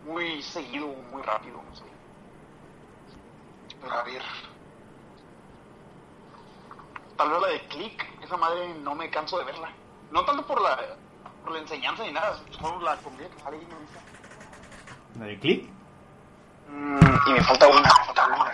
muy 0.06 0.42
seguido, 0.42 0.86
muy 1.12 1.20
rápido, 1.22 1.62
no 1.62 1.76
sé. 1.76 1.84
Pero 3.82 3.92
a 3.92 4.02
ver. 4.04 4.22
Tal 7.18 7.30
vez 7.30 7.40
la 7.40 7.48
de 7.48 7.68
Click, 7.68 8.22
esa 8.22 8.36
madre 8.38 8.74
no 8.76 8.94
me 8.94 9.10
canso 9.10 9.38
de 9.38 9.44
verla. 9.44 9.70
No 10.10 10.24
tanto 10.24 10.46
por 10.46 10.62
la, 10.62 10.96
por 11.48 11.56
la 11.56 11.62
enseñanza 11.62 12.04
ni 12.04 12.12
nada, 12.12 12.38
solo 12.60 12.78
la 12.82 12.94
comida 12.98 13.26
que 13.26 13.40
sale 13.42 13.56
ahí 13.56 13.66
me 13.66 13.74
gusta. 13.74 14.00
¿La 15.18 15.24
de 15.24 15.38
click? 15.38 15.70
Mm, 16.68 16.98
y 17.26 17.32
me 17.32 17.42
falta 17.42 17.68
una, 17.68 17.80
me 17.80 18.04
falta 18.04 18.26
una. 18.26 18.52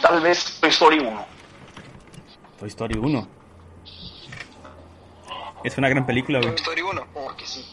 Tal 0.00 0.20
vez 0.20 0.60
Toy 0.60 0.70
Story 0.70 1.00
1. 1.00 1.26
Toy 2.60 2.68
Story 2.68 2.96
1. 2.96 3.28
Es 5.64 5.76
una 5.76 5.88
gran 5.88 6.06
película, 6.06 6.38
güey. 6.38 6.50
Toy 6.50 6.60
Story 6.60 6.82
1. 6.82 7.06
Porque 7.12 7.44
sí. 7.44 7.66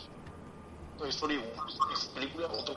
Toy 0.98 1.10
Story 1.10 1.38
1. 1.38 1.46
Es 1.94 2.06
película 2.06 2.48
todo. 2.48 2.76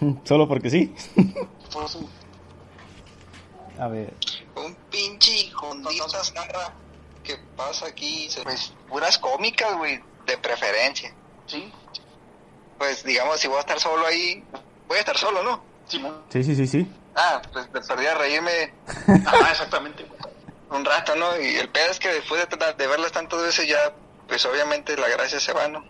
Solo 0.24 0.46
porque 0.46 0.68
sí. 0.68 0.94
A 3.78 3.88
ver. 3.88 4.12
Pinche 4.98 5.48
jondita 5.52 6.24
zarra 6.24 6.74
que 7.22 7.36
pasa 7.56 7.86
aquí. 7.86 8.28
Pues 8.42 8.72
puras 8.88 9.16
cómicas, 9.18 9.76
güey, 9.76 10.02
de 10.26 10.36
preferencia. 10.38 11.14
sí, 11.46 11.72
Pues 12.78 13.04
digamos, 13.04 13.38
si 13.38 13.46
voy 13.46 13.58
a 13.58 13.60
estar 13.60 13.78
solo 13.78 14.04
ahí, 14.04 14.42
voy 14.88 14.96
a 14.96 15.00
estar 15.00 15.16
solo, 15.16 15.44
¿no? 15.44 15.62
Sí, 15.86 16.02
sí, 16.42 16.56
sí, 16.56 16.66
sí. 16.66 16.86
Ah, 17.14 17.40
pues 17.52 17.72
me 17.72 17.80
perdí 17.80 18.06
a 18.06 18.14
reírme 18.16 18.72
Ah, 19.26 19.48
exactamente. 19.52 20.04
un 20.70 20.84
rato, 20.84 21.14
¿no? 21.14 21.40
Y 21.40 21.54
el 21.56 21.68
pedo 21.68 21.92
es 21.92 22.00
que 22.00 22.08
después 22.08 22.44
de, 22.48 22.56
de 22.74 22.86
verlas 22.88 23.12
tantas 23.12 23.40
veces 23.40 23.68
ya, 23.68 23.94
pues 24.26 24.44
obviamente 24.46 24.96
la 24.96 25.06
gracia 25.08 25.38
se 25.38 25.52
va, 25.52 25.68
¿no? 25.68 25.84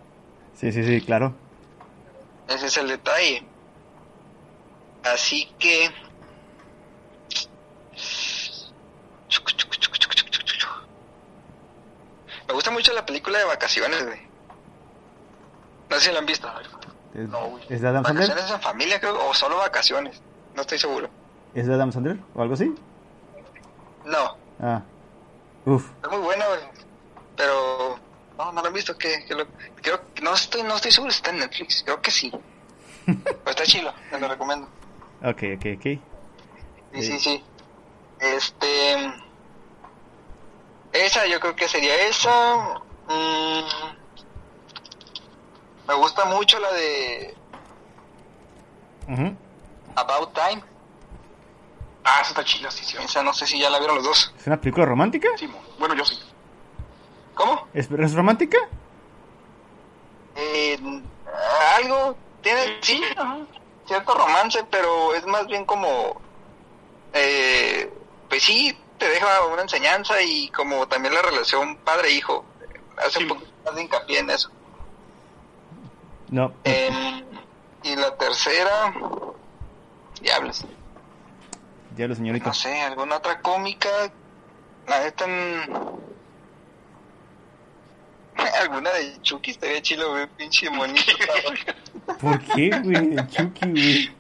Sí, 0.54 0.70
sí, 0.70 0.84
sí, 0.84 1.00
claro. 1.00 1.34
Ese 2.46 2.66
es 2.66 2.76
el 2.76 2.88
detalle. 2.88 3.42
Así 5.02 5.50
que... 5.58 5.90
Me 12.46 12.54
gusta 12.54 12.70
mucho 12.70 12.92
la 12.92 13.04
película 13.04 13.38
de 13.38 13.44
vacaciones, 13.44 14.04
güey. 14.06 14.20
No 15.90 15.96
sé 15.96 16.06
si 16.06 16.12
la 16.12 16.18
han 16.20 16.26
visto. 16.26 16.48
¿Es, 17.14 17.28
No, 17.28 17.46
güey. 17.48 17.64
¿es 17.68 17.80
de 17.80 17.88
Adam 17.88 18.04
Sandler? 18.04 18.28
Vacaciones 18.28 18.54
en 18.54 18.60
familia, 18.62 19.00
creo, 19.00 19.28
o 19.28 19.34
solo 19.34 19.56
vacaciones. 19.58 20.20
No 20.54 20.62
estoy 20.62 20.78
seguro. 20.78 21.08
¿Es 21.54 21.66
de 21.66 21.74
Adam 21.74 21.92
Sandler? 21.92 22.18
¿O 22.34 22.42
algo 22.42 22.54
así? 22.54 22.74
No, 24.04 24.36
Ah. 24.60 24.82
Uf. 25.66 25.90
es 26.02 26.10
muy 26.10 26.20
buena, 26.20 26.46
güey. 26.46 26.60
Pero 27.36 27.98
no, 28.38 28.52
no 28.52 28.60
lo 28.62 28.66
han 28.68 28.72
visto. 28.74 28.96
Que, 28.96 29.24
que 29.26 29.34
lo- 29.34 29.46
creo 29.82 30.00
no 30.22 30.34
estoy, 30.34 30.62
no 30.62 30.76
estoy 30.76 30.90
seguro 30.90 31.12
si 31.12 31.18
está 31.18 31.30
en 31.30 31.38
Netflix. 31.40 31.82
Creo 31.84 32.00
que 32.00 32.10
sí. 32.10 32.30
Pero 33.06 33.50
está 33.50 33.64
chilo, 33.64 33.92
te 34.10 34.18
lo 34.18 34.28
recomiendo. 34.28 34.66
Ok, 35.22 35.42
ok, 35.56 35.66
ok. 35.76 35.84
Sí. 36.94 37.02
sí, 37.02 37.18
sí. 37.18 37.44
Este. 38.20 39.12
Esa, 40.92 41.26
yo 41.26 41.38
creo 41.40 41.54
que 41.54 41.68
sería 41.68 41.94
esa. 42.08 42.80
Mm, 43.08 43.62
me 45.86 45.94
gusta 45.94 46.24
mucho 46.26 46.58
la 46.58 46.72
de. 46.72 47.34
About 49.94 50.32
Time. 50.34 50.62
Ah, 52.04 52.20
esa 52.20 52.30
está 52.30 52.44
chida, 52.44 52.70
sí, 52.70 52.84
sí. 52.84 52.96
Esa 52.98 53.22
no 53.22 53.32
sé 53.32 53.46
si 53.46 53.58
ya 53.58 53.70
la 53.70 53.78
vieron 53.78 53.96
los 53.96 54.04
dos. 54.04 54.34
¿Es 54.38 54.46
una 54.46 54.60
película 54.60 54.86
romántica? 54.86 55.28
Simón. 55.36 55.62
Bueno, 55.78 55.94
yo 55.94 56.04
sí. 56.04 56.18
¿Cómo? 57.34 57.68
¿Es, 57.72 57.90
es 57.90 58.14
romántica? 58.14 58.58
Eh, 60.36 60.78
algo. 61.76 62.16
Tiene, 62.42 62.78
sí, 62.80 63.02
cierto 63.86 64.14
romance, 64.14 64.64
pero 64.70 65.14
es 65.14 65.26
más 65.26 65.46
bien 65.46 65.64
como. 65.64 66.20
Eh, 67.12 67.92
pues 68.38 68.44
sí, 68.46 68.72
te 68.98 69.08
deja 69.08 69.44
una 69.46 69.62
enseñanza 69.62 70.22
y 70.22 70.48
como 70.50 70.86
también 70.86 71.12
la 71.12 71.22
relación 71.22 71.76
padre-hijo. 71.78 72.44
Hace 72.96 73.18
Sí. 73.18 73.22
un 73.24 73.28
poco 73.30 73.42
más 73.64 73.74
de 73.74 73.82
hincapié 73.82 74.18
en 74.20 74.30
eso. 74.30 74.48
No. 76.30 76.52
Eh, 76.62 77.24
y 77.82 77.96
la 77.96 78.16
tercera, 78.16 78.94
diablos, 80.20 80.64
Diablo, 81.96 82.14
señorita. 82.14 82.46
no 82.46 82.54
sé, 82.54 82.80
alguna 82.80 83.16
otra 83.16 83.40
cómica, 83.40 83.88
la 84.86 85.00
neta, 85.00 85.26
mm, 85.26 85.98
alguna 88.62 88.90
de 88.92 89.20
Chucky 89.22 89.50
estaría 89.50 89.82
chilo, 89.82 90.10
güey, 90.10 90.28
pinche 90.36 90.70
monito. 90.70 91.12
¿Por 92.20 92.38
qué, 92.54 92.70
güey? 92.84 93.16
Chucky, 93.30 93.66
güey. 93.72 94.16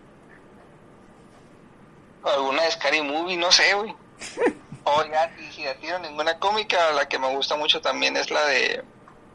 alguna 2.24 2.62
de 2.64 2.70
Scary 2.72 3.00
Movie, 3.02 3.36
no 3.36 3.52
sé, 3.52 3.74
güey. 3.74 3.94
Oigan, 4.84 5.30
y 5.38 5.52
si 5.52 5.64
tiro 5.80 5.98
ninguna 5.98 6.38
cómica, 6.38 6.92
la 6.92 7.06
que 7.06 7.18
me 7.18 7.28
gusta 7.34 7.56
mucho 7.56 7.80
también 7.80 8.16
es 8.16 8.30
la 8.30 8.44
de, 8.46 8.82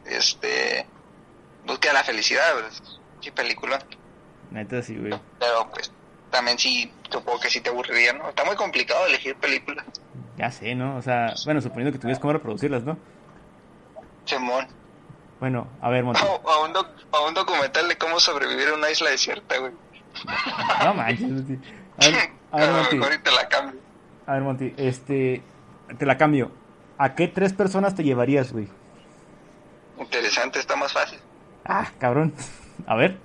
este, 0.06 0.86
Búsqueda 1.64 1.92
de 1.92 1.98
la 1.98 2.04
Felicidad, 2.04 2.52
sí, 3.20 3.30
película. 3.30 3.78
Neta, 4.50 4.82
sí, 4.82 4.96
güey. 4.96 5.14
Pero 5.38 5.70
pues 5.70 5.92
también 6.30 6.58
sí, 6.58 6.92
supongo 7.10 7.38
que 7.40 7.50
sí 7.50 7.60
te 7.60 7.70
aburriría, 7.70 8.12
¿no? 8.12 8.28
Está 8.28 8.44
muy 8.44 8.56
complicado 8.56 9.06
elegir 9.06 9.36
películas. 9.36 9.84
Ya 10.36 10.50
sé, 10.50 10.74
¿no? 10.74 10.96
O 10.96 11.02
sea, 11.02 11.32
bueno, 11.44 11.60
suponiendo 11.60 11.92
que 11.92 11.98
tuvieras 12.00 12.20
cómo 12.20 12.32
reproducirlas, 12.32 12.82
¿no? 12.82 12.98
Simón. 14.24 14.66
Bueno, 15.40 15.68
a 15.80 15.90
ver, 15.90 16.02
Monty. 16.04 16.20
O, 16.24 16.34
o 16.42 16.64
un 16.64 16.72
doc- 16.72 17.06
o 17.12 17.28
un 17.28 17.34
documental 17.34 17.86
de 17.88 17.96
cómo 17.98 18.18
sobrevivir 18.18 18.68
en 18.68 18.74
una 18.74 18.90
isla 18.90 19.10
desierta, 19.10 19.58
güey. 19.58 19.72
No 20.84 20.94
manches, 20.94 21.28
Monty. 21.30 21.58
A 21.98 22.06
ver, 22.06 22.14
a 22.50 22.56
ver, 22.56 22.68
A 22.70 22.72
Monty. 22.72 23.18
te 23.22 23.30
la 23.30 23.48
cambio. 23.48 23.80
A 24.26 24.32
ver, 24.32 24.42
Monty. 24.42 24.74
Este. 24.76 25.42
Te 25.98 26.06
la 26.06 26.16
cambio. 26.16 26.50
¿A 26.98 27.14
qué 27.14 27.28
tres 27.28 27.52
personas 27.52 27.94
te 27.94 28.02
llevarías, 28.04 28.52
güey? 28.52 28.68
Interesante, 29.98 30.58
está 30.58 30.76
más 30.76 30.92
fácil. 30.92 31.18
Ah, 31.64 31.90
cabrón. 31.98 32.32
A 32.86 32.94
ver. 32.96 33.18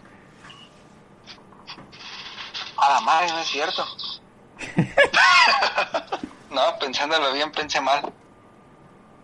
A 2.78 2.94
la 2.94 3.02
madre, 3.02 3.28
no 3.30 3.40
es 3.40 3.48
cierto. 3.48 3.84
no, 6.52 6.62
pensándolo 6.80 7.34
bien, 7.34 7.52
pensé 7.52 7.80
mal. 7.82 8.12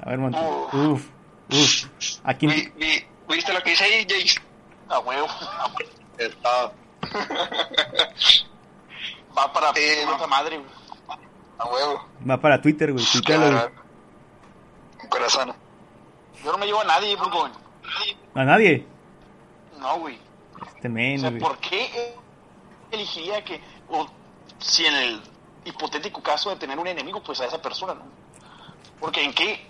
A 0.01 0.09
ver, 0.09 0.17
Monty. 0.17 0.37
Uf. 0.39 0.73
Uf, 0.73 1.09
uf. 1.51 1.85
Aquí. 2.23 2.47
Vi- 2.47 2.71
vi- 2.77 3.05
¿Viste 3.27 3.53
lo 3.53 3.61
que 3.63 3.73
hice 3.73 3.83
ahí, 3.85 4.05
Jace? 4.07 4.39
A 4.89 4.99
huevo. 4.99 5.27
Está. 6.17 6.71
Va 9.37 9.51
para 9.51 9.73
Sí, 9.73 9.81
puta 10.05 10.17
no. 10.19 10.27
madre, 10.27 10.57
güey. 10.57 10.69
A 11.57 11.65
huevo. 11.67 12.05
Va 12.29 12.39
para 12.39 12.61
Twitter, 12.61 12.91
güey. 12.91 13.05
Tuitealo, 13.05 13.51
güey. 13.51 15.09
Corazón. 15.09 15.53
Yo 16.43 16.51
no 16.51 16.57
me 16.57 16.65
llevo 16.65 16.81
a 16.81 16.85
nadie. 16.85 17.17
A 18.33 18.43
nadie. 18.43 18.85
No, 19.79 19.99
güey. 19.99 20.19
Este 20.75 20.87
O 20.87 20.91
men, 20.91 21.19
sea, 21.19 21.29
güey. 21.29 21.41
¿por 21.41 21.57
qué 21.59 22.15
elegiría 22.91 23.43
que, 23.43 23.61
o 23.89 24.07
si 24.59 24.85
en 24.85 24.95
el 24.95 25.21
hipotético 25.65 26.21
caso 26.21 26.49
de 26.49 26.55
tener 26.57 26.77
un 26.77 26.87
enemigo, 26.87 27.21
pues 27.23 27.39
a 27.41 27.45
esa 27.45 27.61
persona, 27.61 27.93
¿no? 27.93 28.03
Porque 28.99 29.23
en 29.23 29.33
qué 29.33 29.67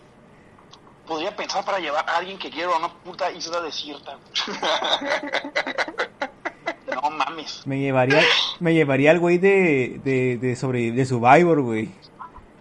podría 1.06 1.36
pensar 1.36 1.64
para 1.66 1.80
llevar 1.80 2.08
a 2.10 2.18
alguien 2.18 2.38
que 2.38 2.50
quiero 2.50 2.74
a 2.74 2.78
una 2.80 2.90
puta 2.90 3.32
isla 3.32 3.62
desierta. 3.62 4.18
no 7.02 7.10
mames. 7.12 7.62
Me 7.66 7.80
llevaría, 7.80 8.22
me 8.60 8.74
llevaría 8.74 9.12
al 9.12 9.20
güey 9.20 9.38
de, 9.38 10.00
de, 10.04 10.38
de, 10.38 10.56
sobre, 10.56 10.92
de 10.92 11.06
Survivor, 11.06 11.62
güey. 11.62 11.92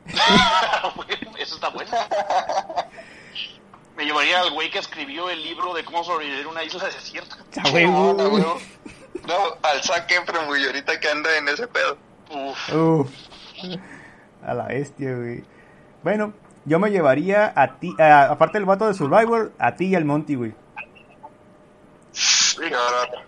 Eso 1.38 1.54
está 1.56 1.68
bueno. 1.70 1.90
Me 3.96 4.04
llevaría 4.04 4.40
al 4.40 4.50
güey 4.52 4.70
que 4.70 4.78
escribió 4.78 5.30
el 5.30 5.42
libro 5.42 5.72
de 5.74 5.84
cómo 5.84 6.02
sobrevivir 6.04 6.40
en 6.40 6.46
una 6.48 6.62
isla 6.64 6.84
desierta. 6.86 7.36
No, 7.72 8.12
no, 8.14 8.28
güey. 8.30 8.42
No, 8.42 9.34
al 9.62 9.82
saque 9.82 10.16
pero 10.26 10.42
muy 10.42 10.64
ahorita 10.64 10.98
que 11.00 11.08
anda 11.08 11.36
en 11.38 11.48
ese 11.48 11.66
pedo. 11.68 11.96
Uf. 12.30 12.72
Uf. 12.74 13.10
A 14.44 14.52
la 14.54 14.64
bestia, 14.66 15.14
güey. 15.14 15.44
Bueno, 16.02 16.34
yo 16.66 16.78
me 16.78 16.90
llevaría 16.90 17.52
a 17.56 17.76
ti, 17.78 17.94
a- 17.98 18.24
aparte 18.30 18.58
del 18.58 18.66
vato 18.66 18.86
de 18.86 18.94
Survivor, 18.94 19.52
a 19.58 19.74
ti 19.76 19.86
y 19.86 19.94
al 19.94 20.04
Monty, 20.04 20.34
güey. 20.34 20.54
Bárbaro. 22.58 23.22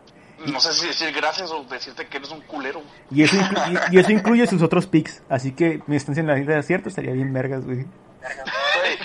No 0.45 0.61
sé 0.61 0.73
si 0.75 0.87
decir 0.87 1.13
gracias 1.15 1.51
o 1.51 1.65
decirte 1.65 2.07
que 2.07 2.19
eres 2.19 2.31
un 2.31 2.43
culero. 2.43 2.83
Y 3.11 3.23
eso, 3.23 3.37
inclu- 3.37 3.89
y, 3.91 3.97
y 3.97 3.99
eso 3.99 4.13
incluye 4.13 4.47
sus 4.47 4.61
otros 4.63 4.87
picks. 4.87 5.23
Así 5.31 5.53
que 5.53 5.81
mi 5.87 5.97
estancia 5.97 6.21
en 6.21 6.27
la 6.27 6.39
isla 6.39 6.57
desierta 6.57 6.91
estaría 6.91 7.13
bien 7.13 7.33
vergas, 7.33 7.65
güey. 7.65 7.87
Güey, 8.77 8.99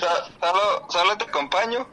so- 0.00 0.06
solo, 0.40 0.88
solo 0.88 1.16
te 1.18 1.24
acompaño 1.24 1.86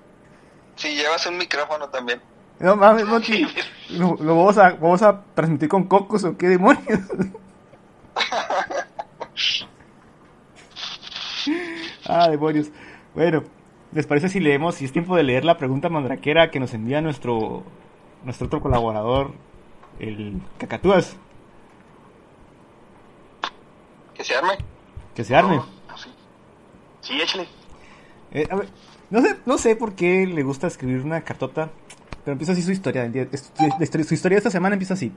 si 0.76 0.96
llevas 0.96 1.26
un 1.26 1.38
micrófono 1.38 1.90
también. 1.90 2.22
No 2.60 2.76
mames, 2.78 3.06
Monty. 3.06 3.46
¿Lo, 3.90 4.16
lo 4.20 4.38
vamos, 4.38 4.58
a, 4.58 4.70
vamos 4.72 5.02
a 5.02 5.22
transmitir 5.34 5.68
con 5.68 5.84
cocos 5.88 6.24
o 6.24 6.38
qué 6.38 6.48
demonios? 6.48 6.80
ah, 12.08 12.30
demonios. 12.30 12.68
Bueno, 13.14 13.44
¿les 13.92 14.06
parece 14.08 14.30
si 14.30 14.40
leemos, 14.40 14.76
si 14.76 14.86
es 14.86 14.92
tiempo 14.92 15.16
de 15.16 15.24
leer 15.24 15.46
la 15.46 15.58
pregunta 15.58 15.90
mandraquera 15.90 16.52
que 16.52 16.60
nos 16.60 16.74
envía 16.74 17.02
nuestro, 17.02 17.64
nuestro 18.26 18.48
otro 18.48 18.62
colaborador, 18.62 19.32
el 20.00 20.42
Cacatúas? 20.58 21.16
Que 24.14 24.24
se 24.24 24.36
arme. 24.36 24.58
Que 25.14 25.24
se 25.24 25.36
arme. 25.36 25.62
Sí, 25.96 26.10
sí 27.02 27.22
échale. 27.22 27.48
Eh, 28.32 28.48
a 28.50 28.56
ver, 28.56 28.70
no 29.10 29.22
sé, 29.22 29.38
no 29.46 29.58
sé 29.58 29.76
por 29.76 29.94
qué 29.94 30.26
le 30.26 30.44
gusta 30.44 30.68
escribir 30.68 31.02
una 31.02 31.22
cartota, 31.22 31.70
pero 32.24 32.34
empieza 32.34 32.54
así 32.54 32.62
su 32.62 32.72
historia. 32.72 33.10
Su 33.10 34.14
historia 34.14 34.36
de 34.36 34.40
esta 34.40 34.52
semana 34.52 34.76
empieza 34.76 34.96
así. 34.96 35.12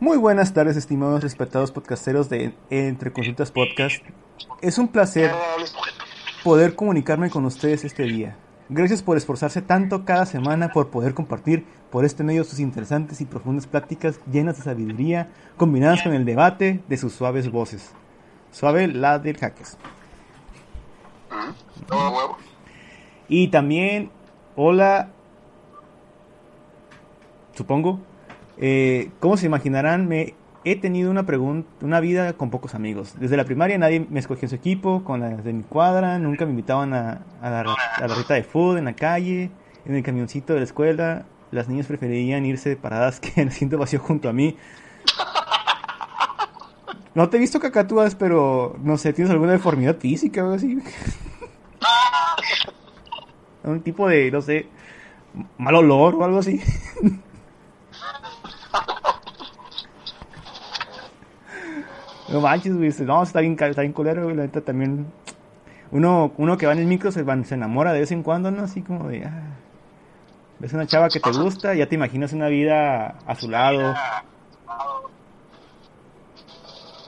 Muy 0.00 0.16
buenas 0.16 0.52
tardes, 0.52 0.76
estimados 0.76 1.22
respetados 1.22 1.70
podcasteros 1.70 2.28
de 2.28 2.54
Entre 2.70 3.12
Consultas 3.12 3.50
Podcast. 3.52 4.02
Es 4.60 4.78
un 4.78 4.88
placer 4.88 5.30
No 5.30 5.64
poder 6.42 6.74
comunicarme 6.74 7.30
con 7.30 7.44
ustedes 7.44 7.84
este 7.84 8.04
día. 8.04 8.36
Gracias 8.74 9.02
por 9.02 9.18
esforzarse 9.18 9.60
tanto 9.60 10.06
cada 10.06 10.24
semana 10.24 10.72
por 10.72 10.88
poder 10.88 11.12
compartir 11.12 11.66
por 11.90 12.06
este 12.06 12.24
medio 12.24 12.42
sus 12.42 12.58
interesantes 12.58 13.20
y 13.20 13.26
profundas 13.26 13.66
pláticas 13.66 14.18
llenas 14.32 14.56
de 14.56 14.62
sabiduría, 14.62 15.28
combinadas 15.58 16.02
con 16.02 16.14
el 16.14 16.24
debate 16.24 16.80
de 16.88 16.96
sus 16.96 17.12
suaves 17.12 17.50
voces. 17.50 17.92
Suave 18.50 18.86
la 18.86 19.18
del 19.18 19.36
Jaques. 19.36 19.76
Huevo. 21.90 22.38
Y 23.28 23.48
también, 23.48 24.10
hola, 24.56 25.10
supongo, 27.52 28.00
eh, 28.56 29.10
como 29.20 29.36
se 29.36 29.44
imaginarán, 29.44 30.08
me 30.08 30.32
he 30.64 30.76
tenido 30.76 31.10
una 31.10 31.26
una 31.80 32.00
vida 32.00 32.34
con 32.34 32.50
pocos 32.50 32.74
amigos. 32.74 33.14
Desde 33.18 33.36
la 33.36 33.44
primaria 33.44 33.78
nadie 33.78 34.06
me 34.08 34.20
escogió 34.20 34.46
en 34.46 34.50
su 34.50 34.56
equipo, 34.56 35.04
con 35.04 35.20
las 35.20 35.44
de 35.44 35.52
mi 35.52 35.62
cuadra, 35.62 36.18
nunca 36.18 36.44
me 36.44 36.50
invitaban 36.52 36.94
a, 36.94 37.22
a 37.40 37.50
la, 37.50 37.60
a 37.96 38.08
la 38.08 38.14
rita 38.14 38.34
de 38.34 38.44
food 38.44 38.78
en 38.78 38.84
la 38.84 38.94
calle, 38.94 39.50
en 39.84 39.96
el 39.96 40.02
camioncito 40.02 40.52
de 40.52 40.60
la 40.60 40.64
escuela. 40.64 41.26
Las 41.50 41.68
niñas 41.68 41.86
preferían 41.86 42.46
irse 42.46 42.76
paradas 42.76 43.20
que 43.20 43.32
en 43.36 43.42
el 43.42 43.48
asiento 43.48 43.78
vacío 43.78 44.00
junto 44.00 44.28
a 44.28 44.32
mí. 44.32 44.56
No 47.14 47.28
te 47.28 47.36
he 47.36 47.40
visto 47.40 47.60
cacatúas, 47.60 48.14
pero 48.14 48.76
no 48.82 48.96
sé, 48.96 49.12
¿tienes 49.12 49.30
alguna 49.30 49.52
deformidad 49.52 49.98
física 49.98 50.40
o 50.40 50.44
algo 50.44 50.56
así? 50.56 50.78
Un 53.64 53.82
tipo 53.82 54.08
de, 54.08 54.30
no 54.30 54.40
sé, 54.40 54.66
mal 55.58 55.74
olor 55.74 56.14
o 56.14 56.24
algo 56.24 56.38
así. 56.38 56.60
No 62.32 62.40
manches, 62.40 62.74
güey. 62.76 62.90
No, 63.06 63.22
está 63.22 63.40
bien, 63.40 63.56
está 63.60 63.82
bien 63.82 63.92
culero, 63.92 64.24
güey. 64.24 64.34
La 64.36 64.42
neta 64.42 64.60
también. 64.62 65.06
Uno, 65.90 66.32
uno 66.38 66.56
que 66.56 66.66
va 66.66 66.72
en 66.72 66.78
el 66.78 66.86
micro 66.86 67.12
se, 67.12 67.22
van- 67.22 67.44
se 67.44 67.54
enamora 67.54 67.92
de 67.92 68.00
vez 68.00 68.10
en 68.12 68.22
cuando, 68.22 68.50
¿no? 68.50 68.62
Así 68.64 68.80
como 68.82 69.08
de. 69.08 69.24
ah, 69.26 69.42
ves 70.58 70.72
una 70.72 70.86
chava 70.86 71.08
que 71.08 71.20
te 71.20 71.30
gusta, 71.30 71.74
ya 71.74 71.86
te 71.88 71.94
imaginas 71.94 72.32
una 72.32 72.48
vida 72.48 73.16
a 73.26 73.34
su 73.34 73.50
lado. 73.50 73.94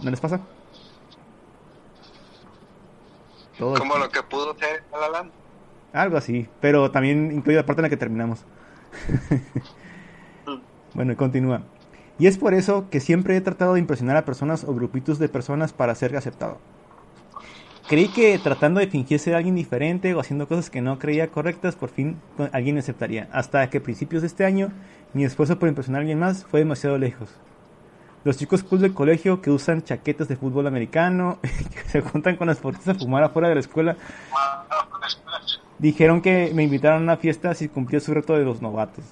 ¿No 0.02 0.10
les 0.10 0.20
pasa? 0.20 0.40
Todo 3.58 3.74
Como 3.74 3.96
lo 3.96 4.08
que 4.10 4.22
pudo 4.22 4.54
ser 4.58 4.82
La 4.92 4.98
La 4.98 5.08
Land. 5.08 5.30
Algo 5.92 6.16
así, 6.16 6.48
pero 6.60 6.90
también 6.90 7.30
incluye 7.32 7.56
la 7.56 7.64
parte 7.64 7.80
en 7.80 7.84
la 7.84 7.88
que 7.88 7.96
terminamos. 7.96 8.44
bueno, 10.94 11.12
y 11.12 11.16
continúa. 11.16 11.62
Y 12.18 12.26
es 12.26 12.38
por 12.38 12.54
eso 12.54 12.88
que 12.90 13.00
siempre 13.00 13.36
he 13.36 13.40
tratado 13.40 13.74
de 13.74 13.80
impresionar 13.80 14.16
a 14.16 14.24
personas 14.24 14.64
o 14.64 14.74
grupitos 14.74 15.18
de 15.18 15.28
personas 15.28 15.72
para 15.72 15.94
ser 15.94 16.16
aceptado. 16.16 16.58
Creí 17.88 18.08
que 18.08 18.38
tratando 18.38 18.80
de 18.80 18.86
fingir 18.86 19.18
ser 19.18 19.34
alguien 19.34 19.54
diferente 19.54 20.14
o 20.14 20.20
haciendo 20.20 20.48
cosas 20.48 20.70
que 20.70 20.80
no 20.80 20.98
creía 20.98 21.28
correctas, 21.28 21.76
por 21.76 21.90
fin 21.90 22.16
alguien 22.52 22.76
me 22.76 22.80
aceptaría. 22.80 23.28
Hasta 23.30 23.68
que 23.68 23.78
a 23.78 23.82
principios 23.82 24.22
de 24.22 24.28
este 24.28 24.46
año, 24.46 24.70
mi 25.12 25.24
esfuerzo 25.24 25.58
por 25.58 25.68
impresionar 25.68 25.98
a 25.98 26.02
alguien 26.02 26.18
más 26.18 26.44
fue 26.46 26.60
demasiado 26.60 26.96
lejos. 26.96 27.28
Los 28.24 28.38
chicos 28.38 28.62
cool 28.62 28.80
del 28.80 28.94
colegio 28.94 29.42
que 29.42 29.50
usan 29.50 29.82
chaquetas 29.82 30.28
de 30.28 30.36
fútbol 30.36 30.66
americano, 30.66 31.40
que 31.42 31.88
se 31.90 32.00
juntan 32.00 32.36
con 32.36 32.46
las 32.46 32.56
deportistas 32.56 32.96
a 32.96 32.98
fumar 32.98 33.22
afuera 33.22 33.48
de 33.48 33.54
la 33.54 33.60
escuela, 33.60 33.96
dijeron 35.78 36.22
que 36.22 36.52
me 36.54 36.62
invitaron 36.62 37.00
a 37.00 37.02
una 37.02 37.16
fiesta 37.18 37.52
si 37.52 37.68
cumplía 37.68 38.00
su 38.00 38.14
reto 38.14 38.32
de 38.32 38.44
los 38.44 38.62
novatos. 38.62 39.04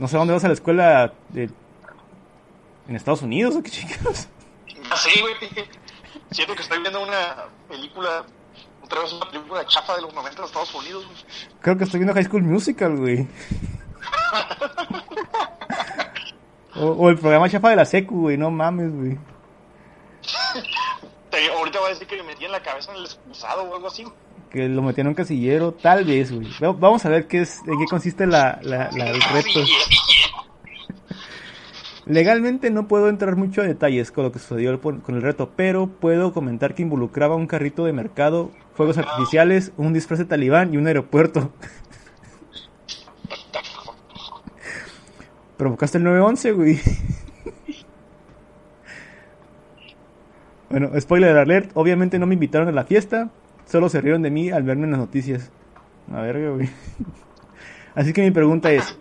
No 0.00 0.08
sé 0.08 0.16
dónde 0.16 0.32
vas 0.34 0.42
a 0.44 0.48
la 0.48 0.54
escuela 0.54 1.12
de- 1.28 1.50
en 2.88 2.96
Estados 2.96 3.22
Unidos 3.22 3.54
o 3.54 3.62
qué. 3.62 3.70
Ya 3.70 4.96
sé, 4.96 5.10
güey. 5.20 5.34
Siento 6.32 6.54
que 6.56 6.62
estoy 6.62 6.80
viendo 6.80 7.02
una 7.02 7.44
película, 7.68 8.24
otra 8.82 9.00
vez 9.00 9.12
una 9.12 9.30
película 9.30 9.64
chafa 9.66 9.94
de 9.96 10.02
los 10.02 10.12
90 10.14 10.40
de 10.40 10.46
Estados 10.46 10.74
Unidos. 10.74 11.04
güey. 11.06 11.18
Creo 11.60 11.76
que 11.78 11.84
estoy 11.84 12.00
viendo 12.00 12.14
High 12.14 12.24
School 12.24 12.42
Musical, 12.42 12.96
güey. 12.96 13.28
O, 16.76 16.86
o 16.86 17.10
el 17.10 17.18
programa 17.18 17.48
chafa 17.50 17.70
de 17.70 17.76
la 17.76 17.84
secu, 17.84 18.20
güey, 18.22 18.36
no 18.38 18.50
mames, 18.50 18.94
güey. 18.94 19.18
Te- 21.30 21.50
ahorita 21.52 21.80
va 21.80 21.86
a 21.86 21.90
decir 21.90 22.06
que 22.06 22.16
me 22.18 22.22
metí 22.22 22.44
en 22.44 22.52
la 22.52 22.62
cabeza 22.62 22.92
en 22.92 22.98
el 22.98 23.04
excusado 23.06 23.64
o 23.64 23.74
algo 23.74 23.88
así. 23.88 24.04
Que 24.50 24.68
lo 24.68 24.82
metían 24.82 25.06
en 25.06 25.10
un 25.10 25.14
casillero, 25.14 25.72
tal 25.74 26.04
vez, 26.04 26.32
güey. 26.32 26.48
Va- 26.62 26.72
Vamos 26.72 27.04
a 27.06 27.08
ver 27.08 27.26
qué 27.28 27.42
es, 27.42 27.60
en 27.66 27.78
qué 27.78 27.84
consiste 27.88 28.26
la, 28.26 28.58
la- 28.62 28.90
la- 28.96 29.10
el 29.10 29.20
reto. 29.32 29.60
Legalmente 32.06 32.70
no 32.70 32.88
puedo 32.88 33.08
entrar 33.08 33.36
mucho 33.36 33.60
a 33.60 33.64
detalles 33.64 34.10
con 34.10 34.24
lo 34.24 34.32
que 34.32 34.40
sucedió 34.40 34.80
con 34.80 35.02
el 35.14 35.22
reto, 35.22 35.52
pero 35.54 35.86
puedo 35.86 36.32
comentar 36.32 36.74
que 36.74 36.82
involucraba 36.82 37.36
un 37.36 37.46
carrito 37.46 37.84
de 37.84 37.92
mercado, 37.92 38.50
fuegos 38.74 38.98
artificiales, 38.98 39.70
un 39.76 39.92
disfraz 39.92 40.18
de 40.18 40.24
talibán 40.24 40.74
y 40.74 40.78
un 40.78 40.88
aeropuerto. 40.88 41.52
Provocaste 45.56 45.98
el 45.98 46.04
911, 46.04 46.52
güey. 46.52 46.80
Bueno, 50.70 50.88
spoiler 51.00 51.36
alert, 51.36 51.72
obviamente 51.74 52.20
no 52.20 52.26
me 52.26 52.34
invitaron 52.34 52.68
a 52.68 52.70
la 52.72 52.84
fiesta, 52.84 53.30
solo 53.70 53.88
se 53.88 54.00
rieron 54.00 54.22
de 54.22 54.30
mí 54.30 54.50
al 54.50 54.62
verme 54.62 54.84
en 54.84 54.90
las 54.90 55.00
noticias. 55.00 55.50
A 56.12 56.20
ver, 56.20 56.54
güey. 56.54 56.68
Así 57.94 58.12
que 58.12 58.22
mi 58.22 58.30
pregunta 58.30 58.70
es, 58.72 58.96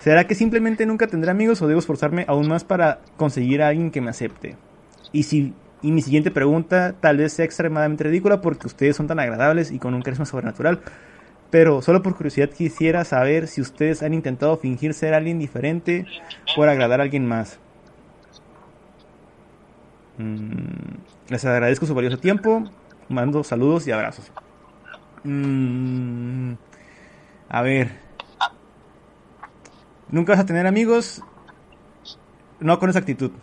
¿Será 0.00 0.26
que 0.26 0.34
simplemente 0.34 0.86
nunca 0.86 1.06
tendré 1.08 1.30
amigos 1.30 1.60
o 1.60 1.68
debo 1.68 1.78
esforzarme 1.78 2.24
aún 2.26 2.48
más 2.48 2.64
para 2.64 3.00
conseguir 3.18 3.62
a 3.62 3.68
alguien 3.68 3.90
que 3.90 4.00
me 4.00 4.08
acepte? 4.08 4.56
Y 5.12 5.24
si 5.24 5.52
y 5.82 5.92
mi 5.92 6.02
siguiente 6.02 6.30
pregunta 6.30 6.94
tal 7.00 7.18
vez 7.18 7.34
sea 7.34 7.44
extremadamente 7.44 8.04
ridícula 8.04 8.40
porque 8.40 8.66
ustedes 8.66 8.96
son 8.96 9.06
tan 9.06 9.18
agradables 9.18 9.70
y 9.70 9.78
con 9.78 9.94
un 9.94 10.02
carisma 10.02 10.24
sobrenatural. 10.24 10.80
Pero 11.50 11.82
solo 11.82 12.02
por 12.02 12.16
curiosidad 12.16 12.48
quisiera 12.48 13.04
saber 13.04 13.46
si 13.46 13.60
ustedes 13.60 14.02
han 14.02 14.14
intentado 14.14 14.56
fingir 14.56 14.94
ser 14.94 15.12
alguien 15.12 15.38
diferente 15.38 16.06
por 16.56 16.68
agradar 16.68 17.00
a 17.00 17.02
alguien 17.02 17.26
más. 17.26 17.58
Mm, 20.16 20.98
les 21.28 21.44
agradezco 21.44 21.86
su 21.86 21.94
valioso 21.94 22.18
tiempo. 22.18 22.70
Mando 23.10 23.42
saludos 23.42 23.86
y 23.88 23.90
abrazos. 23.90 24.30
Mm, 25.24 26.52
a 27.48 27.62
ver. 27.62 27.98
Nunca 30.08 30.32
vas 30.32 30.40
a 30.42 30.46
tener 30.46 30.64
amigos. 30.68 31.20
No 32.60 32.78
con 32.78 32.88
esa 32.88 33.00
actitud. 33.00 33.32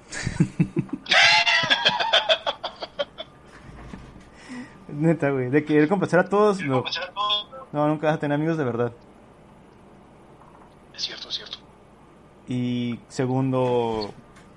Neta, 4.87 5.31
güey. 5.31 5.49
De 5.49 5.65
querer 5.65 5.89
complacer 5.89 6.19
a 6.19 6.29
todos. 6.29 6.61
No. 6.63 6.85
no, 7.73 7.89
nunca 7.89 8.07
vas 8.07 8.15
a 8.15 8.19
tener 8.19 8.35
amigos 8.35 8.57
de 8.57 8.63
verdad. 8.63 8.93
Es 10.95 11.03
cierto, 11.03 11.27
es 11.27 11.35
cierto. 11.35 11.57
Y 12.47 13.01
segundo, 13.09 14.13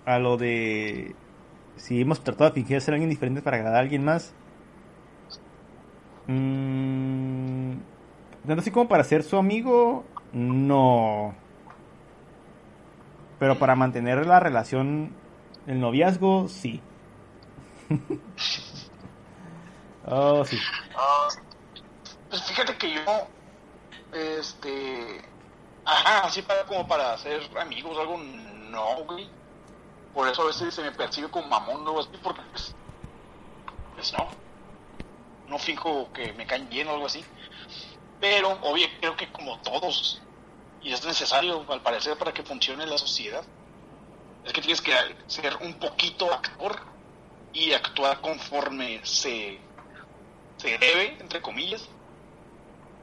a 0.07 0.21
lo 0.21 0.37
de 0.37 1.17
si 1.75 2.01
hemos 2.01 2.23
tratado 2.23 2.51
de 2.51 2.55
fingir 2.55 2.81
ser 2.81 2.95
alguien 2.95 3.11
diferente 3.11 3.43
para 3.43 3.57
agradar 3.57 3.79
a 3.79 3.81
alguien 3.81 4.05
más. 4.05 4.35
Mmm, 6.31 7.73
tanto 8.47 8.61
así 8.61 8.71
como 8.71 8.89
para 8.89 9.03
ser 9.03 9.25
su 9.25 9.37
amigo, 9.37 10.05
no. 10.33 11.35
Pero 13.41 13.59
para 13.59 13.75
mantener 13.75 14.25
la 14.27 14.39
relación, 14.39 15.13
el 15.67 15.81
noviazgo, 15.81 16.47
sí. 16.47 16.81
oh, 20.07 20.45
sí. 20.45 20.57
pues 22.29 22.43
fíjate 22.45 22.77
que 22.77 22.95
yo, 22.95 23.01
este, 24.13 25.23
ajá, 25.85 26.27
así 26.27 26.43
para 26.43 26.65
como 26.65 26.87
para 26.87 27.19
ser 27.19 27.41
amigos, 27.59 27.99
algo, 27.99 28.19
no, 28.71 29.05
güey. 29.05 29.29
Por 30.15 30.29
eso 30.29 30.43
a 30.43 30.47
veces 30.47 30.75
se 30.75 30.83
me 30.83 30.93
percibe 30.93 31.29
como 31.29 31.49
mamón 31.49 31.89
o 31.89 31.99
así, 31.99 32.11
porque 32.23 32.43
pues, 32.53 32.77
pues 33.97 34.13
no. 34.13 34.40
No 35.51 35.59
fijo 35.59 36.11
que 36.13 36.33
me 36.35 36.47
caen 36.47 36.69
bien 36.71 36.87
o 36.89 36.93
algo 36.93 37.07
así. 37.07 37.25
Pero, 38.21 38.51
obvio, 38.63 38.87
creo 39.01 39.17
que 39.17 39.31
como 39.33 39.61
todos, 39.63 40.23
y 40.81 40.93
es 40.93 41.05
necesario 41.05 41.67
al 41.69 41.83
parecer 41.83 42.17
para 42.17 42.33
que 42.33 42.45
funcione 42.45 42.87
la 42.87 42.97
sociedad, 42.97 43.45
es 44.45 44.53
que 44.53 44.61
tienes 44.61 44.81
que 44.81 44.93
ser 45.27 45.57
un 45.57 45.75
poquito 45.75 46.33
actor 46.33 46.81
y 47.53 47.73
actuar 47.73 48.21
conforme 48.21 49.05
se, 49.05 49.61
se 50.57 50.79
debe, 50.79 51.17
entre 51.21 51.43
comillas, 51.43 51.89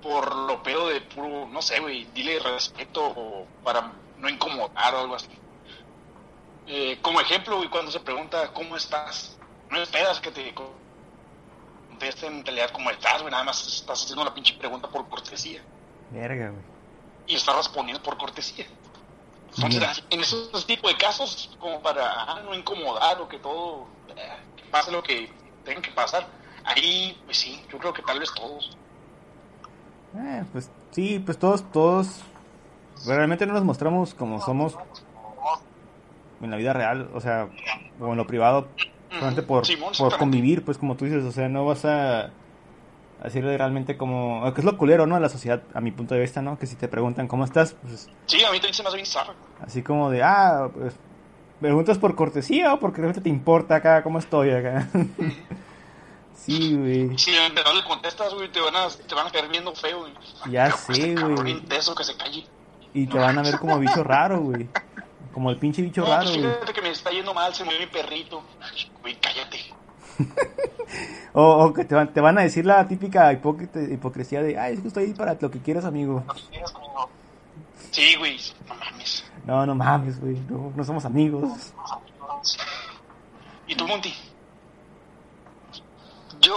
por 0.02 0.34
lo 0.34 0.64
peor 0.64 0.94
de 0.94 1.02
puro, 1.02 1.48
no 1.48 1.62
sé, 1.62 1.80
güey, 1.80 2.06
dile 2.14 2.40
respeto 2.40 3.04
o 3.06 3.46
para 3.62 3.94
no 4.16 4.30
incomodar 4.30 4.96
o 4.96 5.00
algo 5.00 5.16
así. 5.16 5.38
Eh, 6.66 7.00
como 7.02 7.20
ejemplo, 7.20 7.64
y 7.64 7.70
cuando 7.70 7.92
se 7.92 8.00
pregunta 8.00 8.54
cómo 8.54 8.78
estás, 8.78 9.38
no 9.70 9.82
esperas 9.82 10.22
que 10.22 10.32
te 10.32 10.54
contesten 11.98 12.38
en 12.38 12.46
realidad 12.46 12.70
cómo 12.72 12.92
estás, 12.92 13.22
güey, 13.22 13.32
nada 13.32 13.44
más 13.44 13.66
estás 13.68 14.04
haciendo 14.04 14.24
la 14.24 14.34
pinche 14.34 14.54
pregunta 14.56 14.88
por 14.88 15.08
cortesía. 15.10 15.62
Verga, 16.12 16.50
güey. 16.50 16.64
Y 17.26 17.36
estás 17.36 17.56
respondiendo 17.56 18.02
por 18.04 18.18
cortesía. 18.18 18.66
Entonces, 19.56 20.04
en 20.12 20.20
esos 20.20 20.68
tipos 20.68 20.92
de 20.92 20.98
casos, 20.98 21.50
como 21.60 21.82
para 21.82 22.42
no 22.44 22.54
incomodar 22.54 23.20
o 23.20 23.28
que 23.28 23.40
todo, 23.40 23.88
eh, 24.16 24.30
que 24.56 24.64
pase 24.66 24.92
lo 24.92 25.02
que 25.02 25.32
tenga 25.66 25.82
que 25.82 25.92
pasar, 25.92 26.28
ahí, 26.64 27.20
pues 27.26 27.38
sí, 27.38 27.60
yo 27.72 27.80
creo 27.80 27.94
que 27.94 28.04
tal 28.04 28.20
vez 28.20 28.32
todos. 28.34 28.78
Eh, 30.16 30.44
pues 30.52 30.70
sí, 30.92 31.20
pues 31.20 31.40
todos, 31.40 31.70
todos, 31.72 32.22
realmente 33.06 33.48
no 33.48 33.54
nos 33.54 33.64
mostramos 33.64 34.14
como 34.14 34.40
somos 34.42 34.76
en 36.40 36.52
la 36.52 36.58
vida 36.58 36.74
real, 36.74 37.10
o 37.16 37.20
sea, 37.20 37.50
o 38.00 38.12
en 38.12 38.18
lo 38.18 38.28
privado, 38.28 38.68
solamente 39.20 39.44
por, 39.44 39.64
por 39.98 40.18
convivir, 40.18 40.64
pues 40.64 40.78
como 40.78 40.96
tú 40.96 41.06
dices, 41.06 41.24
o 41.24 41.32
sea, 41.32 41.50
no 41.50 41.66
vas 41.66 41.86
a 41.86 42.32
decirle 43.24 43.58
realmente 43.58 43.98
como, 43.98 44.52
que 44.54 44.62
es 44.62 44.66
lo 44.66 44.78
culero, 44.78 45.08
¿no? 45.08 45.16
A 45.16 45.20
la 45.20 45.30
sociedad, 45.30 45.64
a 45.74 45.82
mi 45.82 45.92
punto 45.92 46.16
de 46.16 46.22
vista, 46.22 46.42
¿no? 46.42 46.58
Que 46.58 46.68
si 46.68 46.76
te 46.76 46.88
preguntan 46.88 47.28
cómo 47.28 47.44
estás, 47.46 47.76
pues... 47.82 48.10
Sí, 48.26 48.44
a 48.44 48.52
mí 48.52 48.58
también 48.58 48.74
se 48.74 48.84
me 48.84 48.90
hace 48.90 48.98
bien 48.98 49.08
Así 49.62 49.82
como 49.82 50.10
de, 50.10 50.24
ah, 50.24 50.70
pues, 50.74 50.96
preguntas 51.60 51.98
por 51.98 52.16
cortesía 52.16 52.74
o 52.74 52.80
porque 52.80 52.98
realmente 52.98 53.22
te 53.22 53.30
importa 53.30 53.76
acá 53.76 54.04
cómo 54.04 54.20
estoy 54.20 54.52
acá. 54.52 54.88
sí, 56.36 56.76
güey. 56.76 57.18
Si 57.18 57.32
no 57.32 57.74
le 57.74 57.84
contestas, 57.84 58.34
güey, 58.34 58.52
te 58.52 58.62
van 58.62 58.76
a, 58.76 58.88
te 58.90 59.16
van 59.16 59.28
a 59.28 59.32
caer 59.32 59.50
viendo 59.50 59.74
feo, 59.74 60.02
güey. 60.02 60.14
Ya 60.50 60.72
sé, 60.72 61.16
güey. 61.16 61.62
que 61.66 62.04
se 62.04 62.18
calle. 62.18 62.46
Y 62.94 63.08
te 63.08 63.18
van 63.18 63.38
a 63.38 63.42
ver 63.42 63.60
como 63.60 63.80
bicho 63.80 64.04
raro, 64.04 64.42
güey. 64.42 64.68
Como 65.38 65.52
el 65.52 65.58
pinche 65.58 65.84
bicho 65.84 66.04
raro, 66.04 66.24
pues 66.24 66.36
fíjate 66.36 66.74
que 66.74 66.82
me 66.82 66.90
está 66.90 67.12
yendo 67.12 67.32
mal, 67.32 67.54
se 67.54 67.64
me 67.64 67.78
mi 67.78 67.86
perrito. 67.86 68.42
Güey, 69.04 69.20
cállate. 69.20 69.60
o, 71.34 71.66
o, 71.66 71.74
que 71.74 71.86
te 71.86 71.94
van, 71.94 72.12
te 72.12 72.22
van 72.22 72.40
a 72.40 72.42
decir 72.42 72.66
la 72.66 72.88
típica 72.88 73.32
hipocresía 73.32 74.42
de, 74.42 74.58
ay, 74.58 74.74
es 74.74 74.82
que 74.82 74.88
estoy 74.88 75.04
ahí 75.04 75.14
para 75.14 75.38
lo 75.40 75.52
que 75.52 75.60
quieras, 75.60 75.86
amigo. 75.86 76.24
Sí, 77.92 78.16
güey, 78.16 78.40
no 78.68 78.74
mames. 78.74 79.26
No, 79.46 79.66
no 79.68 79.76
mames, 79.76 80.20
güey, 80.20 80.40
no, 80.50 80.74
no 80.76 80.84
somos 80.84 81.06
amigos. 81.06 81.72
¿Y 83.68 83.76
tú, 83.76 83.88
Monty? 83.88 84.16
Yo, 86.42 86.56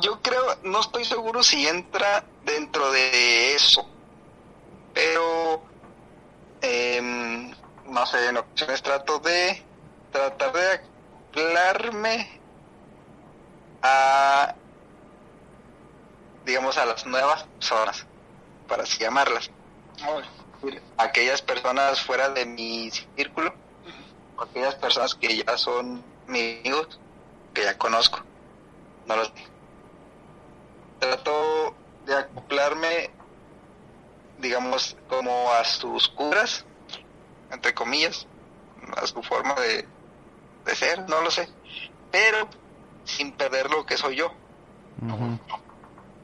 yo 0.00 0.18
creo, 0.22 0.44
no 0.62 0.80
estoy 0.80 1.04
seguro 1.04 1.42
si 1.42 1.68
entra 1.68 2.24
dentro 2.46 2.90
de 2.90 3.54
eso, 3.54 3.86
pero 4.94 5.73
eh, 6.64 7.00
no 7.86 8.06
sé, 8.06 8.28
en 8.28 8.38
ocasiones 8.38 8.82
trato 8.82 9.18
de 9.18 9.62
tratar 10.10 10.52
de 10.52 10.80
aclararme 11.30 12.40
a, 13.82 14.54
digamos, 16.46 16.78
a 16.78 16.86
las 16.86 17.04
nuevas 17.06 17.44
personas, 17.44 18.06
para 18.66 18.84
así 18.84 18.98
llamarlas. 18.98 19.50
Aquellas 20.96 21.42
personas 21.42 22.00
fuera 22.00 22.30
de 22.30 22.46
mi 22.46 22.90
círculo, 22.90 23.52
aquellas 24.38 24.74
personas 24.76 25.14
que 25.14 25.44
ya 25.44 25.58
son 25.58 26.02
mis 26.26 26.60
amigos, 26.60 26.98
que 27.52 27.64
ya 27.64 27.76
conozco, 27.76 28.20
no 29.06 29.16
los 29.16 29.32
Trato 30.98 31.74
de 32.06 32.14
acoplarme 32.14 33.10
digamos, 34.38 34.96
como 35.08 35.52
a 35.52 35.64
sus 35.64 36.08
curas, 36.08 36.64
entre 37.50 37.74
comillas, 37.74 38.26
a 38.96 39.06
su 39.06 39.22
forma 39.22 39.54
de, 39.54 39.86
de 40.64 40.76
ser, 40.76 41.08
no 41.08 41.20
lo 41.20 41.30
sé, 41.30 41.48
pero 42.10 42.48
sin 43.04 43.32
perder 43.32 43.70
lo 43.70 43.84
que 43.86 43.96
soy 43.96 44.16
yo. 44.16 44.32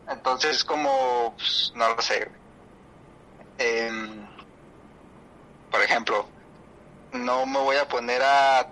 Entonces, 0.08 0.64
como, 0.64 1.34
pues, 1.36 1.72
no 1.74 1.94
lo 1.94 2.02
sé. 2.02 2.30
Em, 3.58 4.26
por 5.70 5.82
ejemplo, 5.82 6.26
no 7.12 7.46
me 7.46 7.58
voy 7.58 7.76
a 7.76 7.86
poner 7.88 8.22
a. 8.22 8.68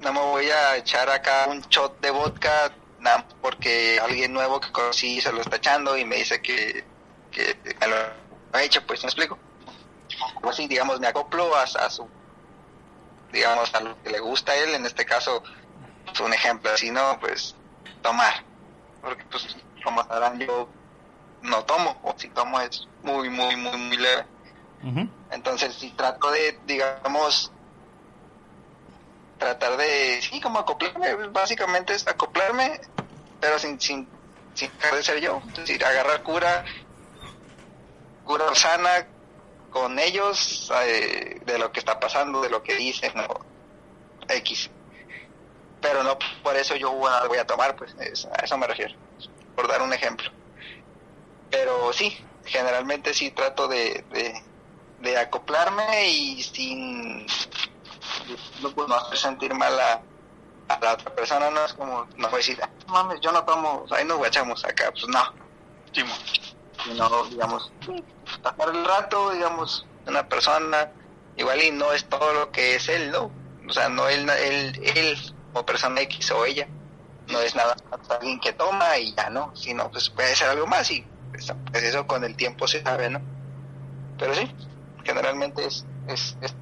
No 0.00 0.12
me 0.12 0.20
voy 0.20 0.50
a 0.50 0.76
echar 0.76 1.08
acá 1.08 1.46
un 1.48 1.60
shot 1.62 2.00
de 2.00 2.10
vodka 2.10 2.72
nada 3.00 3.26
porque 3.40 3.98
alguien 4.00 4.32
nuevo 4.32 4.60
que 4.60 4.72
conocí 4.72 5.20
se 5.20 5.32
lo 5.32 5.40
está 5.40 5.56
echando 5.56 5.96
y 5.96 6.04
me 6.04 6.16
dice 6.16 6.40
que 6.42 6.84
que 7.34 7.76
me 7.80 7.86
lo 7.88 7.96
ha 8.52 8.62
hecho, 8.62 8.80
pues 8.86 9.02
me 9.02 9.08
explico. 9.08 9.38
O 10.42 10.48
así, 10.48 10.66
digamos, 10.66 11.00
me 11.00 11.08
acoplo 11.08 11.54
a, 11.56 11.66
su, 11.66 12.08
digamos, 13.32 13.74
a 13.74 13.80
lo 13.80 14.00
que 14.02 14.10
le 14.10 14.20
gusta 14.20 14.52
a 14.52 14.56
él, 14.56 14.74
en 14.74 14.86
este 14.86 15.04
caso, 15.04 15.42
pues, 16.06 16.20
un 16.20 16.32
ejemplo 16.32 16.70
así, 16.72 16.90
¿no? 16.90 17.18
Pues 17.20 17.54
tomar, 18.02 18.44
porque 19.02 19.24
pues 19.24 19.56
como 19.82 20.04
sabrán 20.04 20.38
yo 20.38 20.68
no 21.42 21.64
tomo, 21.64 21.98
o 22.02 22.14
si 22.16 22.28
tomo 22.28 22.60
es 22.60 22.86
muy, 23.02 23.28
muy, 23.28 23.56
muy, 23.56 23.76
muy 23.76 23.96
leve. 23.96 24.24
Entonces, 25.30 25.74
si 25.74 25.90
trato 25.92 26.30
de, 26.30 26.58
digamos, 26.66 27.50
tratar 29.38 29.76
de, 29.78 30.20
sí, 30.22 30.40
como 30.40 30.58
acoplarme, 30.58 31.14
básicamente 31.28 31.94
es 31.94 32.06
acoplarme, 32.06 32.80
pero 33.40 33.58
sin, 33.58 33.80
sin, 33.80 34.06
sin 34.52 34.70
dejar 34.76 34.94
de 34.94 35.02
ser 35.02 35.20
yo, 35.20 35.42
es 35.48 35.56
decir, 35.56 35.84
agarrar 35.84 36.22
cura 36.22 36.64
cura 38.24 38.54
sana 38.54 39.06
con 39.70 39.98
ellos 39.98 40.70
eh, 40.82 41.40
de 41.44 41.58
lo 41.58 41.72
que 41.72 41.80
está 41.80 41.98
pasando, 41.98 42.40
de 42.40 42.50
lo 42.50 42.62
que 42.62 42.76
dicen, 42.76 43.12
o 43.20 43.44
X. 44.28 44.70
Pero 45.80 46.02
no 46.02 46.18
por 46.42 46.56
eso 46.56 46.76
yo 46.76 46.92
voy 46.92 47.38
a 47.38 47.46
tomar, 47.46 47.76
pues 47.76 47.94
a 47.98 48.44
eso 48.44 48.56
me 48.56 48.66
refiero, 48.66 48.94
por 49.54 49.68
dar 49.68 49.82
un 49.82 49.92
ejemplo. 49.92 50.30
Pero 51.50 51.92
sí, 51.92 52.16
generalmente 52.44 53.12
sí 53.14 53.30
trato 53.30 53.68
de, 53.68 54.04
de, 55.00 55.16
acoplarme 55.18 56.08
y 56.08 56.42
sin 56.42 57.26
no, 58.62 58.86
no 58.88 58.94
hacer 58.94 59.18
sentir 59.18 59.54
mal 59.54 59.78
a, 59.78 60.02
la 60.80 60.94
otra 60.94 61.14
persona, 61.14 61.50
no 61.50 61.64
es 61.64 61.74
como, 61.74 62.08
no 62.16 62.28
voy 62.28 62.34
a 62.34 62.38
decir, 62.38 62.58
"Ah, 62.62 62.70
no 62.86 62.92
mames, 62.94 63.20
yo 63.20 63.30
no 63.32 63.44
tomo, 63.44 63.84
ahí 63.90 64.04
nos 64.04 64.16
guachamos 64.16 64.64
acá, 64.64 64.90
pues 64.90 65.06
no. 65.08 65.22
Sino, 66.82 67.24
digamos, 67.26 67.72
pasar 68.42 68.74
el 68.74 68.84
rato, 68.84 69.30
digamos, 69.30 69.86
una 70.06 70.28
persona, 70.28 70.90
igual 71.36 71.62
y 71.62 71.70
no 71.70 71.92
es 71.92 72.04
todo 72.06 72.32
lo 72.32 72.50
que 72.50 72.76
es 72.76 72.88
él, 72.88 73.10
¿no? 73.10 73.30
O 73.68 73.72
sea, 73.72 73.88
no 73.88 74.08
él, 74.08 74.28
él, 74.28 74.80
él 74.96 75.18
como 75.52 75.64
persona 75.64 76.00
X 76.02 76.30
o 76.32 76.44
ella, 76.44 76.66
no 77.30 77.40
es 77.40 77.54
nada 77.54 77.76
más 77.90 78.10
alguien 78.10 78.38
que 78.40 78.52
toma 78.52 78.98
y 78.98 79.14
ya, 79.14 79.30
¿no? 79.30 79.54
Sino, 79.54 79.90
pues 79.90 80.10
puede 80.10 80.34
ser 80.34 80.48
algo 80.48 80.66
más 80.66 80.90
y 80.90 81.04
pues, 81.30 81.52
pues, 81.70 81.82
eso 81.82 82.06
con 82.06 82.24
el 82.24 82.36
tiempo 82.36 82.66
se 82.66 82.82
sabe, 82.82 83.10
¿no? 83.10 83.20
Pero 84.18 84.34
sí, 84.34 84.50
generalmente 85.04 85.64
es, 85.66 85.84
es, 86.06 86.36
es, 86.40 86.54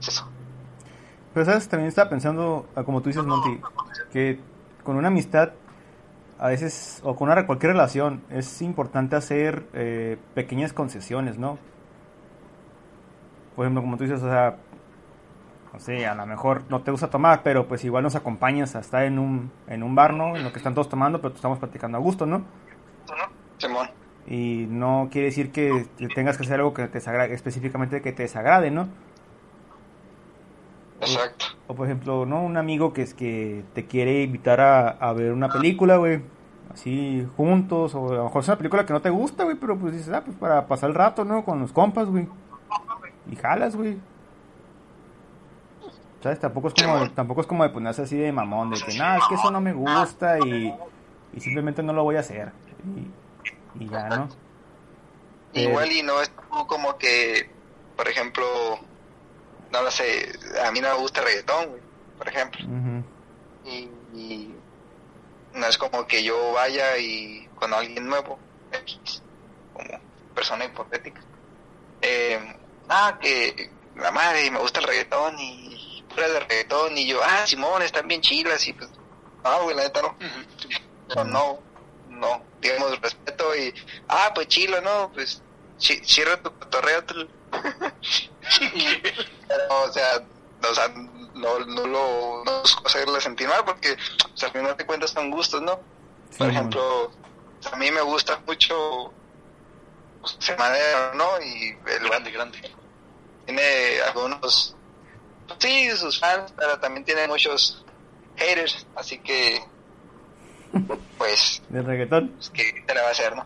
es 0.00 0.08
eso. 0.08 0.28
Pero 1.32 1.46
sabes, 1.46 1.68
también 1.68 1.88
estaba 1.88 2.10
pensando, 2.10 2.68
ah, 2.76 2.84
como 2.84 3.00
tú 3.00 3.08
dices, 3.08 3.24
Monty, 3.24 3.58
que 4.12 4.38
con 4.84 4.96
una 4.96 5.08
amistad, 5.08 5.52
a 6.38 6.48
veces, 6.48 7.00
o 7.04 7.14
con 7.14 7.30
una, 7.30 7.46
cualquier 7.46 7.72
relación, 7.72 8.22
es 8.30 8.62
importante 8.62 9.16
hacer 9.16 9.64
eh, 9.74 10.18
pequeñas 10.34 10.72
concesiones, 10.72 11.38
¿no? 11.38 11.58
Por 13.54 13.64
ejemplo, 13.64 13.82
como 13.82 13.96
tú 13.96 14.04
dices, 14.04 14.22
o 14.22 14.28
sea, 14.28 14.56
no 15.72 15.78
sé, 15.78 16.06
a 16.06 16.14
lo 16.14 16.26
mejor 16.26 16.64
no 16.68 16.82
te 16.82 16.90
gusta 16.90 17.08
tomar, 17.08 17.42
pero 17.42 17.66
pues 17.68 17.84
igual 17.84 18.02
nos 18.02 18.16
acompañas 18.16 18.74
a 18.76 18.80
estar 18.80 19.04
en 19.04 19.18
un, 19.18 19.52
en 19.68 19.82
un 19.82 19.94
bar, 19.94 20.14
¿no? 20.14 20.36
En 20.36 20.44
lo 20.44 20.52
que 20.52 20.58
están 20.58 20.74
todos 20.74 20.88
tomando, 20.88 21.20
pero 21.20 21.34
estamos 21.34 21.58
platicando 21.58 21.98
a 21.98 22.00
gusto, 22.00 22.26
¿no? 22.26 22.44
Simón, 23.58 23.88
Y 24.26 24.66
no 24.68 25.08
quiere 25.10 25.26
decir 25.26 25.52
que 25.52 25.86
te 25.96 26.08
tengas 26.08 26.36
que 26.36 26.44
hacer 26.44 26.56
algo 26.56 26.74
que 26.74 26.86
te 26.88 26.94
desagrade, 26.94 27.34
específicamente 27.34 28.02
que 28.02 28.12
te 28.12 28.24
desagrade, 28.24 28.70
¿no? 28.70 28.88
exacto. 31.02 31.46
O 31.72 31.74
por 31.74 31.86
ejemplo, 31.86 32.26
¿no? 32.26 32.42
Un 32.42 32.58
amigo 32.58 32.92
que 32.92 33.00
es 33.00 33.14
que 33.14 33.64
te 33.72 33.86
quiere 33.86 34.24
invitar 34.24 34.60
a, 34.60 34.88
a 34.90 35.14
ver 35.14 35.32
una 35.32 35.48
película, 35.48 35.96
güey. 35.96 36.20
Así 36.70 37.26
juntos, 37.34 37.94
o 37.94 38.10
a 38.10 38.14
lo 38.14 38.24
mejor 38.24 38.42
es 38.42 38.48
una 38.48 38.58
película 38.58 38.84
que 38.84 38.92
no 38.92 39.00
te 39.00 39.08
gusta, 39.08 39.44
güey, 39.44 39.56
pero 39.56 39.78
pues 39.78 39.94
dices, 39.94 40.12
ah, 40.12 40.22
pues 40.22 40.36
para 40.36 40.66
pasar 40.66 40.90
el 40.90 40.94
rato, 40.94 41.24
¿no? 41.24 41.46
Con 41.46 41.60
los 41.60 41.72
compas, 41.72 42.08
güey. 42.08 42.28
Y 43.30 43.36
jalas, 43.36 43.74
güey. 43.74 43.96
¿Sabes? 46.22 46.40
Tampoco 46.40 46.68
es 46.68 46.74
como, 46.74 47.10
tampoco 47.12 47.40
es 47.40 47.46
como 47.46 47.62
de 47.62 47.70
ponerse 47.70 48.02
así 48.02 48.18
de 48.18 48.30
mamón, 48.32 48.68
de 48.68 48.76
que, 48.76 48.98
nada, 48.98 49.16
es 49.16 49.24
que 49.28 49.34
eso 49.36 49.50
no 49.50 49.62
me 49.62 49.72
gusta 49.72 50.38
y, 50.40 50.74
y 51.32 51.40
simplemente 51.40 51.82
no 51.82 51.94
lo 51.94 52.04
voy 52.04 52.16
a 52.16 52.20
hacer. 52.20 52.52
Y, 52.96 53.82
y 53.82 53.88
ya, 53.88 54.10
¿no? 54.10 54.28
Igual 55.54 55.90
y 55.90 56.02
no 56.02 56.20
es 56.20 56.30
como 56.66 56.98
que, 56.98 57.50
por 57.96 58.08
ejemplo, 58.08 58.44
no 59.72 59.82
lo 59.82 59.90
sé, 59.90 60.30
a 60.62 60.70
mí 60.70 60.80
no 60.80 60.88
me 60.90 61.00
gusta 61.00 61.20
el 61.20 61.26
reggaetón, 61.26 61.68
güey, 61.70 61.80
por 62.18 62.28
ejemplo. 62.28 62.60
Y, 63.64 63.88
y 64.14 64.54
no 65.54 65.66
es 65.66 65.78
como 65.78 66.06
que 66.06 66.22
yo 66.22 66.52
vaya 66.52 66.98
y 66.98 67.48
con 67.54 67.72
alguien 67.72 68.06
nuevo, 68.06 68.38
X, 68.70 69.22
como 69.72 69.98
persona 70.34 70.66
hipotética. 70.66 71.22
Eh, 72.02 72.38
ah, 72.88 73.18
que 73.20 73.70
la 73.96 74.10
madre 74.10 74.50
me 74.50 74.58
gusta 74.58 74.80
el 74.80 74.86
reggaetón 74.86 75.38
y 75.38 76.04
fuera 76.12 76.28
de 76.28 76.40
reggaetón 76.40 76.98
y 76.98 77.06
yo, 77.06 77.20
ah, 77.22 77.46
Simón, 77.46 77.80
están 77.82 78.06
bien 78.06 78.20
chilas 78.20 78.66
y 78.68 78.74
pues, 78.74 78.90
no, 79.42 79.62
güey, 79.62 79.74
la 79.74 79.84
neta 79.84 80.02
no. 80.02 81.24
No, 81.24 81.58
no, 82.08 82.42
digamos 82.60 83.00
respeto 83.00 83.56
y, 83.56 83.72
ah, 84.08 84.32
pues 84.34 84.48
chilo, 84.48 84.80
no, 84.82 85.10
pues 85.12 85.42
cierra 85.78 86.42
tu 86.42 86.52
cotorreo. 86.58 87.04
tú. 87.04 87.28
Pero, 89.48 89.64
o 89.84 89.92
sea, 89.92 90.22
o 90.70 90.74
sea, 90.74 90.88
no, 91.34 91.58
no 91.60 91.86
lo, 91.86 92.44
no 92.44 92.60
busco 92.60 92.86
hacerle 92.86 93.20
sentir 93.20 93.48
mal 93.48 93.64
porque, 93.64 93.92
o 93.92 94.36
sea, 94.36 94.48
al 94.48 94.52
final 94.54 94.76
de 94.76 94.86
cuentas 94.86 95.10
son 95.10 95.30
gustos, 95.30 95.62
¿no? 95.62 95.80
Sí, 96.30 96.38
Por 96.38 96.50
ejemplo, 96.50 97.10
a 97.70 97.76
mí 97.76 97.90
me 97.90 98.00
gusta 98.02 98.40
mucho 98.46 99.12
pues, 100.20 100.36
Semanero, 100.38 101.14
¿no? 101.14 101.40
Y 101.44 101.76
el 101.90 102.08
Grande, 102.08 102.30
grande. 102.30 102.58
tiene 103.46 104.00
algunos, 104.06 104.38
pues, 104.40 104.74
sí, 105.58 105.90
sus 105.96 106.18
fans, 106.18 106.52
pero 106.56 106.78
también 106.78 107.04
tiene 107.04 107.26
muchos 107.28 107.84
haters, 108.36 108.86
así 108.96 109.18
que, 109.18 109.62
pues, 111.18 111.62
Del 111.68 111.84
reggaetón. 111.84 112.28
pues, 112.30 112.50
¿qué 112.50 112.84
se 112.86 112.94
le 112.94 113.00
va 113.00 113.08
a 113.08 113.10
hacer, 113.10 113.34
no? 113.36 113.44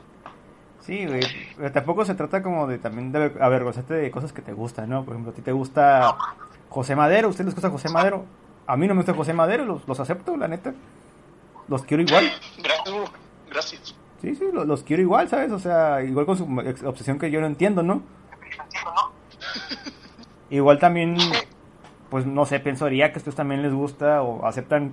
Sí, 0.87 1.05
güey. 1.05 1.21
Pero 1.57 1.73
tampoco 1.73 2.05
se 2.05 2.15
trata 2.15 2.45
como 2.45 2.69
de 2.69 2.79
también 2.79 3.11
de 3.11 3.33
avergonzarte 3.41 3.95
de 3.95 4.09
cosas 4.13 4.33
que 4.33 4.41
te 4.41 4.53
gustan, 4.53 4.89
¿no? 4.89 5.05
Por 5.05 5.15
ejemplo, 5.15 5.33
a 5.33 5.35
ti 5.35 5.43
te 5.43 5.51
gusta 5.51 6.17
José 6.69 6.95
Madero, 6.95 7.27
¿a 7.27 7.31
ustedes 7.31 7.47
les 7.47 7.55
gusta 7.57 7.71
José 7.71 7.89
Madero? 7.89 8.25
A 8.69 8.77
mí 8.77 8.87
no 8.87 8.95
me 8.95 9.01
gusta 9.01 9.13
José 9.13 9.33
Madero, 9.33 9.65
los, 9.65 9.89
los 9.89 9.99
acepto, 9.99 10.37
la 10.37 10.47
neta. 10.47 10.75
Los 11.67 11.83
quiero 11.83 12.05
igual. 12.05 12.31
Gracias. 12.63 13.11
Gracias. 13.51 13.97
Sí, 14.23 14.37
sí, 14.37 14.45
los, 14.53 14.65
los 14.65 14.85
quiero 14.85 15.03
igual, 15.03 15.29
¿sabes? 15.29 15.51
O 15.51 15.59
sea, 15.59 16.05
igual 16.05 16.25
con 16.25 16.37
su 16.37 16.45
obsesión 16.87 17.19
que 17.19 17.33
yo 17.33 17.41
no 17.41 17.49
entiendo, 17.49 17.83
¿no? 17.83 18.03
Igual 20.51 20.79
también, 20.79 21.17
pues 22.09 22.25
no 22.25 22.47
sé, 22.47 22.61
pensaría 22.61 23.11
que 23.11 23.17
a 23.17 23.19
ustedes 23.19 23.35
también 23.35 23.63
les 23.63 23.73
gusta 23.73 24.23
o 24.23 24.47
aceptan, 24.47 24.93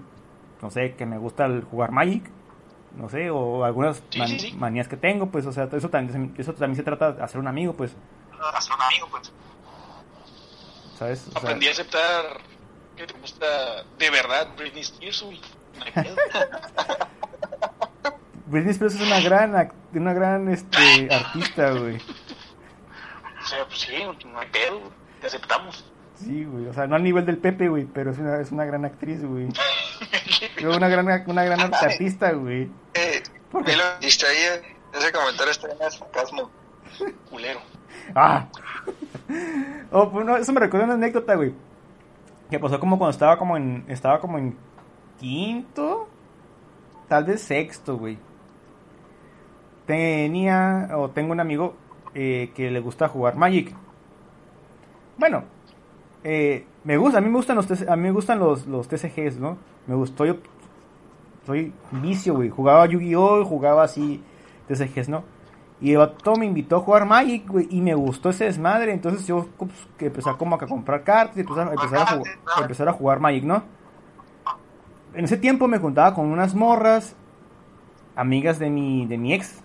no 0.63 0.71
sé, 0.71 0.95
que 0.95 1.05
me 1.05 1.19
gusta 1.19 1.45
el 1.45 1.63
jugar 1.63 1.91
Magic, 1.91 2.23
no 2.95 3.09
sé, 3.09 3.29
o 3.29 3.63
algunas 3.63 4.03
Sí, 4.09 4.19
man- 4.19 4.27
sí, 4.27 4.39
sí. 4.39 4.53
manías 4.53 4.87
que 4.87 4.97
tengo, 4.97 5.27
pues, 5.31 5.45
o 5.45 5.51
sea, 5.51 5.67
eso 5.71 5.89
también, 5.89 6.33
eso 6.37 6.53
también 6.53 6.75
se 6.75 6.83
trata 6.83 7.13
de 7.13 7.23
hacer 7.23 7.39
un 7.39 7.47
amigo, 7.47 7.73
pues, 7.73 7.95
Hacer 8.55 8.73
un 8.75 8.81
amigo, 8.81 9.07
pues. 9.09 9.31
¿sabes? 10.99 11.27
O 11.29 11.31
sea, 11.31 11.41
Aprendí 11.41 11.67
a 11.67 11.71
aceptar 11.71 12.25
que 12.95 13.07
te 13.07 13.13
gusta 13.19 13.45
de 13.97 14.09
verdad 14.09 14.49
Britney 14.57 14.81
Spears, 14.81 15.25
pedo. 15.93 16.15
Britney 18.47 18.71
Spears 18.71 18.95
es 18.95 19.01
una 19.01 19.19
gran, 19.21 19.71
una 19.93 20.13
gran, 20.13 20.49
este, 20.49 21.09
artista, 21.13 21.71
güey. 21.71 21.95
O 21.97 23.45
sea, 23.45 23.65
pues 23.65 23.79
sí, 23.79 23.93
no 24.25 24.39
hay 24.39 24.47
pedo, 24.49 24.79
güey. 24.79 24.91
Te 25.21 25.27
aceptamos. 25.27 25.85
Sí, 26.15 26.43
güey, 26.45 26.67
o 26.67 26.73
sea, 26.73 26.87
no 26.87 26.95
al 26.95 27.03
nivel 27.03 27.25
del 27.25 27.37
Pepe, 27.37 27.67
güey, 27.69 27.85
pero 27.85 28.11
es 28.11 28.19
una, 28.19 28.39
es 28.39 28.51
una 28.51 28.65
gran 28.65 28.85
actriz, 28.85 29.23
güey. 29.25 29.47
Una 30.63 30.87
gran, 30.89 31.23
una 31.29 31.43
gran 31.43 31.73
artista, 31.73 32.31
güey. 32.33 32.69
¿Por 33.53 33.63
qué? 33.63 33.71
y 33.71 33.75
lo 33.77 33.83
distraía, 34.01 34.55
ese 34.93 35.11
comentario 35.13 35.51
está 35.51 35.71
en 35.71 35.81
el 35.81 35.91
sarcasmo. 35.91 36.51
Culero. 37.29 37.61
Ah. 38.13 38.47
Oh, 39.91 40.11
pues 40.11 40.25
no, 40.25 40.35
eso 40.35 40.51
me 40.51 40.59
recuerda 40.59 40.85
una 40.85 40.95
anécdota, 40.95 41.35
güey. 41.35 41.53
Que 42.49 42.59
pasó 42.59 42.79
como 42.79 42.97
cuando 42.97 43.11
estaba 43.11 43.37
como 43.37 43.55
en. 43.55 43.85
Estaba 43.87 44.19
como 44.19 44.37
en 44.37 44.57
quinto. 45.19 46.09
Tal 47.07 47.23
vez 47.23 47.41
sexto, 47.41 47.97
güey. 47.97 48.17
Tenía. 49.85 50.89
O 50.95 51.09
tengo 51.09 51.31
un 51.31 51.39
amigo 51.39 51.75
eh, 52.13 52.51
que 52.55 52.69
le 52.71 52.79
gusta 52.79 53.07
jugar 53.07 53.35
Magic. 53.35 53.73
Bueno. 55.17 55.43
eh, 56.23 56.65
me 56.83 56.97
gusta, 56.97 57.19
a 57.19 57.21
mí 57.21 57.29
me 57.29 57.37
gustan 57.37 57.55
los, 57.55 57.69
a 57.87 57.95
mí 57.95 58.03
me 58.03 58.11
gustan 58.11 58.39
los, 58.39 58.65
los 58.67 58.87
TCGs, 58.87 59.37
¿no? 59.39 59.57
Me 59.87 59.95
gustó, 59.95 60.25
yo 60.25 60.37
soy 61.45 61.73
vicio, 61.91 62.35
güey. 62.35 62.49
Jugaba 62.49 62.85
Yu-Gi-Oh! 62.85 63.45
jugaba 63.45 63.83
así 63.83 64.23
TCGs, 64.67 65.09
¿no? 65.09 65.23
Y 65.81 65.91
el 65.91 65.97
vato 65.97 66.35
me 66.35 66.45
invitó 66.45 66.77
a 66.77 66.79
jugar 66.79 67.05
Magic, 67.05 67.45
güey, 67.45 67.67
y 67.69 67.81
me 67.81 67.93
gustó 67.93 68.29
ese 68.29 68.45
desmadre. 68.45 68.93
Entonces 68.93 69.27
yo 69.27 69.47
pues, 69.57 69.71
que 69.97 70.05
empecé 70.05 70.31
como 70.37 70.57
que 70.57 70.65
a 70.65 70.67
comprar 70.67 71.03
cartas 71.03 71.35
y 71.37 71.41
empezar, 71.41 71.67
a 71.67 72.05
jugar, 72.07 72.21
empezar 72.61 72.89
a 72.89 72.93
jugar 72.93 73.19
Magic, 73.19 73.43
¿no? 73.43 73.63
En 75.13 75.25
ese 75.25 75.37
tiempo 75.37 75.67
me 75.67 75.77
juntaba 75.77 76.15
con 76.15 76.27
unas 76.27 76.55
morras, 76.55 77.15
amigas 78.15 78.59
de 78.59 78.69
mi, 78.69 79.05
de 79.05 79.17
mi 79.17 79.33
ex. 79.33 79.61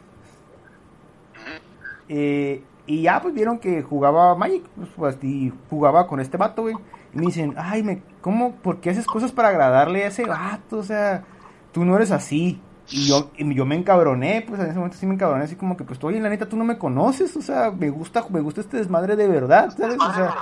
Eh, 2.09 2.64
y 2.87 3.03
ya 3.03 3.20
pues 3.22 3.35
vieron 3.35 3.59
que 3.59 3.83
jugaba 3.83 4.35
Magic, 4.35 4.64
pues, 4.74 4.89
pues, 4.97 5.18
y 5.22 5.53
jugaba 5.70 6.07
con 6.09 6.18
este 6.18 6.37
vato, 6.37 6.62
güey. 6.62 6.74
Y 7.14 7.18
me 7.18 7.26
dicen, 7.26 7.55
ay, 7.57 7.83
me, 7.83 8.03
¿cómo? 8.20 8.57
¿Por 8.57 8.81
qué 8.81 8.91
haces 8.91 9.07
cosas 9.07 9.31
para 9.31 9.49
agradarle 9.49 10.05
a 10.05 10.09
ese 10.09 10.24
vato? 10.24 10.79
O 10.79 10.83
sea, 10.83 11.24
tú 11.72 11.84
no 11.84 11.96
eres 11.96 12.10
así. 12.10 12.60
Y 12.90 13.06
yo, 13.06 13.30
y 13.36 13.54
yo 13.54 13.66
me 13.66 13.76
encabroné, 13.76 14.42
pues 14.48 14.58
en 14.60 14.66
ese 14.66 14.76
momento 14.76 14.96
sí 14.96 15.04
me 15.04 15.12
encabroné, 15.12 15.44
así 15.44 15.56
como 15.56 15.76
que, 15.76 15.84
pues, 15.84 16.02
oye, 16.02 16.20
la 16.20 16.30
neta, 16.30 16.48
tú 16.48 16.56
no 16.56 16.64
me 16.64 16.78
conoces, 16.78 17.36
o 17.36 17.42
sea, 17.42 17.70
me 17.70 17.90
gusta, 17.90 18.24
me 18.30 18.40
gusta 18.40 18.62
este 18.62 18.78
desmadre 18.78 19.14
de 19.14 19.28
verdad, 19.28 19.74
¿sabes? 19.76 19.98
O 20.00 20.14
sea, 20.14 20.34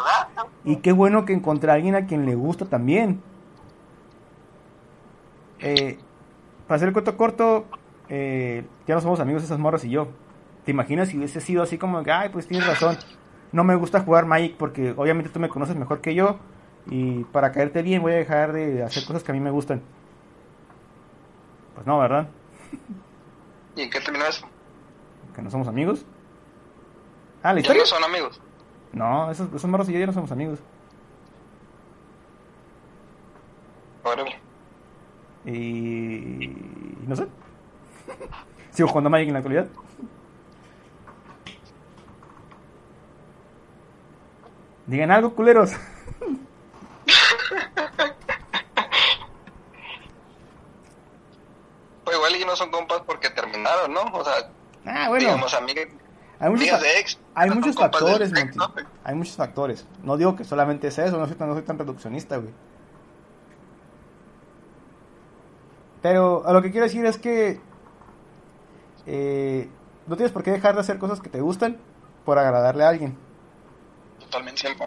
y 0.65 0.77
qué 0.77 0.93
bueno 0.93 1.25
que 1.25 1.33
encontré 1.33 1.73
a 1.73 1.75
alguien 1.75 1.97
a 1.97 2.07
quien 2.07 2.25
le 2.25 2.37
gusta 2.37 2.65
también. 2.67 3.21
Eh, 5.59 5.99
para 6.69 6.77
hacer 6.77 6.89
el 6.89 6.93
cuento 6.93 7.17
corto, 7.17 7.67
eh, 8.09 8.65
ya 8.87 8.95
no 8.95 9.01
somos 9.01 9.19
amigos 9.19 9.43
esas 9.43 9.59
morras 9.59 9.85
y 9.85 9.91
yo. 9.91 10.09
¿Te 10.65 10.71
imaginas 10.71 11.09
si 11.09 11.17
hubiese 11.17 11.41
sido 11.41 11.63
así 11.63 11.79
como 11.79 12.03
que, 12.03 12.13
ay, 12.13 12.29
pues 12.29 12.47
tienes 12.47 12.67
razón, 12.67 12.97
no 13.53 13.65
me 13.65 13.75
gusta 13.75 14.01
jugar 14.01 14.27
Magic 14.27 14.57
porque 14.57 14.95
obviamente 14.97 15.31
tú 15.31 15.41
me 15.41 15.49
conoces 15.49 15.77
mejor 15.77 16.01
que 16.01 16.15
yo 16.15 16.39
y 16.89 17.25
para 17.25 17.53
caerte 17.53 17.83
bien 17.83 18.03
voy 18.03 18.13
a 18.13 18.17
dejar 18.17 18.53
de 18.53 18.83
hacer 18.83 19.05
cosas 19.05 19.23
que 19.23 19.33
a 19.33 19.35
mí 19.35 19.41
me 19.41 19.51
gustan? 19.51 19.83
Pues 21.77 21.87
no, 21.87 21.99
¿verdad? 21.99 22.27
¿Y 23.77 23.83
en 23.83 23.91
qué 23.91 24.01
terminó 24.01 24.25
eso? 24.25 24.49
Que 25.35 25.43
no 25.43 25.51
somos 25.51 25.69
amigos. 25.69 26.07
Ah, 27.43 27.53
¿la 27.53 27.61
historia? 27.61 27.83
no 27.83 27.87
son 27.87 28.03
amigos. 28.03 28.41
No, 28.93 29.31
esos, 29.31 29.53
esos 29.53 29.71
morros 29.71 29.87
y 29.91 29.93
yo 29.93 29.99
ya 29.99 30.07
no 30.07 30.15
somos 30.15 30.33
amigos. 30.33 30.59
Órale. 34.03 34.41
Y... 35.45 36.49
no 37.07 37.15
sé. 37.15 37.27
Sigo 38.71 38.89
jugando 38.89 39.11
Magic 39.11 39.29
en 39.29 39.35
la 39.35 39.39
actualidad. 39.41 39.67
Digan 44.87 45.11
algo, 45.11 45.35
culeros. 45.35 45.73
Pues 52.07 52.17
igual 52.17 52.37
y 52.37 52.45
no 52.45 52.55
son 52.55 52.71
compas 52.71 53.03
porque 53.05 53.31
terminaron, 53.31 53.93
¿no? 53.93 54.03
O 54.13 54.25
sea, 54.25 54.35
Ah, 54.87 55.09
bueno. 55.09 55.25
digamos, 55.25 55.53
amigas, 55.55 55.89
Hay 56.39 56.51
muchos, 56.51 56.81
de 56.81 57.01
ex. 57.01 57.19
hay 57.35 57.51
muchos 57.51 57.75
de 57.75 57.83
factores, 57.83 58.31
ex, 58.31 58.57
Monty. 58.57 58.81
¿no? 58.83 58.89
Hay 59.03 59.15
muchos 59.17 59.35
factores. 59.35 59.87
No 60.05 60.17
digo 60.17 60.37
que 60.37 60.45
solamente 60.45 60.87
es 60.87 60.99
eso, 60.99 61.19
no 61.19 61.27
soy 61.27 61.35
tan, 61.35 61.49
no 61.49 61.55
soy 61.55 61.65
tan 61.65 61.77
reduccionista, 61.79 62.37
güey. 62.37 62.53
Pero 66.03 66.47
a 66.47 66.53
lo 66.53 66.63
que 66.63 66.71
quiero 66.71 66.87
decir 66.87 67.05
es 67.07 67.19
que 67.19 67.59
eh, 69.07 69.69
no 70.07 70.15
tienes 70.17 70.33
por 70.33 70.43
qué 70.45 70.53
dejar 70.53 70.75
de 70.75 70.81
hacer 70.83 70.99
cosas 70.99 71.21
que 71.21 71.29
te 71.29 71.41
gustan 71.41 71.79
por 72.25 72.39
agradarle 72.39 72.85
a 72.85 72.89
alguien. 72.89 73.17
Totalmente. 74.21 74.61
Siempre. 74.61 74.87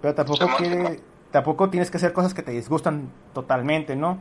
Pero 0.00 0.14
tampoco 0.14 0.46
quiere- 0.58 1.00
tampoco 1.32 1.70
tienes 1.70 1.90
que 1.90 1.96
hacer 1.96 2.12
cosas 2.12 2.34
que 2.34 2.42
te 2.42 2.52
disgustan 2.52 3.10
totalmente, 3.32 3.96
¿no? 3.96 4.18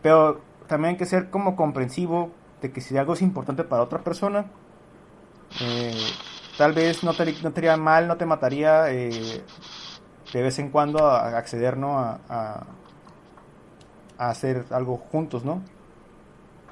Pero 0.00 0.40
también 0.66 0.92
hay 0.94 0.98
que 0.98 1.06
ser 1.06 1.30
como 1.30 1.56
comprensivo 1.56 2.32
de 2.60 2.72
que 2.72 2.80
si 2.80 2.96
algo 2.96 3.14
es 3.14 3.22
importante 3.22 3.64
para 3.64 3.82
otra 3.82 4.02
persona, 4.02 4.52
eh, 5.60 6.20
tal 6.56 6.72
vez 6.72 7.02
no 7.04 7.14
te, 7.14 7.24
no 7.42 7.52
te 7.52 7.60
haría 7.60 7.76
mal, 7.76 8.08
no 8.08 8.16
te 8.16 8.26
mataría 8.26 8.90
eh, 8.90 9.44
de 10.32 10.42
vez 10.42 10.58
en 10.58 10.70
cuando 10.70 11.06
a, 11.06 11.20
a 11.28 11.38
acceder, 11.38 11.76
¿no? 11.76 11.98
A, 11.98 12.20
a, 12.28 12.66
a 14.18 14.30
hacer 14.30 14.66
algo 14.70 14.96
juntos, 14.98 15.44
¿no? 15.44 15.62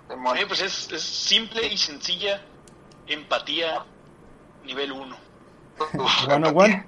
Sí, 0.08 0.44
pues 0.46 0.60
es, 0.60 0.92
es 0.92 1.02
simple 1.02 1.66
y 1.66 1.76
sencilla 1.78 2.42
empatía 3.06 3.84
nivel 4.64 4.92
1. 4.92 5.16
Uf, 5.94 6.28
One 6.28 6.34
on 6.34 6.44
empatía. 6.46 6.54
one. 6.56 6.86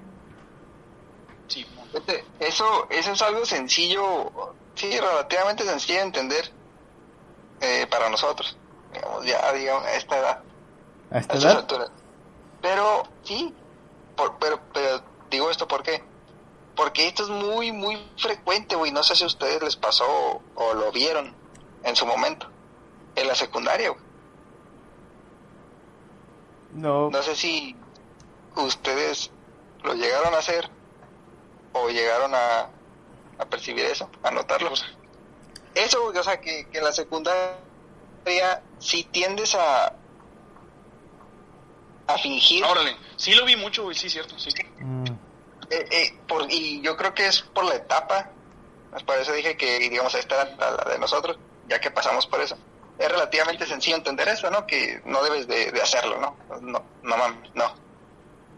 Sí, 1.47 1.65
Eso, 2.39 2.87
eso 2.89 3.11
es 3.13 3.21
algo 3.21 3.45
sencillo, 3.45 4.31
sí, 4.75 4.99
relativamente 4.99 5.63
sencillo 5.63 5.99
de 5.99 6.05
entender 6.05 6.51
eh, 7.61 7.87
para 7.89 8.09
nosotros, 8.09 8.57
digamos, 8.91 9.25
ya, 9.25 9.51
digamos, 9.53 9.83
a 9.85 9.93
esta 9.95 10.17
edad, 10.17 10.43
A 11.11 11.15
a 11.15 11.19
esta 11.19 11.33
estas 11.37 11.43
edad. 11.43 11.57
alturas. 11.57 11.91
Pero, 12.61 13.03
sí, 13.23 13.53
por- 14.15 14.37
pero, 14.39 14.59
pero 14.73 15.03
digo 15.29 15.49
esto, 15.51 15.67
¿por 15.67 15.83
qué? 15.83 16.03
Porque 16.75 17.07
esto 17.07 17.23
es 17.23 17.29
muy, 17.29 17.71
muy 17.71 18.11
frecuente, 18.17 18.75
güey, 18.75 18.91
no 18.91 19.03
sé 19.03 19.15
si 19.15 19.23
a 19.23 19.27
ustedes 19.27 19.61
les 19.63 19.75
pasó 19.77 20.05
o, 20.07 20.41
o 20.55 20.73
lo 20.73 20.91
vieron 20.91 21.33
en 21.83 21.95
su 21.95 22.05
momento, 22.05 22.49
en 23.15 23.27
la 23.27 23.35
secundaria, 23.35 23.89
güey. 23.91 24.03
No, 26.73 27.09
No 27.09 27.21
sé 27.23 27.35
si 27.35 27.75
ustedes 28.55 29.31
lo 29.83 29.93
llegaron 29.93 30.33
a 30.33 30.39
hacer 30.39 30.69
o 31.73 31.89
llegaron 31.89 32.33
a, 32.35 32.69
a 33.37 33.45
percibir 33.45 33.85
eso, 33.85 34.09
a 34.23 34.31
notarlo. 34.31 34.71
Eso, 35.75 36.05
o 36.05 36.23
sea, 36.23 36.39
que, 36.41 36.67
que 36.71 36.77
en 36.79 36.83
la 36.85 36.91
secundaria 36.93 37.59
si 38.79 39.03
tiendes 39.05 39.53
a 39.55 39.93
a 42.07 42.17
fingir, 42.19 42.63
Órale, 42.63 42.95
sí 43.17 43.33
lo 43.33 43.45
vi 43.45 43.55
mucho, 43.55 43.83
güey, 43.83 43.95
sí, 43.95 44.09
cierto, 44.09 44.37
sí. 44.37 44.49
mm, 44.79 45.05
eh, 45.71 45.85
eh, 45.91 46.19
por, 46.27 46.45
y 46.51 46.79
yo 46.81 46.95
creo 46.95 47.13
que 47.15 47.25
es 47.27 47.41
por 47.41 47.65
la 47.65 47.75
etapa, 47.75 48.29
pues 48.91 49.03
por 49.03 49.17
eso 49.17 49.33
dije 49.33 49.57
que, 49.57 49.79
digamos, 49.79 50.13
esta 50.13 50.43
era 50.43 50.55
la, 50.57 50.71
la 50.83 50.91
de 50.93 50.99
nosotros, 50.99 51.37
ya 51.67 51.79
que 51.81 51.89
pasamos 51.89 52.27
por 52.27 52.41
eso. 52.41 52.55
Es 52.99 53.09
relativamente 53.09 53.65
sencillo 53.65 53.97
entender 53.97 54.27
eso, 54.27 54.49
¿no? 54.51 54.65
Que 54.67 55.01
no 55.05 55.21
debes 55.23 55.47
de, 55.47 55.71
de 55.71 55.81
hacerlo, 55.81 56.17
¿no? 56.21 56.37
No, 56.61 56.81
no 57.01 57.17
mames, 57.17 57.49
no. 57.55 57.73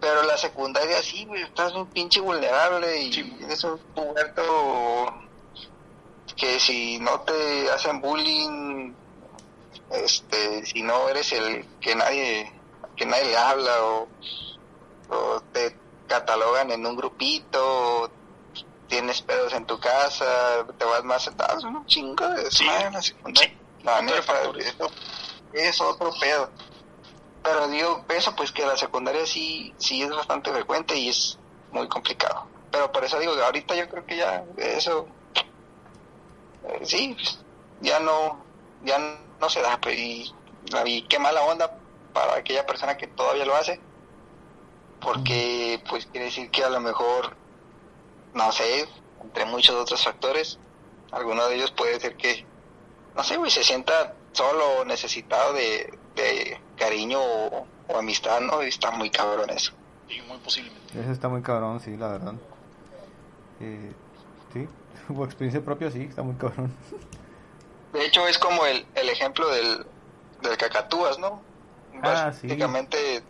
Pero 0.01 0.21
la 0.23 0.37
secundaria 0.37 1.01
sí, 1.01 1.25
güey, 1.25 1.41
estás 1.43 1.71
un 1.73 1.87
pinche 1.89 2.19
vulnerable 2.19 3.01
y 3.01 3.13
Sí. 3.13 3.37
eres 3.43 3.63
un 3.63 3.79
puberto 3.95 5.13
que 6.37 6.59
si 6.59 6.99
no 6.99 7.19
te 7.21 7.69
hacen 7.71 7.99
bullying, 7.99 8.93
este, 9.89 10.65
si 10.65 10.81
no 10.83 11.09
eres 11.09 11.31
el 11.33 11.65
que 11.79 11.95
nadie, 11.95 12.51
que 12.95 13.05
nadie 13.05 13.25
le 13.25 13.37
habla 13.37 13.83
o, 13.83 14.07
o 15.09 15.41
te 15.51 15.75
catalogan 16.07 16.71
en 16.71 16.85
un 16.85 16.95
grupito, 16.95 18.03
o 18.03 18.11
tienes 18.87 19.21
pedos 19.21 19.51
en 19.53 19.65
tu 19.65 19.79
casa, 19.79 20.65
te 20.77 20.85
vas 20.85 21.03
más 21.03 21.23
sentado, 21.23 21.57
es 21.57 21.63
un 21.63 21.85
chingo 21.87 22.27
de 22.29 22.49
Sí. 22.51 22.63
desmadre 22.65 22.87
en 22.87 22.93
la 22.93 23.01
secundaria. 23.01 23.49
Sí. 23.49 23.57
La 23.83 24.01
neta, 24.01 24.41
eso 24.59 24.91
es 25.53 25.81
otro 25.81 26.11
pedo. 26.19 26.51
Pero 27.43 27.67
digo, 27.69 28.05
eso 28.09 28.35
pues 28.35 28.51
que 28.51 28.65
la 28.65 28.75
secundaria 28.75 29.25
sí, 29.25 29.73
sí 29.77 30.01
es 30.01 30.09
bastante 30.09 30.51
frecuente 30.51 30.95
y 30.95 31.09
es 31.09 31.37
muy 31.71 31.87
complicado. 31.87 32.47
Pero 32.71 32.91
por 32.91 33.03
eso 33.05 33.19
digo 33.19 33.35
que 33.35 33.43
ahorita 33.43 33.75
yo 33.75 33.87
creo 33.87 34.05
que 34.05 34.17
ya 34.17 34.43
eso, 34.57 35.07
eh, 36.67 36.79
sí, 36.83 37.15
ya 37.81 37.99
no, 37.99 38.43
ya 38.83 38.97
no 39.39 39.49
se 39.49 39.61
da, 39.61 39.79
pues, 39.79 39.97
y, 39.97 40.33
y 40.85 41.01
qué 41.03 41.19
mala 41.19 41.41
onda 41.43 41.77
para 42.13 42.35
aquella 42.35 42.65
persona 42.65 42.97
que 42.97 43.07
todavía 43.07 43.45
lo 43.45 43.55
hace, 43.55 43.79
porque 45.01 45.81
pues 45.89 46.05
quiere 46.07 46.25
decir 46.25 46.49
que 46.49 46.63
a 46.63 46.69
lo 46.69 46.79
mejor, 46.79 47.35
no 48.33 48.51
sé, 48.51 48.87
entre 49.21 49.45
muchos 49.45 49.75
otros 49.75 50.03
factores, 50.03 50.59
alguno 51.11 51.47
de 51.47 51.55
ellos 51.55 51.71
puede 51.71 51.99
ser 51.99 52.17
que, 52.17 52.45
no 53.15 53.23
sé, 53.23 53.37
güey, 53.37 53.51
se 53.51 53.63
sienta 53.63 54.15
solo 54.31 54.79
o 54.79 54.85
necesitado 54.85 55.53
de, 55.53 55.97
de 56.15 56.59
cariño 56.75 57.19
o, 57.21 57.67
o 57.87 57.97
amistad, 57.97 58.41
¿no? 58.41 58.63
Y 58.63 58.67
está 58.67 58.91
muy 58.91 59.09
cabrón 59.09 59.49
eso. 59.49 59.71
Sí, 60.07 60.21
muy 60.27 60.37
posiblemente. 60.37 60.99
eso 60.99 61.11
está 61.11 61.27
muy 61.27 61.41
cabrón, 61.41 61.79
sí, 61.79 61.95
la 61.97 62.07
verdad. 62.09 62.33
Eh, 63.59 63.91
sí, 64.53 64.67
por 65.15 65.25
experiencia 65.27 65.63
propia, 65.63 65.91
sí, 65.91 66.03
está 66.03 66.23
muy 66.23 66.35
cabrón. 66.35 66.71
De 67.93 68.05
hecho, 68.05 68.27
es 68.27 68.37
como 68.37 68.65
el, 68.65 68.85
el 68.95 69.09
ejemplo 69.09 69.49
del, 69.49 69.85
del 70.41 70.57
cacatúas, 70.57 71.17
¿no? 71.19 71.41
Ah, 72.03 72.31
sí. 72.31 72.47
Básicamente, 72.47 73.23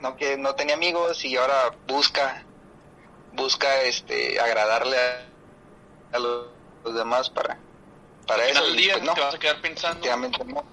no, 0.00 0.16
que 0.16 0.36
no 0.36 0.54
tenía 0.54 0.74
amigos 0.74 1.24
y 1.24 1.36
ahora 1.36 1.76
busca, 1.86 2.42
busca 3.34 3.82
este 3.82 4.40
agradarle 4.40 4.96
a, 4.96 6.16
a 6.16 6.18
los, 6.18 6.46
los 6.84 6.94
demás 6.94 7.30
para, 7.30 7.58
para 8.26 8.42
Al 8.42 8.50
eso. 8.50 8.58
final 8.60 8.64
del 8.72 8.80
y, 8.80 8.82
día 8.82 8.94
pues, 8.94 9.04
no, 9.04 9.14
te 9.14 9.20
vas 9.20 9.34
a 9.34 9.38
quedar 9.38 9.60
pensando 9.60 10.06
no. 10.46 10.64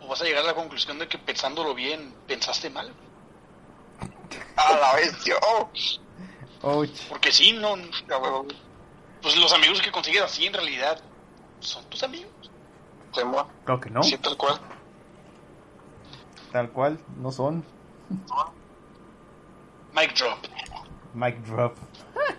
o 0.00 0.08
vas 0.08 0.22
a 0.22 0.24
llegar 0.24 0.42
a 0.42 0.46
la 0.46 0.54
conclusión 0.54 0.98
de 0.98 1.06
que 1.06 1.18
pensándolo 1.18 1.74
bien, 1.74 2.14
pensaste 2.26 2.70
mal. 2.70 2.92
A 4.56 4.76
la 4.76 4.94
vez, 4.96 5.24
yo, 5.24 5.36
oh. 5.42 6.84
Porque 7.08 7.30
sí, 7.30 7.52
no, 7.52 7.74
huevo, 8.08 8.46
pues 9.22 9.36
los 9.36 9.52
amigos 9.52 9.80
que 9.80 9.90
consigues 9.90 10.22
así 10.22 10.46
en 10.46 10.54
realidad 10.54 11.00
son 11.60 11.84
tus 11.86 12.02
amigos. 12.02 12.32
Creo 13.64 13.80
que 13.80 13.90
no, 13.90 14.02
Sí, 14.02 14.16
tal 14.18 14.36
cual. 14.36 14.60
tal 16.52 16.70
cual, 16.70 16.98
no 17.16 17.32
son. 17.32 17.64
Mic 19.94 20.14
drop. 20.14 20.38
Mic 21.14 21.36
drop. 21.44 21.76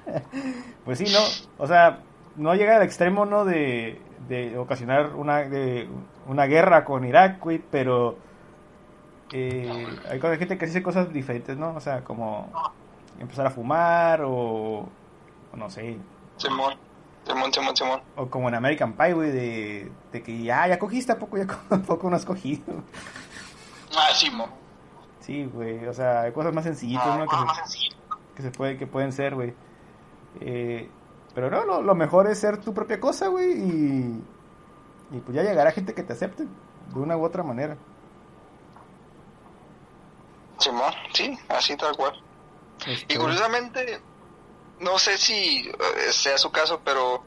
pues 0.85 0.97
sí, 0.99 1.05
no, 1.11 1.19
o 1.57 1.67
sea, 1.67 2.01
no 2.35 2.55
llega 2.55 2.77
al 2.77 2.83
extremo, 2.83 3.25
¿no? 3.25 3.45
De, 3.45 4.01
de 4.27 4.57
ocasionar 4.57 5.15
una, 5.15 5.39
de, 5.39 5.89
una 6.27 6.45
guerra 6.45 6.85
con 6.85 7.05
Irak, 7.05 7.39
güey, 7.39 7.59
pero 7.59 8.17
eh, 9.31 9.87
hay 10.09 10.19
gente 10.37 10.57
que 10.57 10.65
hace 10.65 10.81
cosas 10.81 11.11
diferentes, 11.11 11.57
¿no? 11.57 11.75
O 11.75 11.81
sea, 11.81 12.03
como 12.03 12.51
empezar 13.19 13.47
a 13.47 13.51
fumar 13.51 14.21
o, 14.21 14.87
o 15.51 15.57
no 15.57 15.69
sé, 15.69 15.97
Simón, 16.39 16.73
Simón, 17.27 17.53
Simón, 17.53 17.75
Simón. 17.77 18.01
o 18.15 18.27
como 18.29 18.49
en 18.49 18.55
American 18.55 18.93
Pie, 18.93 19.13
güey, 19.13 19.31
de, 19.31 19.91
de 20.11 20.23
que 20.23 20.41
ya, 20.41 20.67
ya 20.67 20.79
cogiste, 20.79 21.11
¿a 21.11 21.19
poco, 21.19 21.37
ya 21.37 21.45
a 21.69 21.77
poco 21.77 22.09
no 22.09 22.15
has 22.15 22.25
cogido? 22.25 22.63
Ah, 23.95 24.09
mo. 24.33 24.47
Sí, 25.19 25.45
güey, 25.45 25.85
o 25.85 25.93
sea, 25.93 26.21
hay 26.21 26.31
cosas 26.31 26.53
más 26.53 26.63
sencillitas, 26.63 27.17
¿no? 27.19 27.27
Que 27.27 27.35
se- 27.67 27.89
que 28.35 28.41
se 28.41 28.51
puede 28.51 28.77
que 28.77 28.87
pueden 28.87 29.11
ser, 29.11 29.35
güey. 29.35 29.53
Eh, 30.39 30.89
pero 31.35 31.49
no, 31.51 31.65
lo, 31.65 31.81
lo 31.81 31.93
mejor 31.95 32.27
es 32.27 32.39
ser 32.39 32.57
tu 32.57 32.73
propia 32.73 32.99
cosa, 32.99 33.27
güey, 33.27 33.51
y, 33.51 34.23
y 35.11 35.19
pues 35.19 35.35
ya 35.35 35.43
llegará 35.43 35.71
gente 35.71 35.93
que 35.93 36.03
te 36.03 36.13
acepte 36.13 36.45
de 36.45 36.99
una 36.99 37.15
u 37.17 37.23
otra 37.23 37.43
manera. 37.43 37.77
Simón, 40.57 40.93
sí, 41.13 41.37
así 41.49 41.75
tal 41.77 41.95
cual. 41.95 42.13
Este, 42.85 43.13
Y 43.13 43.17
curiosamente, 43.17 44.01
no 44.79 44.99
sé 44.99 45.17
si 45.17 45.69
eh, 45.69 46.11
sea 46.11 46.37
su 46.37 46.51
caso, 46.51 46.81
pero 46.83 47.23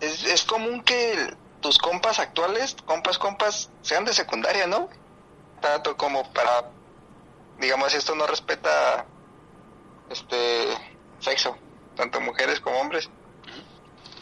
es, 0.00 0.24
es 0.24 0.44
común 0.44 0.82
que 0.82 1.36
tus 1.60 1.78
compas 1.78 2.18
actuales, 2.18 2.76
compas, 2.84 3.18
compas, 3.18 3.70
sean 3.82 4.04
de 4.04 4.12
secundaria, 4.12 4.66
¿no? 4.66 4.88
Tanto 5.60 5.96
como 5.96 6.32
para 6.32 6.70
digamos, 7.62 7.94
esto 7.94 8.14
no 8.16 8.26
respeta 8.26 9.06
este 10.10 10.66
sexo, 11.20 11.56
tanto 11.96 12.20
mujeres 12.20 12.60
como 12.60 12.80
hombres. 12.80 13.08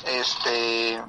Este, 0.07 1.01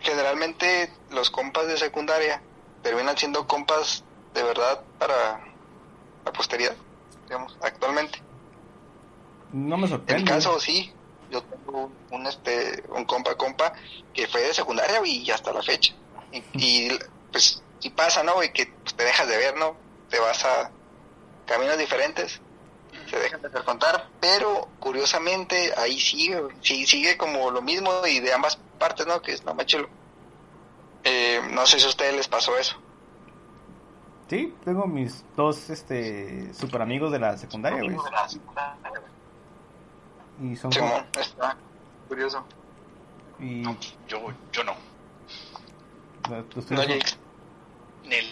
generalmente 0.00 0.92
los 1.10 1.30
compas 1.30 1.68
de 1.68 1.78
secundaria 1.78 2.42
terminan 2.82 3.16
siendo 3.16 3.46
compas 3.46 4.04
de 4.34 4.42
verdad 4.42 4.82
para 4.98 5.40
la 6.24 6.32
posteridad, 6.32 6.74
digamos, 7.24 7.56
actualmente. 7.62 8.20
No 9.52 9.76
me 9.76 9.84
En 9.84 9.90
sorprende. 9.90 10.22
mi 10.22 10.28
caso, 10.28 10.58
sí, 10.60 10.92
yo 11.30 11.42
tengo 11.42 11.90
un, 12.10 12.26
este, 12.26 12.82
un 12.90 13.04
compa, 13.04 13.34
compa, 13.36 13.72
que 14.12 14.26
fue 14.26 14.42
de 14.42 14.54
secundaria 14.54 15.00
y 15.04 15.30
hasta 15.30 15.52
la 15.52 15.62
fecha. 15.62 15.94
Y, 16.32 16.42
y, 16.54 16.98
pues, 17.32 17.62
si 17.78 17.90
pasa, 17.90 18.22
¿no? 18.22 18.42
Y 18.42 18.50
que 18.50 18.66
pues, 18.82 18.94
te 18.94 19.04
dejas 19.04 19.28
de 19.28 19.36
ver, 19.36 19.56
¿no? 19.56 19.76
Te 20.10 20.18
vas 20.18 20.44
a 20.44 20.70
caminos 21.46 21.78
diferentes, 21.78 22.40
se 23.08 23.18
dejan 23.18 23.40
de 23.40 23.50
contar, 23.64 24.08
pero 24.20 24.68
curiosamente 24.80 25.72
ahí 25.76 25.98
sigue, 26.00 26.42
sí, 26.60 26.86
sigue 26.86 27.16
como 27.16 27.50
lo 27.50 27.62
mismo 27.62 27.90
y 28.06 28.20
de 28.20 28.32
ambas 28.32 28.58
partes, 28.78 29.06
¿no? 29.06 29.22
Que 29.22 29.32
es 29.32 29.44
no 29.44 29.54
más 29.54 29.66
chulo. 29.66 29.88
Eh, 31.04 31.40
no 31.52 31.66
sé 31.66 31.78
si 31.78 31.86
a 31.86 31.88
ustedes 31.88 32.16
les 32.16 32.26
pasó 32.28 32.56
eso. 32.58 32.76
Sí, 34.28 34.52
tengo 34.64 34.86
mis 34.88 35.24
dos 35.36 35.70
este 35.70 36.52
super 36.52 36.82
amigos 36.82 37.12
de 37.12 37.20
la 37.20 37.38
secundaria, 37.38 37.80
güey. 37.80 37.96
Y 40.40 40.56
son 40.56 40.70
como- 40.72 40.86
Simón, 40.88 41.06
está 41.18 41.56
curioso. 42.08 42.46
y 43.38 43.44
No, 43.62 43.76
yo, 44.08 44.20
yo 44.52 44.64
no. 44.64 44.74
No, 46.28 46.44
Jakes. 46.76 47.16
Nel. 48.04 48.26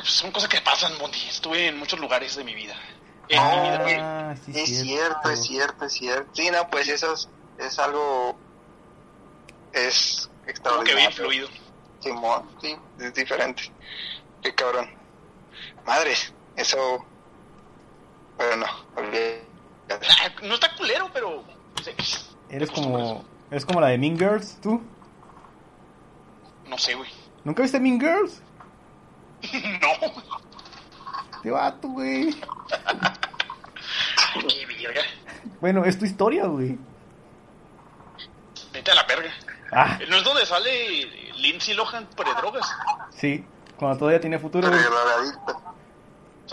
Pues 0.00 0.10
son 0.12 0.30
cosas 0.32 0.48
que 0.48 0.60
pasan, 0.60 0.96
Monty. 0.98 1.18
Estuve 1.28 1.68
en 1.68 1.78
muchos 1.78 1.98
lugares 2.00 2.34
de 2.36 2.44
mi 2.44 2.54
vida. 2.54 2.74
En 3.28 3.38
Ah, 3.38 3.78
mi 3.84 3.92
vida. 3.92 4.30
Ah, 4.30 4.36
sí, 4.36 4.52
es 4.54 4.80
cierto, 4.82 5.30
es 5.30 5.42
cierto, 5.42 5.84
es 5.84 5.92
cierto. 5.92 6.30
Sí, 6.34 6.50
no, 6.50 6.68
pues 6.70 6.88
eso 6.88 7.12
es, 7.14 7.28
es 7.58 7.78
algo. 7.78 8.36
Es 9.72 10.26
Como 10.28 10.44
que 10.44 10.50
extraordinario. 10.50 10.96
bien 10.96 11.12
fluido. 11.12 11.48
Simón, 12.00 12.48
sí, 12.60 12.76
es 12.98 13.14
diferente. 13.14 13.62
Qué 14.42 14.54
cabrón. 14.54 14.90
Madres, 15.86 16.32
eso. 16.56 17.04
Pero 18.36 18.56
no, 18.56 18.66
olvidé. 18.96 19.46
No 20.42 20.54
está 20.54 20.74
culero, 20.76 21.08
pero. 21.12 21.44
pues, 21.74 21.88
X. 21.88 22.30
Eres 22.48 22.70
como 22.70 23.24
eres 23.50 23.64
como 23.66 23.80
la 23.80 23.88
de 23.88 23.98
Mean 23.98 24.18
Girls, 24.18 24.58
tú. 24.60 24.82
No 26.68 26.78
sé, 26.78 26.94
güey. 26.94 27.10
¿Nunca 27.44 27.62
viste 27.62 27.78
Mean 27.80 28.00
Girls? 28.00 28.40
no. 29.52 30.12
Te 31.42 31.50
vato, 31.50 31.88
güey. 31.88 32.34
Qué 34.48 34.66
verga. 34.66 35.02
Bueno, 35.60 35.84
es 35.84 35.98
tu 35.98 36.04
historia, 36.04 36.46
güey. 36.46 36.78
Vete 38.72 38.90
a 38.90 38.94
la 38.94 39.02
verga. 39.04 39.30
Ah, 39.72 39.98
¿No 40.08 40.16
es 40.16 40.24
donde 40.24 40.46
sale 40.46 41.06
Lindsay 41.36 41.74
Lohan 41.74 42.06
predrogas? 42.16 42.66
sí. 43.10 43.44
Cuando 43.76 43.98
todavía 43.98 44.20
tiene 44.20 44.38
futuro, 44.38 44.70
Pero 44.70 44.90
güey. 44.90 45.32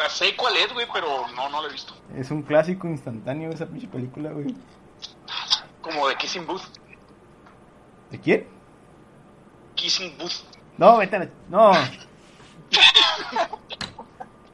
Sea, 0.01 0.09
sé 0.09 0.35
cuál 0.35 0.55
es, 0.57 0.73
güey, 0.73 0.87
pero 0.93 1.27
no, 1.35 1.49
no 1.49 1.61
lo 1.61 1.67
he 1.67 1.71
visto. 1.71 1.93
Es 2.15 2.31
un 2.31 2.41
clásico 2.41 2.87
instantáneo 2.87 3.49
esa 3.49 3.65
pinche 3.65 3.87
película, 3.87 4.31
güey. 4.31 4.55
Como 5.81 6.07
de 6.07 6.15
Kissing 6.15 6.45
Booth. 6.45 6.63
¿De 8.11 8.19
quién? 8.19 8.47
Kissing 9.75 10.17
Booth. 10.17 10.43
No, 10.77 10.97
vete 10.97 11.15
a 11.15 11.19
la... 11.19 11.29
No. 11.49 11.71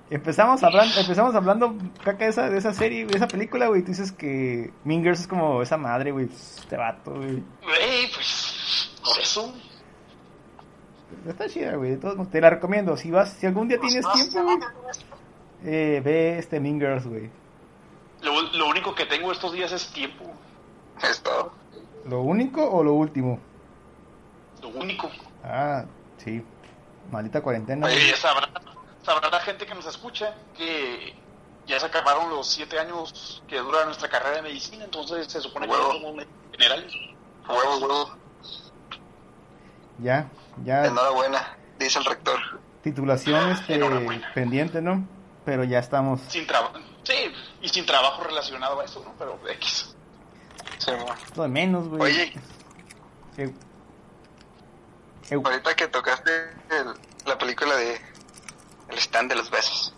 Empezamos 0.09 0.61
hablando, 0.63 0.99
empezamos 0.99 1.33
hablando 1.33 1.75
caca 2.03 2.25
de 2.25 2.29
esa, 2.29 2.49
de 2.49 2.59
esa 2.59 2.73
serie, 2.73 3.07
de 3.07 3.17
esa 3.17 3.27
película, 3.27 3.67
güey. 3.67 3.81
Tú 3.81 3.87
dices 3.87 4.11
que 4.11 4.71
Mean 4.83 5.01
Girls 5.01 5.21
es 5.21 5.27
como 5.27 5.63
esa 5.63 5.77
madre, 5.77 6.11
güey. 6.11 6.25
Este 6.25 6.77
vato, 6.77 7.15
güey. 7.15 7.43
Güey, 7.63 8.11
pues. 8.13 8.91
Por 9.03 9.19
eso. 9.19 9.51
Está 11.27 11.49
chida, 11.49 11.75
güey. 11.75 11.91
de 11.91 11.97
todos 11.97 12.15
modos, 12.17 12.31
Te 12.31 12.39
la 12.39 12.51
recomiendo. 12.51 12.95
Si 12.97 13.09
vas, 13.09 13.33
si 13.33 13.47
algún 13.47 13.67
día 13.67 13.79
tienes 13.79 14.05
tiempo, 14.13 14.43
güey. 14.43 14.59
Eh, 15.65 16.01
ve 16.03 16.37
este 16.37 16.59
Mean 16.59 16.79
Girls, 16.79 17.07
güey. 17.07 17.29
Lo, 18.21 18.41
lo 18.53 18.67
único 18.67 18.93
que 18.93 19.05
tengo 19.05 19.31
estos 19.31 19.51
días 19.51 19.71
es 19.71 19.91
tiempo. 19.91 20.25
Es 21.01 21.21
todo. 21.21 21.53
¿Lo 22.05 22.21
único 22.21 22.63
o 22.69 22.83
lo 22.83 22.93
último? 22.93 23.39
Lo 24.61 24.69
único. 24.69 25.09
Ah, 25.43 25.85
sí. 26.17 26.43
Maldita 27.11 27.41
cuarentena. 27.41 27.87
Oye, 27.87 28.09
ya 28.09 28.15
sabrá, 28.15 28.49
sabrá 29.03 29.29
la 29.29 29.39
gente 29.39 29.65
que 29.65 29.73
nos 29.73 29.85
escucha 29.87 30.35
que 30.55 31.15
ya 31.67 31.79
se 31.79 31.85
acabaron 31.87 32.29
los 32.29 32.47
siete 32.47 32.79
años 32.79 33.43
que 33.47 33.57
dura 33.57 33.85
nuestra 33.85 34.07
carrera 34.07 34.37
de 34.37 34.41
medicina, 34.43 34.85
entonces 34.85 35.27
se 35.27 35.41
supone 35.41 35.65
que 35.65 35.73
Huevo. 35.73 35.93
somos 35.93 36.15
médicos 36.15 36.35
generales. 36.51 36.93
Huevo, 37.47 37.77
huevo. 37.79 38.17
Ya, 39.99 40.29
ya. 40.63 40.85
Enhorabuena, 40.85 41.57
dice 41.79 41.99
el 41.99 42.05
rector. 42.05 42.39
Titulación 42.83 43.49
este, 43.51 43.79
pendiente, 44.35 44.81
¿no? 44.81 45.07
Pero 45.45 45.63
ya 45.63 45.79
estamos. 45.79 46.21
Sin 46.27 46.45
trabajo. 46.47 46.73
Sí, 47.03 47.31
y 47.61 47.69
sin 47.69 47.85
trabajo 47.85 48.23
relacionado 48.23 48.79
a 48.79 48.85
eso, 48.85 49.01
¿no? 49.05 49.13
Pero 49.19 49.39
X. 49.47 49.95
Simón. 50.79 51.15
Todo 51.33 51.43
de 51.43 51.49
menos, 51.49 51.87
güey. 51.87 52.01
Oye, 52.01 52.33
Eh, 53.37 53.53
eh, 55.29 55.35
ahorita 55.43 55.75
que 55.75 55.87
tocaste 55.87 56.31
el- 56.69 56.93
la 57.25 57.37
película 57.37 57.75
de 57.75 57.99
El 58.89 58.97
stand 58.99 59.29
de 59.29 59.35
los 59.35 59.49
besos. 59.49 59.93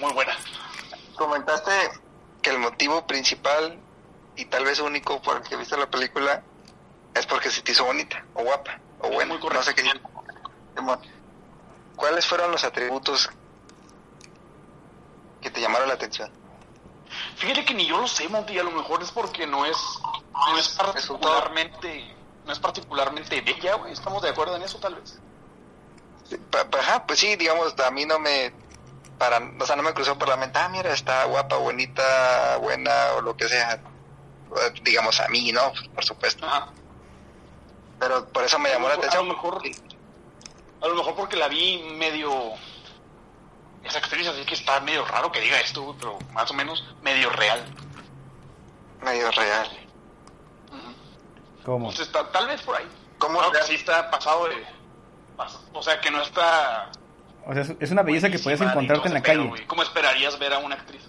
Muy 0.00 0.12
buena. 0.12 0.36
Comentaste 1.16 1.70
que 2.42 2.50
el 2.50 2.58
motivo 2.58 3.06
principal 3.06 3.78
y 4.36 4.44
tal 4.46 4.64
vez 4.64 4.80
único 4.80 5.22
por 5.22 5.36
el 5.36 5.42
que 5.44 5.54
viste 5.56 5.76
la 5.76 5.86
película 5.88 6.42
es 7.14 7.26
porque 7.26 7.50
se 7.50 7.62
te 7.62 7.70
hizo 7.72 7.84
bonita 7.84 8.24
o 8.34 8.42
guapa 8.42 8.80
o 9.00 9.08
buena. 9.08 9.32
muy 9.34 9.40
correcto. 9.40 9.58
No 9.60 9.62
sé 9.62 9.74
qué. 9.76 9.82
¿Cuáles 11.96 12.26
fueron 12.26 12.50
los 12.50 12.64
atributos 12.64 13.30
que 15.44 15.50
te 15.50 15.60
llamaron 15.60 15.86
la 15.88 15.94
atención? 15.94 16.30
Fíjate 17.36 17.64
que 17.64 17.74
ni 17.74 17.86
yo 17.86 18.00
lo 18.00 18.08
sé, 18.08 18.28
Monty, 18.28 18.58
a 18.58 18.64
lo 18.64 18.70
mejor 18.72 19.02
es 19.02 19.10
porque 19.12 19.46
no 19.46 19.64
es, 19.66 19.76
no 20.48 20.58
es 20.58 20.68
particularmente, 20.70 22.12
no 22.44 22.52
es 22.52 22.58
particularmente 22.58 23.40
bella, 23.42 23.74
güey. 23.76 23.92
¿Estamos 23.92 24.22
de 24.22 24.30
acuerdo 24.30 24.56
en 24.56 24.62
eso, 24.62 24.78
tal 24.78 24.94
vez? 24.96 25.20
Ajá, 26.78 27.06
pues 27.06 27.18
sí, 27.20 27.36
digamos, 27.36 27.78
a 27.78 27.90
mí 27.90 28.04
no 28.06 28.18
me 28.18 28.52
para, 29.18 29.38
o 29.60 29.66
sea, 29.66 29.76
no 29.76 29.82
me 29.84 29.92
cruzó 29.94 30.18
por 30.18 30.28
la 30.28 30.36
mente, 30.36 30.58
ah, 30.58 30.68
mira, 30.68 30.92
está 30.92 31.24
guapa, 31.26 31.56
bonita, 31.56 32.56
buena 32.56 33.12
o 33.16 33.20
lo 33.20 33.36
que 33.36 33.48
sea. 33.48 33.80
Digamos 34.82 35.20
a 35.20 35.28
mí, 35.28 35.52
¿no? 35.52 35.72
Por 35.94 36.04
supuesto. 36.04 36.46
Ajá. 36.46 36.68
Pero 38.00 38.26
por 38.28 38.44
eso 38.44 38.58
me 38.58 38.70
llamó 38.70 38.88
la 38.88 38.94
A 38.94 38.96
lo 38.96 39.02
atención. 39.02 39.28
mejor- 39.28 39.62
A 40.82 40.86
lo 40.88 40.94
mejor 40.96 41.14
porque 41.14 41.36
la 41.36 41.48
vi 41.48 41.78
medio... 41.96 42.52
Esa 43.84 43.98
actriz 43.98 44.26
así 44.26 44.44
que 44.44 44.54
está 44.54 44.80
medio 44.80 45.04
raro 45.04 45.30
que 45.30 45.40
diga 45.40 45.60
esto, 45.60 45.94
pero 45.98 46.18
más 46.32 46.50
o 46.50 46.54
menos 46.54 46.84
medio 47.02 47.28
real. 47.30 47.62
Medio 49.02 49.30
real. 49.32 49.68
¿Cómo? 51.64 51.90
Entonces, 51.90 52.12
tal, 52.12 52.30
tal 52.30 52.46
vez 52.46 52.62
por 52.62 52.76
ahí. 52.76 52.86
¿Cómo 53.18 53.38
Claro 53.38 53.52
que 53.52 53.62
sí 53.62 53.74
está 53.74 54.10
pasado 54.10 54.48
de... 54.48 54.64
O 55.72 55.82
sea, 55.82 56.00
que 56.00 56.10
no 56.10 56.22
está... 56.22 56.90
O 57.46 57.52
sea, 57.52 57.62
es- 57.78 57.90
una 57.90 58.02
belleza 58.02 58.30
que 58.30 58.38
puedes 58.38 58.60
encontrarte 58.60 59.08
en 59.08 59.14
la 59.14 59.22
calle. 59.22 59.46
güey. 59.48 59.66
¿Cómo 59.66 59.82
esperarías 59.82 60.38
ver 60.38 60.52
a 60.54 60.58
una 60.58 60.74
actriz? 60.76 61.02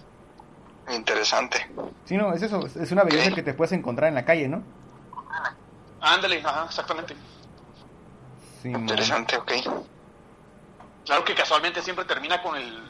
Interesante. 0.90 1.68
Sí, 2.04 2.16
no, 2.16 2.32
es 2.32 2.42
eso. 2.42 2.60
es- 2.66 2.92
una 2.92 3.04
belleza 3.04 3.28
Ok. 3.30 3.34
que 3.36 3.42
te 3.42 3.54
puedes 3.54 3.72
encontrar 3.72 4.08
en 4.08 4.14
la 4.16 4.24
calle, 4.24 4.48
¿no? 4.48 4.62
Ándale, 6.00 6.42
ajá, 6.44 6.66
exactamente. 6.66 7.16
Sí. 8.62 8.68
Interesante, 8.68 9.36
ok. 9.36 9.52
Claro 11.06 11.24
que 11.24 11.34
casualmente 11.34 11.80
siempre 11.82 12.04
termina 12.04 12.42
con 12.42 12.56
el 12.56 12.82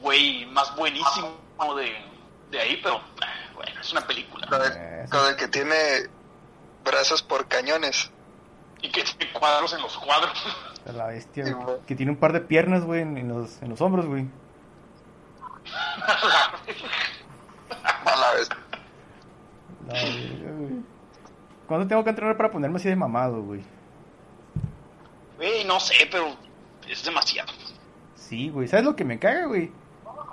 güey 0.00 0.46
más 0.46 0.74
buenísimo 0.76 1.34
de, 1.76 1.92
de 2.50 2.60
ahí, 2.60 2.80
pero 2.82 3.00
bueno, 3.54 3.80
es 3.80 3.92
una 3.92 4.06
película. 4.06 4.46
Con 4.46 4.62
Eh, 4.62 5.02
el, 5.04 5.10
con 5.10 5.26
el 5.26 5.36
que 5.36 5.48
tiene 5.48 5.74
brazos 6.84 7.22
por 7.22 7.46
cañones. 7.48 8.10
Y 8.80 8.90
que 8.90 9.02
tiene 9.02 9.32
cuadros 9.32 9.72
en 9.74 9.82
los 9.82 9.96
cuadros. 9.98 10.32
La 10.86 11.06
bestia, 11.06 11.44
Sí, 11.46 11.52
güey, 11.52 11.64
mo. 11.64 11.76
Que 11.86 11.94
tiene 11.94 12.10
un 12.12 12.18
par 12.18 12.32
de 12.32 12.40
piernas, 12.40 12.84
güey, 12.84 13.02
en, 13.02 13.28
los, 13.28 13.60
en 13.62 13.70
los 13.70 13.80
hombros, 13.80 14.06
güey. 14.06 14.26
A 18.04 18.16
la 18.16 18.32
vez. 18.34 18.48
La 19.86 19.92
verga, 19.94 20.50
güey. 20.58 20.82
¿Cuándo 21.66 21.86
tengo 21.86 22.04
que 22.04 22.10
entrenar 22.10 22.36
para 22.36 22.50
ponerme 22.50 22.76
así 22.76 22.88
de 22.88 22.96
mamado, 22.96 23.42
güey? 23.42 23.62
Güey, 25.36 25.64
no 25.64 25.78
sé, 25.80 26.08
pero 26.10 26.36
es 26.92 27.04
demasiado. 27.04 27.52
Sí, 28.14 28.48
güey. 28.50 28.68
¿Sabes 28.68 28.84
lo 28.84 28.96
que 28.96 29.04
me 29.04 29.18
caga, 29.18 29.46
güey? 29.46 29.70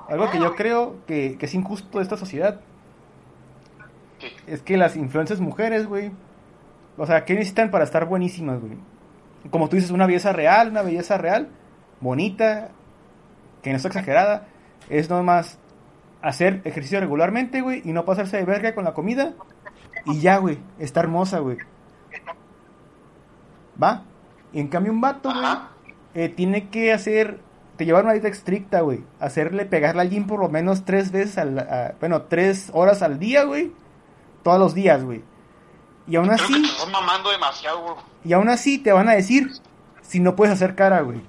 Algo 0.09 0.29
que 0.31 0.39
yo 0.39 0.55
creo 0.55 0.97
que, 1.05 1.37
que 1.37 1.45
es 1.45 1.53
injusto 1.53 1.99
de 1.99 2.03
esta 2.03 2.17
sociedad. 2.17 2.61
¿Qué? 4.19 4.35
Es 4.47 4.61
que 4.61 4.77
las 4.77 4.95
influencias 4.95 5.39
mujeres, 5.39 5.87
güey. 5.87 6.11
O 6.97 7.05
sea, 7.05 7.25
¿qué 7.25 7.33
necesitan 7.33 7.71
para 7.71 7.83
estar 7.83 8.05
buenísimas, 8.05 8.59
güey? 8.59 8.77
Como 9.51 9.69
tú 9.69 9.77
dices, 9.77 9.91
una 9.91 10.05
belleza 10.05 10.33
real, 10.33 10.69
una 10.69 10.81
belleza 10.81 11.17
real, 11.17 11.49
bonita, 12.01 12.71
que 13.61 13.69
no 13.69 13.77
está 13.77 13.87
exagerada. 13.87 14.47
es 14.89 15.09
nomás 15.09 15.59
hacer 16.21 16.61
ejercicio 16.65 16.99
regularmente, 16.99 17.61
güey, 17.61 17.81
y 17.85 17.93
no 17.93 18.03
pasarse 18.03 18.37
de 18.37 18.45
verga 18.45 18.75
con 18.75 18.83
la 18.83 18.93
comida. 18.93 19.33
Y 20.05 20.19
ya, 20.19 20.37
güey, 20.37 20.59
está 20.77 20.99
hermosa, 21.01 21.39
güey. 21.39 21.57
¿Va? 23.81 24.03
Y 24.51 24.59
en 24.59 24.67
cambio 24.67 24.91
un 24.91 24.99
vato, 24.99 25.29
güey. 25.29 25.45
Eh, 26.23 26.29
tiene 26.29 26.69
que 26.69 26.91
hacer, 26.93 27.39
te 27.77 27.85
llevar 27.85 28.03
una 28.03 28.13
dieta 28.13 28.27
estricta, 28.27 28.81
güey. 28.81 29.03
Hacerle, 29.19 29.65
pegarle 29.65 30.01
al 30.01 30.09
gym 30.09 30.27
por 30.27 30.39
lo 30.39 30.49
menos 30.49 30.85
tres 30.85 31.11
veces 31.11 31.37
al, 31.37 31.59
a- 31.59 31.95
bueno, 31.99 32.23
tres 32.23 32.69
horas 32.73 33.01
al 33.01 33.19
día, 33.19 33.43
güey. 33.43 33.71
Todos 34.43 34.59
los 34.59 34.73
días, 34.73 35.03
güey. 35.03 35.23
Y 36.07 36.15
aún 36.15 36.27
Creo 36.27 36.37
que 36.37 36.43
así, 36.43 36.61
te 36.61 36.67
estás 36.67 36.89
mamando 36.89 37.29
demasiado, 37.29 37.81
güey. 37.83 37.95
y 38.23 38.33
aún 38.33 38.49
así 38.49 38.79
te 38.79 38.91
van 38.91 39.07
a 39.09 39.13
decir 39.13 39.49
si 40.01 40.19
no 40.19 40.35
puedes 40.35 40.53
hacer 40.53 40.75
cara, 40.75 41.01
güey. 41.01 41.21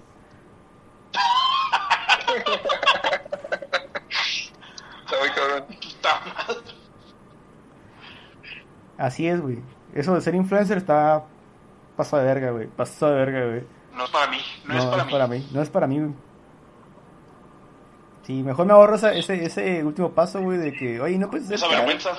Así 8.99 9.26
es, 9.28 9.41
güey. 9.41 9.59
Eso 9.95 10.14
de 10.14 10.20
ser 10.20 10.34
influencer 10.34 10.78
está 10.78 11.24
pasado 11.97 12.22
de 12.22 12.28
verga, 12.34 12.51
güey. 12.51 12.66
Pasado 12.68 13.12
de 13.14 13.18
verga, 13.24 13.47
güey. 13.47 13.64
No 13.97 14.05
es 14.05 14.11
para 14.11 14.30
mí, 14.30 14.38
no, 14.67 14.75
No, 14.75 14.97
es 14.97 15.05
para 15.05 15.27
mí. 15.27 15.49
No 15.53 15.63
es 15.63 15.71
para 15.71 15.87
mí. 15.87 16.15
Sí, 18.23 18.43
mejor 18.43 18.67
me 18.67 18.73
ahorro 18.73 18.95
ese, 18.95 19.45
ese 19.45 19.83
último 19.83 20.13
paso, 20.13 20.41
güey, 20.41 20.59
de 20.59 20.73
que, 20.73 21.01
oye, 21.01 21.19
no 21.19 21.31
puedes 21.31 21.51
Esa 21.51 21.69
vergüenza. 21.69 22.11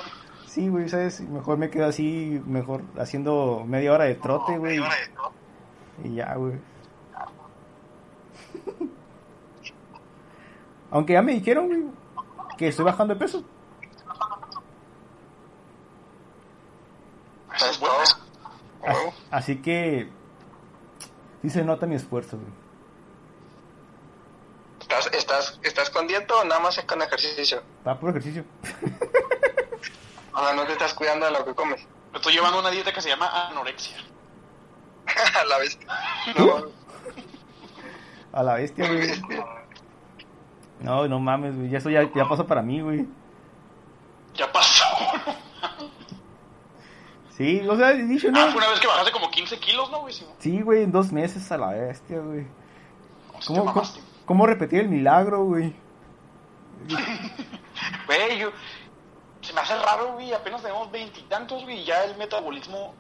Sí, 0.46 0.68
güey, 0.68 0.90
¿sabes? 0.90 1.22
Mejor 1.22 1.58
me 1.58 1.70
quedo 1.70 1.86
así, 1.86 2.42
mejor 2.46 2.84
haciendo 2.98 3.64
media 3.66 3.94
hora 3.94 4.04
de 4.06 4.16
trote, 4.16 4.58
güey. 4.58 4.82
Y 6.04 6.16
ya, 6.16 6.36
güey. 6.36 6.60
Aunque 10.92 11.14
ya 11.14 11.22
me 11.22 11.34
dijeron, 11.34 11.68
güey, 11.68 11.84
que 12.58 12.68
estoy 12.68 12.84
bajando 12.84 13.14
de 13.14 13.20
peso. 13.20 13.44
Eso 17.56 17.66
es 17.66 17.72
Es 17.72 17.80
bueno. 17.80 17.96
todo. 17.96 18.90
A 18.90 18.94
huevo. 18.94 19.14
Así 19.30 19.62
que 19.62 20.10
sí 21.42 21.50
se 21.50 21.64
nota 21.64 21.86
mi 21.86 21.96
esfuerzo, 21.96 22.38
güey. 22.38 22.52
¿Estás, 24.82 25.08
estás, 25.14 25.60
¿Estás 25.64 25.90
con 25.90 26.08
dieta 26.08 26.36
o 26.36 26.44
nada 26.44 26.60
más 26.60 26.78
es 26.78 26.86
con 26.86 27.02
ejercicio? 27.02 27.62
Va 27.88 28.00
por 28.00 28.10
ejercicio. 28.10 28.44
O 30.34 30.44
sea, 30.46 30.54
no 30.56 30.64
te 30.66 30.72
estás 30.72 30.94
cuidando 30.94 31.26
de 31.26 31.34
lo 31.34 31.44
que 31.44 31.54
comes. 31.54 31.86
Me 32.12 32.18
estoy 32.18 32.34
llevando 32.34 32.60
una 32.60 32.70
dieta 32.70 32.94
que 32.94 33.02
se 33.02 33.10
llama 33.10 33.50
anorexia. 33.50 33.98
A 35.42 35.46
la 35.46 35.58
vez. 35.58 35.78
No, 36.38 36.64
A 38.32 38.44
la 38.44 38.54
bestia, 38.56 38.88
güey. 38.88 39.22
No, 40.80 41.08
no 41.10 41.20
mames, 41.20 41.56
güey. 41.56 41.70
Ya 41.70 41.80
eso 41.80 41.90
ya, 41.90 42.10
ya 42.16 42.28
pasó 42.30 42.48
para 42.48 42.62
mí, 42.62 42.82
güey. 42.82 43.06
Ya 44.36 44.50
pasó. 44.52 44.86
Sí, 47.42 47.68
o 47.68 47.76
sea, 47.76 47.92
he 47.92 48.04
dicho, 48.04 48.28
Ah, 48.30 48.46
no. 48.46 48.52
fue 48.52 48.58
una 48.58 48.70
vez 48.70 48.80
que 48.80 48.88
bajaste 48.88 49.12
como 49.12 49.32
15 49.32 49.58
kilos, 49.60 49.90
¿no, 49.90 50.02
güey? 50.02 50.14
Sí, 50.40 50.62
güey, 50.62 50.84
en 50.84 50.92
dos 50.92 51.12
meses 51.12 51.52
a 51.52 51.58
la 51.58 51.70
bestia, 51.72 52.20
güey. 52.20 52.46
¿Cómo, 53.48 53.66
cómo, 53.66 53.84
cómo 54.26 54.46
repetir 54.46 54.82
el 54.82 54.90
milagro, 54.90 55.46
güey? 55.46 55.74
Güey, 58.06 58.40
yo... 58.40 58.52
Se 59.42 59.54
me 59.54 59.62
hace 59.62 59.76
raro, 59.76 60.14
güey. 60.14 60.34
Apenas 60.34 60.62
tenemos 60.62 60.92
veintitantos, 60.92 61.64
güey. 61.64 61.80
Y 61.80 61.86
ya 61.86 62.04
el 62.04 62.16
metabolismo 62.18 62.94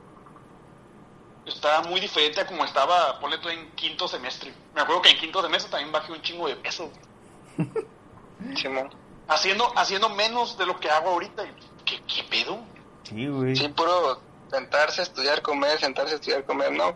está 1.45 1.81
muy 1.83 1.99
diferente 1.99 2.41
a 2.41 2.47
como 2.47 2.63
estaba, 2.65 3.19
ponle 3.19 3.37
tú 3.37 3.49
en 3.49 3.69
quinto 3.71 4.07
semestre. 4.07 4.51
Me 4.73 4.81
acuerdo 4.81 5.01
que 5.03 5.09
en 5.09 5.17
quinto 5.19 5.41
semestre 5.41 5.69
también 5.69 5.91
bajé 5.91 6.11
un 6.11 6.21
chingo 6.21 6.47
de 6.47 6.55
peso. 6.55 6.89
güey. 7.57 8.55
Simón. 8.57 8.89
Haciendo, 9.27 9.71
haciendo 9.77 10.09
menos 10.09 10.57
de 10.57 10.65
lo 10.65 10.79
que 10.79 10.89
hago 10.89 11.09
ahorita. 11.09 11.43
¿Qué, 11.85 12.01
qué 12.07 12.23
pedo? 12.23 12.59
Sí, 13.03 13.27
güey. 13.27 13.55
Sí, 13.55 13.67
puro 13.69 14.19
sentarse, 14.51 15.01
estudiar, 15.01 15.41
comer, 15.41 15.79
sentarse, 15.79 16.15
estudiar, 16.15 16.43
comer, 16.45 16.71
no. 16.73 16.95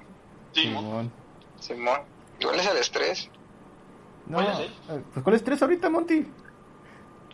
Simón. 0.54 1.12
Simón. 1.60 2.02
Igual 2.40 2.60
es 2.60 2.68
el 2.68 2.78
estrés. 2.78 3.30
No, 4.28 4.42
eh, 4.42 4.70
pues 5.14 5.24
¿cuál 5.24 5.36
es 5.36 5.44
tres 5.44 5.62
ahorita, 5.62 5.90
Monty? 5.90 6.28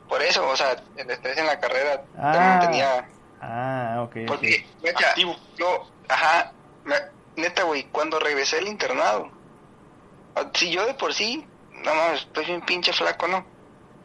Por 0.07 0.22
eso, 0.22 0.47
o 0.47 0.55
sea, 0.55 0.82
el 0.97 1.09
estrés 1.09 1.38
en 1.38 1.47
la 1.47 1.59
carrera 1.59 2.03
Ah. 2.17 2.32
también 2.34 2.59
tenía... 2.72 3.09
Ah, 3.41 4.03
ok. 4.05 4.17
Porque, 4.28 4.65
neta, 4.84 5.07
Activo. 5.09 5.36
yo, 5.57 5.89
ajá, 6.07 6.51
me- 6.84 7.41
neta, 7.41 7.63
güey, 7.63 7.84
cuando 7.91 8.19
regresé 8.19 8.59
al 8.59 8.67
internado, 8.67 9.32
ah, 10.36 10.45
si 10.53 10.69
yo 10.72 10.86
de 10.86 10.93
por 10.93 11.13
sí, 11.13 11.47
no 11.84 11.95
mames, 11.95 12.22
estoy 12.22 12.45
bien 12.45 12.61
pinche 12.61 12.93
flaco, 12.93 13.28
¿no? 13.28 13.43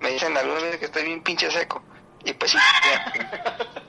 Me 0.01 0.11
dicen 0.11 0.35
algunas 0.37 0.63
veces 0.63 0.79
que 0.79 0.87
estoy 0.87 1.05
bien 1.05 1.23
pinche 1.23 1.51
seco. 1.51 1.83
Y 2.25 2.33
pues 2.33 2.53
sí, 2.53 2.59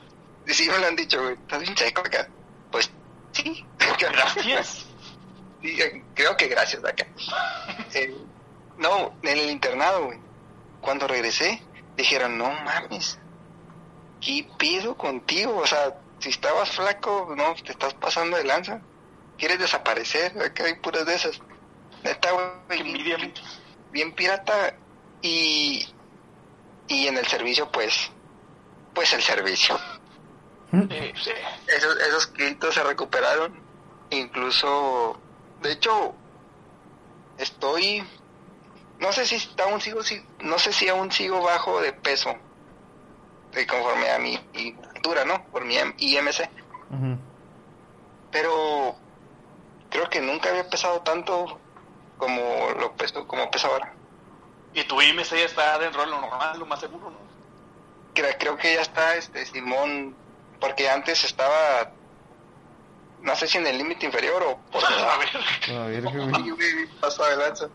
sí 0.54 0.70
me 0.70 0.78
lo 0.78 0.88
han 0.88 0.96
dicho, 0.96 1.22
güey, 1.22 1.34
estás 1.34 1.62
bien 1.62 1.78
seco 1.78 2.02
acá. 2.02 2.28
Pues 2.72 2.90
sí, 3.32 3.66
Gracias. 4.00 4.86
Sí, 5.62 5.82
eh, 5.82 6.04
creo 6.14 6.38
que 6.38 6.48
gracias 6.48 6.84
acá. 6.86 7.08
Eh, 7.94 8.16
no, 8.78 9.16
en 9.24 9.40
el 9.40 9.50
internado, 9.50 10.06
güey. 10.06 10.20
Cuando 10.82 11.08
regresé, 11.08 11.62
dijeron, 11.96 12.38
no 12.38 12.52
mames, 12.52 13.18
¿qué 14.22 14.48
pido 14.58 14.96
contigo? 14.96 15.58
O 15.58 15.66
sea, 15.66 16.00
si 16.20 16.30
estabas 16.30 16.70
flaco, 16.70 17.34
no, 17.36 17.56
te 17.56 17.72
estás 17.72 17.94
pasando 17.96 18.38
de 18.38 18.44
lanza. 18.44 18.82
¿Quieres 19.38 19.60
desaparecer? 19.60 20.40
Acá 20.42 20.66
hay 20.66 20.76
puras 20.76 21.06
de 21.06 21.16
esas. 21.16 21.42
Neta, 22.04 22.30
güey, 22.32 22.84
bien, 23.04 23.34
bien 23.92 24.14
pirata. 24.14 24.76
Y, 25.22 25.88
y 26.88 27.08
en 27.08 27.18
el 27.18 27.26
servicio, 27.26 27.72
pues, 27.72 28.12
pues 28.94 29.12
el 29.14 29.22
servicio. 29.22 29.80
Sí. 30.72 30.88
Esos, 31.68 31.98
esos 32.00 32.74
se 32.74 32.84
recuperaron. 32.84 33.62
Incluso, 34.10 35.20
de 35.62 35.72
hecho, 35.74 36.16
estoy, 37.38 38.04
no 39.00 39.12
sé 39.12 39.26
si 39.26 39.36
está 39.36 39.66
aún 39.66 39.82
sigo, 39.82 40.04
si, 40.04 40.26
no 40.40 40.58
sé 40.60 40.72
si 40.74 40.88
aún 40.88 41.12
sigo 41.12 41.42
bajo 41.42 41.82
de 41.82 41.94
peso, 41.94 42.36
de 43.52 43.68
conforme 43.68 44.10
a 44.12 44.20
mi 44.20 44.36
altura, 44.96 45.26
¿no? 45.26 45.44
Por 45.52 45.66
mi 45.66 45.78
M- 45.78 45.94
IMC. 45.98 46.50
Ujú. 46.92 47.18
Pero 48.32 48.96
creo 49.90 50.10
que 50.10 50.22
nunca 50.22 50.50
había 50.50 50.70
pesado 50.70 51.02
tanto 51.02 51.60
como 52.18 52.72
lo 52.80 52.94
peso, 52.96 53.28
como 53.28 53.50
pesa 53.52 53.68
ahora. 53.68 53.94
Y 54.74 54.84
tu 54.84 55.02
IMC 55.02 55.34
está 55.34 55.78
dentro 55.80 56.02
de 56.02 56.08
lo 56.08 56.22
normal, 56.22 56.60
lo 56.60 56.66
más 56.66 56.80
seguro, 56.80 57.10
¿no? 57.10 57.18
Creo, 58.14 58.34
creo 58.40 58.58
que 58.58 58.74
ya 58.74 58.82
está 58.82 59.16
este 59.16 59.46
Simón, 59.46 60.16
porque 60.60 60.90
antes 60.90 61.24
estaba, 61.24 61.92
no 63.22 63.36
sé 63.36 63.48
si 63.48 63.58
en 63.58 63.68
el 63.68 63.78
límite 63.78 64.06
inferior 64.06 64.42
o 64.44 64.58
por 64.72 64.82
A 64.86 65.18
ver. 65.18 65.78
A 65.78 65.86
ver, 65.88 66.04
güey. 66.04 66.34
Sí, 66.44 66.50
güey, 66.52 66.88
pasó 67.00 67.24
de 67.26 67.38
lanza. 67.38 67.68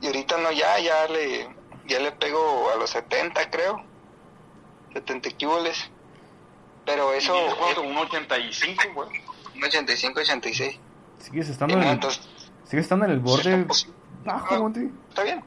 Y 0.00 0.06
ahorita 0.06 0.38
no, 0.38 0.50
ya, 0.50 0.78
ya 0.78 1.06
le, 1.08 1.48
ya 1.86 2.00
le 2.00 2.12
pego 2.12 2.70
a 2.70 2.76
los 2.76 2.90
70, 2.90 3.50
creo. 3.50 3.84
70 4.94 5.30
kiboles. 5.30 5.90
Pero 6.86 7.12
eso, 7.12 7.34
es 7.70 7.78
un 7.78 7.96
85, 7.96 8.82
güey. 8.94 9.08
un 9.54 9.64
85, 9.64 10.20
86. 10.20 10.78
Sigues 11.18 11.48
Y 11.48 11.52
estando, 11.52 11.76
en 11.76 11.82
el, 11.82 11.88
entonces, 11.90 12.26
sigues 12.64 12.84
estando 12.84 13.04
en 13.04 13.10
el 13.12 13.20
borde 13.20 13.66
bajo, 14.24 14.58
Monty. 14.58 14.90
está 15.10 15.22
bien. 15.22 15.44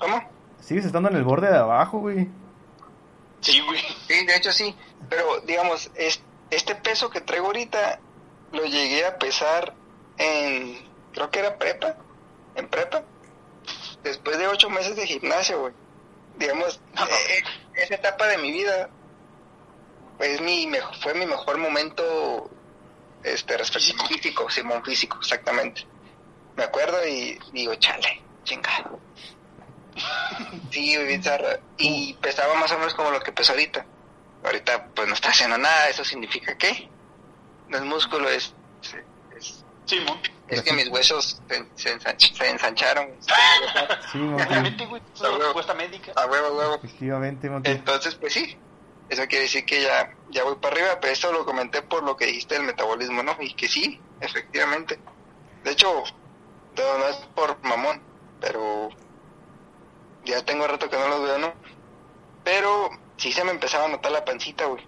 ¿Cómo? 0.00 0.22
Sigues 0.60 0.86
estando 0.86 1.10
en 1.10 1.16
el 1.16 1.24
borde 1.24 1.50
de 1.50 1.58
abajo, 1.58 1.98
güey. 1.98 2.28
Sí, 3.44 3.60
güey. 3.60 3.80
Sí, 4.08 4.24
de 4.26 4.36
hecho 4.36 4.52
sí. 4.52 4.74
Pero, 5.08 5.40
digamos, 5.40 5.90
es, 5.94 6.20
este 6.50 6.74
peso 6.74 7.10
que 7.10 7.20
traigo 7.20 7.46
ahorita 7.46 8.00
lo 8.52 8.64
llegué 8.64 9.04
a 9.04 9.18
pesar 9.18 9.74
en, 10.16 10.80
creo 11.12 11.30
que 11.30 11.40
era 11.40 11.58
prepa, 11.58 11.96
en 12.54 12.68
prepa, 12.68 13.04
después 14.02 14.38
de 14.38 14.48
ocho 14.48 14.70
meses 14.70 14.96
de 14.96 15.06
gimnasio, 15.06 15.60
güey. 15.60 15.74
Digamos, 16.38 16.80
eh, 16.98 17.42
esa 17.74 17.94
etapa 17.96 18.26
de 18.28 18.38
mi 18.38 18.50
vida 18.50 18.90
es 20.18 20.40
mi 20.40 20.66
mejo- 20.66 20.94
fue 21.00 21.14
mi 21.14 21.26
mejor 21.26 21.58
momento 21.58 22.50
este 23.22 23.56
respecto 23.56 24.06
físico, 24.06 24.50
Simón 24.50 24.84
físico, 24.84 25.18
exactamente. 25.20 25.86
Me 26.56 26.64
acuerdo 26.64 27.06
y 27.06 27.38
digo, 27.52 27.74
chale, 27.76 28.22
chingado. 28.44 29.00
Sí, 30.70 30.94
güey, 30.94 31.06
bien 31.06 31.22
zarra. 31.22 31.58
Y 31.78 32.14
pesaba 32.14 32.54
más 32.54 32.70
o 32.72 32.78
menos 32.78 32.94
como 32.94 33.10
lo 33.10 33.20
que 33.20 33.32
pesa 33.32 33.52
ahorita. 33.52 33.84
Ahorita 34.44 34.88
pues 34.94 35.08
no 35.08 35.14
está 35.14 35.30
haciendo 35.30 35.56
nada, 35.56 35.88
eso 35.88 36.04
significa 36.04 36.56
que 36.56 36.88
no 37.68 37.78
es 37.78 37.84
músculo, 37.84 38.28
es, 38.28 38.52
es, 39.36 39.64
Sí, 39.86 40.00
mon. 40.00 40.18
es 40.48 40.62
que 40.62 40.72
mis 40.72 40.88
huesos 40.88 41.40
se, 41.48 41.64
se, 41.76 41.98
ensanch- 41.98 42.34
se 42.34 42.50
ensancharon. 42.50 43.08
Sí, 44.12 44.18
respuesta 45.38 45.74
médica. 45.74 46.12
A 46.16 46.26
huevo, 46.26 46.46
a 46.46 46.52
huevo. 46.52 46.74
Efectivamente, 46.76 47.48
Monty. 47.50 47.70
Entonces, 47.70 48.14
pues 48.16 48.32
sí, 48.32 48.56
eso 49.08 49.26
quiere 49.26 49.44
decir 49.44 49.64
que 49.64 49.82
ya, 49.82 50.10
ya 50.30 50.44
voy 50.44 50.56
para 50.56 50.74
arriba, 50.76 50.98
pero 51.00 51.12
esto 51.12 51.32
lo 51.32 51.44
comenté 51.44 51.82
por 51.82 52.02
lo 52.02 52.16
que 52.16 52.26
dijiste 52.26 52.54
del 52.54 52.64
metabolismo, 52.64 53.22
¿no? 53.22 53.36
Y 53.40 53.54
que 53.54 53.68
sí, 53.68 54.00
efectivamente. 54.20 54.98
De 55.64 55.70
hecho, 55.72 56.04
no, 56.76 56.98
no 56.98 57.08
es 57.08 57.16
por 57.34 57.62
mamón, 57.64 58.00
pero 58.40 58.88
ya 60.24 60.44
tengo 60.44 60.66
rato 60.66 60.88
que 60.90 60.96
no 60.98 61.08
los 61.08 61.22
veo, 61.22 61.38
¿no? 61.38 61.52
Pero 62.44 62.90
sí 63.16 63.32
se 63.32 63.44
me 63.44 63.52
empezaba 63.52 63.86
a 63.86 63.88
notar 63.88 64.12
la 64.12 64.24
pancita, 64.24 64.66
güey. 64.66 64.86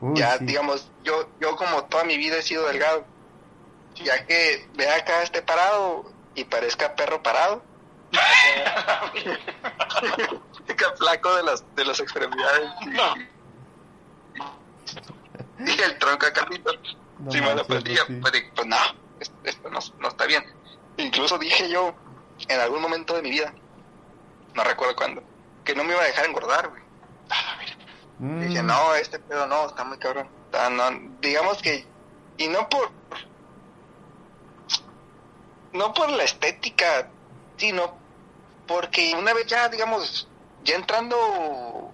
Uy, 0.00 0.18
ya, 0.18 0.38
sí. 0.38 0.46
digamos, 0.46 0.90
yo, 1.04 1.28
yo 1.40 1.56
como 1.56 1.84
toda 1.84 2.04
mi 2.04 2.16
vida 2.16 2.38
he 2.38 2.42
sido 2.42 2.66
delgado. 2.66 3.04
Ya 3.96 4.24
que 4.26 4.66
vea 4.74 4.96
acá 4.96 5.22
este 5.22 5.42
parado 5.42 6.10
y 6.34 6.44
parezca 6.44 6.94
perro 6.94 7.22
parado. 7.22 7.62
Fica 10.66 10.92
flaco 10.96 11.34
de 11.36 11.42
las, 11.42 11.64
de 11.74 11.84
las 11.84 12.00
extremidades. 12.00 12.70
No. 12.86 13.14
Y 15.66 15.80
el 15.80 15.98
tronco 15.98 16.26
acá, 16.26 16.46
No 17.18 17.30
sí, 17.30 17.40
me 17.40 17.46
la 17.46 17.54
manches, 17.56 17.66
perdía. 17.66 18.04
sí. 18.06 18.14
Pues, 18.20 18.32
dije, 18.32 18.50
pues 18.54 18.66
no, 18.66 18.76
esto, 19.20 19.34
esto 19.44 19.70
no, 19.70 19.78
no 19.98 20.08
está 20.08 20.26
bien. 20.26 20.44
Incluso 20.96 21.38
dije 21.38 21.68
yo, 21.70 21.94
en 22.48 22.60
algún 22.60 22.80
momento 22.80 23.14
de 23.14 23.22
mi 23.22 23.30
vida, 23.30 23.52
no 24.54 24.64
recuerdo 24.64 24.96
cuándo, 24.96 25.22
que 25.64 25.74
no 25.74 25.84
me 25.84 25.92
iba 25.92 26.02
a 26.02 26.06
dejar 26.06 26.26
engordar, 26.26 26.68
güey. 26.68 26.82
Mm, 28.18 28.40
Dije, 28.40 28.62
no, 28.62 28.94
este 28.94 29.18
pedo 29.18 29.46
no, 29.46 29.66
está 29.66 29.84
muy 29.84 29.98
cabrón. 29.98 30.28
Está- 30.46 30.68
no, 30.70 30.90
digamos 31.20 31.62
que, 31.62 31.86
y 32.36 32.48
no 32.48 32.68
por, 32.68 32.90
no 35.72 35.94
por 35.94 36.10
la 36.10 36.24
estética, 36.24 37.08
sino 37.56 37.96
porque 38.66 39.14
una 39.16 39.32
vez 39.32 39.46
ya, 39.46 39.68
digamos, 39.68 40.28
ya 40.64 40.74
entrando, 40.76 41.92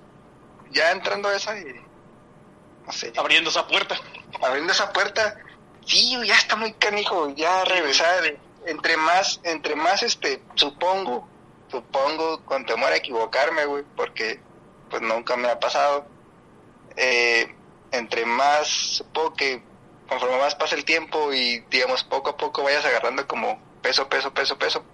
ya 0.71 0.91
entrando 0.93 1.29
a 1.29 1.37
esa, 1.37 1.55
no 2.87 2.93
sé, 2.93 3.13
Abriendo 3.17 3.51
esa 3.51 3.67
puerta. 3.67 3.97
abriendo 4.43 4.73
esa 4.73 4.93
puerta, 4.93 5.37
sí, 5.85 6.17
ya 6.27 6.35
está 6.37 6.57
muy 6.57 6.73
canijo, 6.75 7.31
ya 7.31 7.65
regresar, 7.65 8.37
entre 8.67 8.97
más, 8.97 9.41
entre 9.45 9.77
más, 9.77 10.03
este, 10.03 10.43
supongo, 10.55 11.29
supongo, 11.69 12.45
con 12.45 12.65
temor 12.65 12.93
a 12.93 12.97
equivocarme, 12.97 13.65
güey, 13.67 13.85
porque, 13.97 14.41
pues, 14.91 15.03
nunca 15.03 15.37
me 15.37 15.49
ha 15.49 15.59
pasado, 15.59 16.07
eh, 16.97 17.55
entre 17.91 18.25
más, 18.27 18.69
supongo 18.69 19.35
que, 19.35 19.63
conforme 20.09 20.39
más 20.39 20.55
pasa 20.55 20.77
el 20.77 20.85
tiempo 20.85 21.33
y, 21.33 21.61
digamos, 21.71 22.05
poco 22.05 22.31
a 22.31 22.37
poco 22.37 22.63
vayas 22.63 22.85
agarrando 22.85 23.27
como 23.27 23.59
peso, 23.83 24.09
peso, 24.09 24.33
peso, 24.33 24.57
peso, 24.59 24.85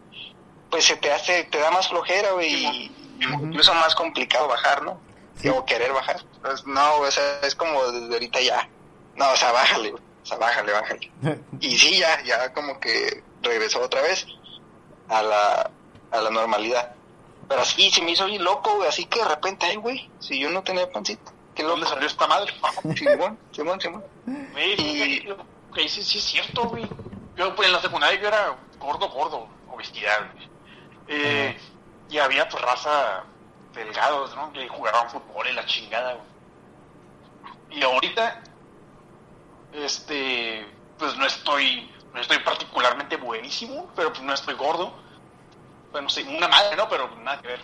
pues 0.70 0.84
se 0.84 0.96
te 0.96 1.12
hace, 1.12 1.44
te 1.44 1.58
da 1.58 1.70
más 1.70 1.88
flojera, 1.88 2.32
güey, 2.32 2.54
y 2.54 2.96
incluso 3.20 3.74
más 3.74 3.94
complicado 3.94 4.48
bajar, 4.48 4.82
¿no? 4.82 5.00
Sí. 5.36 5.48
O 5.48 5.64
querer 5.64 5.92
bajar. 5.92 6.20
Pues, 6.40 6.66
no, 6.66 6.96
o 6.96 7.10
sea, 7.10 7.40
es 7.42 7.54
como 7.54 7.84
desde 7.90 8.12
ahorita 8.14 8.40
ya. 8.40 8.68
No, 9.16 9.30
o 9.30 9.36
sea, 9.36 9.52
bájale, 9.52 9.90
güey. 9.90 10.02
O 10.22 10.26
sea, 10.26 10.38
bájale, 10.38 10.72
bájale. 10.72 11.10
Y 11.60 11.78
sí, 11.78 11.98
ya, 11.98 12.22
ya 12.22 12.52
como 12.52 12.80
que 12.80 13.22
regresó 13.42 13.80
otra 13.80 14.02
vez 14.02 14.26
a 15.08 15.22
la, 15.22 15.70
a 16.12 16.20
la 16.20 16.30
normalidad. 16.30 16.94
Pero 17.48 17.64
sí, 17.64 17.90
se 17.90 18.02
me 18.02 18.12
hizo 18.12 18.26
bien 18.26 18.44
loco, 18.44 18.76
güey. 18.76 18.88
Así 18.88 19.06
que 19.06 19.18
de 19.20 19.28
repente, 19.28 19.66
ay, 19.66 19.76
güey, 19.76 20.10
si 20.20 20.38
yo 20.38 20.50
no 20.50 20.62
tenía 20.62 20.90
pancita. 20.90 21.32
Qué 21.54 21.62
¿Dónde 21.62 21.80
loco. 21.82 21.92
salió 21.94 22.06
esta 22.06 22.26
madre? 22.26 22.52
Simón, 22.96 23.38
Simón, 23.52 23.80
Simón. 23.80 24.04
Güey, 24.52 24.76
fíjate, 24.76 25.24
yo- 25.26 25.34
ok, 25.70 25.78
sí, 25.88 26.02
sí 26.02 26.18
es 26.18 26.24
cierto, 26.24 26.64
güey. 26.68 26.88
Yo 27.36 27.54
pues, 27.56 27.68
en 27.68 27.74
la 27.74 27.80
secundaria 27.80 28.20
yo 28.20 28.28
era 28.28 28.56
gordo, 28.78 29.08
gordo, 29.10 29.48
obesidad, 29.70 30.30
güey. 30.34 30.48
Eh, 31.08 31.58
y 32.08 32.18
había 32.18 32.48
pues 32.48 32.62
raza 32.62 33.24
delgados, 33.74 34.34
¿no? 34.36 34.52
Que 34.52 34.68
jugaban 34.68 35.10
fútbol 35.10 35.46
y 35.48 35.52
la 35.52 35.64
chingada, 35.66 36.14
güey. 36.14 37.78
Y 37.78 37.82
ahorita, 37.82 38.42
este, 39.72 40.66
pues 40.98 41.16
no 41.16 41.26
estoy, 41.26 41.90
no 42.14 42.20
estoy 42.20 42.38
particularmente 42.40 43.16
buenísimo, 43.16 43.90
pero 43.96 44.10
pues 44.10 44.22
no 44.22 44.32
estoy 44.34 44.54
gordo. 44.54 44.94
Bueno, 45.92 46.08
sí, 46.08 46.22
una 46.28 46.48
madre, 46.48 46.76
¿no? 46.76 46.88
Pero 46.88 47.14
nada 47.16 47.40
que 47.40 47.48
ver. 47.48 47.60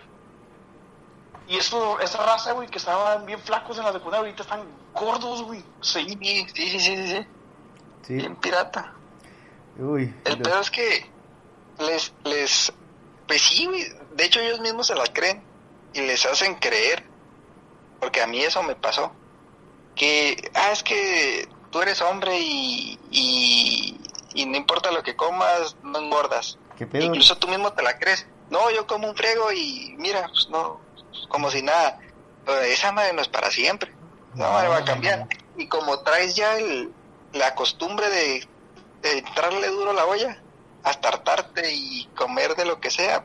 Y 1.48 1.56
eso, 1.56 1.98
esa 2.00 2.22
raza, 2.24 2.52
güey, 2.52 2.68
que 2.68 2.76
estaban 2.76 3.24
bien 3.24 3.40
flacos 3.40 3.78
en 3.78 3.84
la 3.84 3.92
secundaria, 3.92 4.20
ahorita 4.20 4.42
están 4.42 4.64
gordos, 4.92 5.42
güey. 5.42 5.64
Sí, 5.80 6.06
Sí, 6.20 6.46
sí, 6.55 6.70
sí, 6.70 6.80
sí, 6.80 6.96
sí, 6.96 7.09
sí. 7.09 7.26
Sí. 8.06 8.14
Bien 8.14 8.36
pirata. 8.36 8.92
Uy. 9.78 10.14
El 10.24 10.38
pedo 10.38 10.60
es 10.60 10.70
que 10.70 11.10
les, 11.78 12.12
les, 12.24 12.72
pues 13.26 13.40
sí, 13.42 13.66
güey, 13.66 13.84
de 14.14 14.24
hecho 14.24 14.40
ellos 14.40 14.60
mismos 14.60 14.88
se 14.88 14.94
la 14.94 15.06
creen 15.06 15.42
y 15.94 16.00
les 16.00 16.26
hacen 16.26 16.56
creer, 16.56 17.05
porque 18.00 18.20
a 18.20 18.26
mí 18.26 18.40
eso 18.40 18.62
me 18.62 18.74
pasó, 18.74 19.12
que, 19.94 20.50
ah, 20.55 20.72
es 20.72 20.82
que 20.82 21.48
tú 21.70 21.80
eres 21.80 22.02
hombre 22.02 22.38
y, 22.38 22.98
y, 23.10 24.00
y 24.34 24.46
no 24.46 24.56
importa 24.56 24.90
lo 24.90 25.02
que 25.02 25.16
comas, 25.16 25.76
no 25.82 25.98
engordas. 25.98 26.59
¿Qué 26.78 26.86
pedo? 26.86 27.06
Incluso 27.06 27.36
tú 27.38 27.48
mismo 27.48 27.72
te 27.72 27.82
la 27.82 27.98
crees. 27.98 28.24
No, 28.50 28.70
yo 28.70 28.86
como 28.86 29.09
un 29.09 29.16
friego 29.16 29.50
y 29.52 29.96
mira, 29.98 30.28
pues 30.28 30.48
no, 30.48 30.80
como 31.28 31.50
si 31.50 31.60
nada. 31.60 31.98
Pero 32.46 32.60
esa 32.60 32.92
madre 32.92 33.12
no 33.12 33.20
es 33.20 33.28
para 33.28 33.50
siempre. 33.50 33.92
No, 34.34 34.50
madre 34.52 34.68
va 34.68 34.76
a 34.78 34.84
cambiar. 34.84 35.26
Y 35.56 35.66
como 35.66 35.98
traes 36.00 36.36
ya 36.36 36.56
el, 36.56 36.92
la 37.32 37.56
costumbre 37.56 38.09
de, 38.09 38.48
de 39.02 39.18
entrarle 39.18 39.66
duro 39.68 39.90
a 39.90 39.94
la 39.94 40.06
olla, 40.06 40.40
hasta 40.84 41.09
hartarte 41.09 41.74
y 41.74 42.05
comer 42.14 42.55
de 42.55 42.64
lo 42.64 42.80
que 42.80 42.90
sea, 42.90 43.24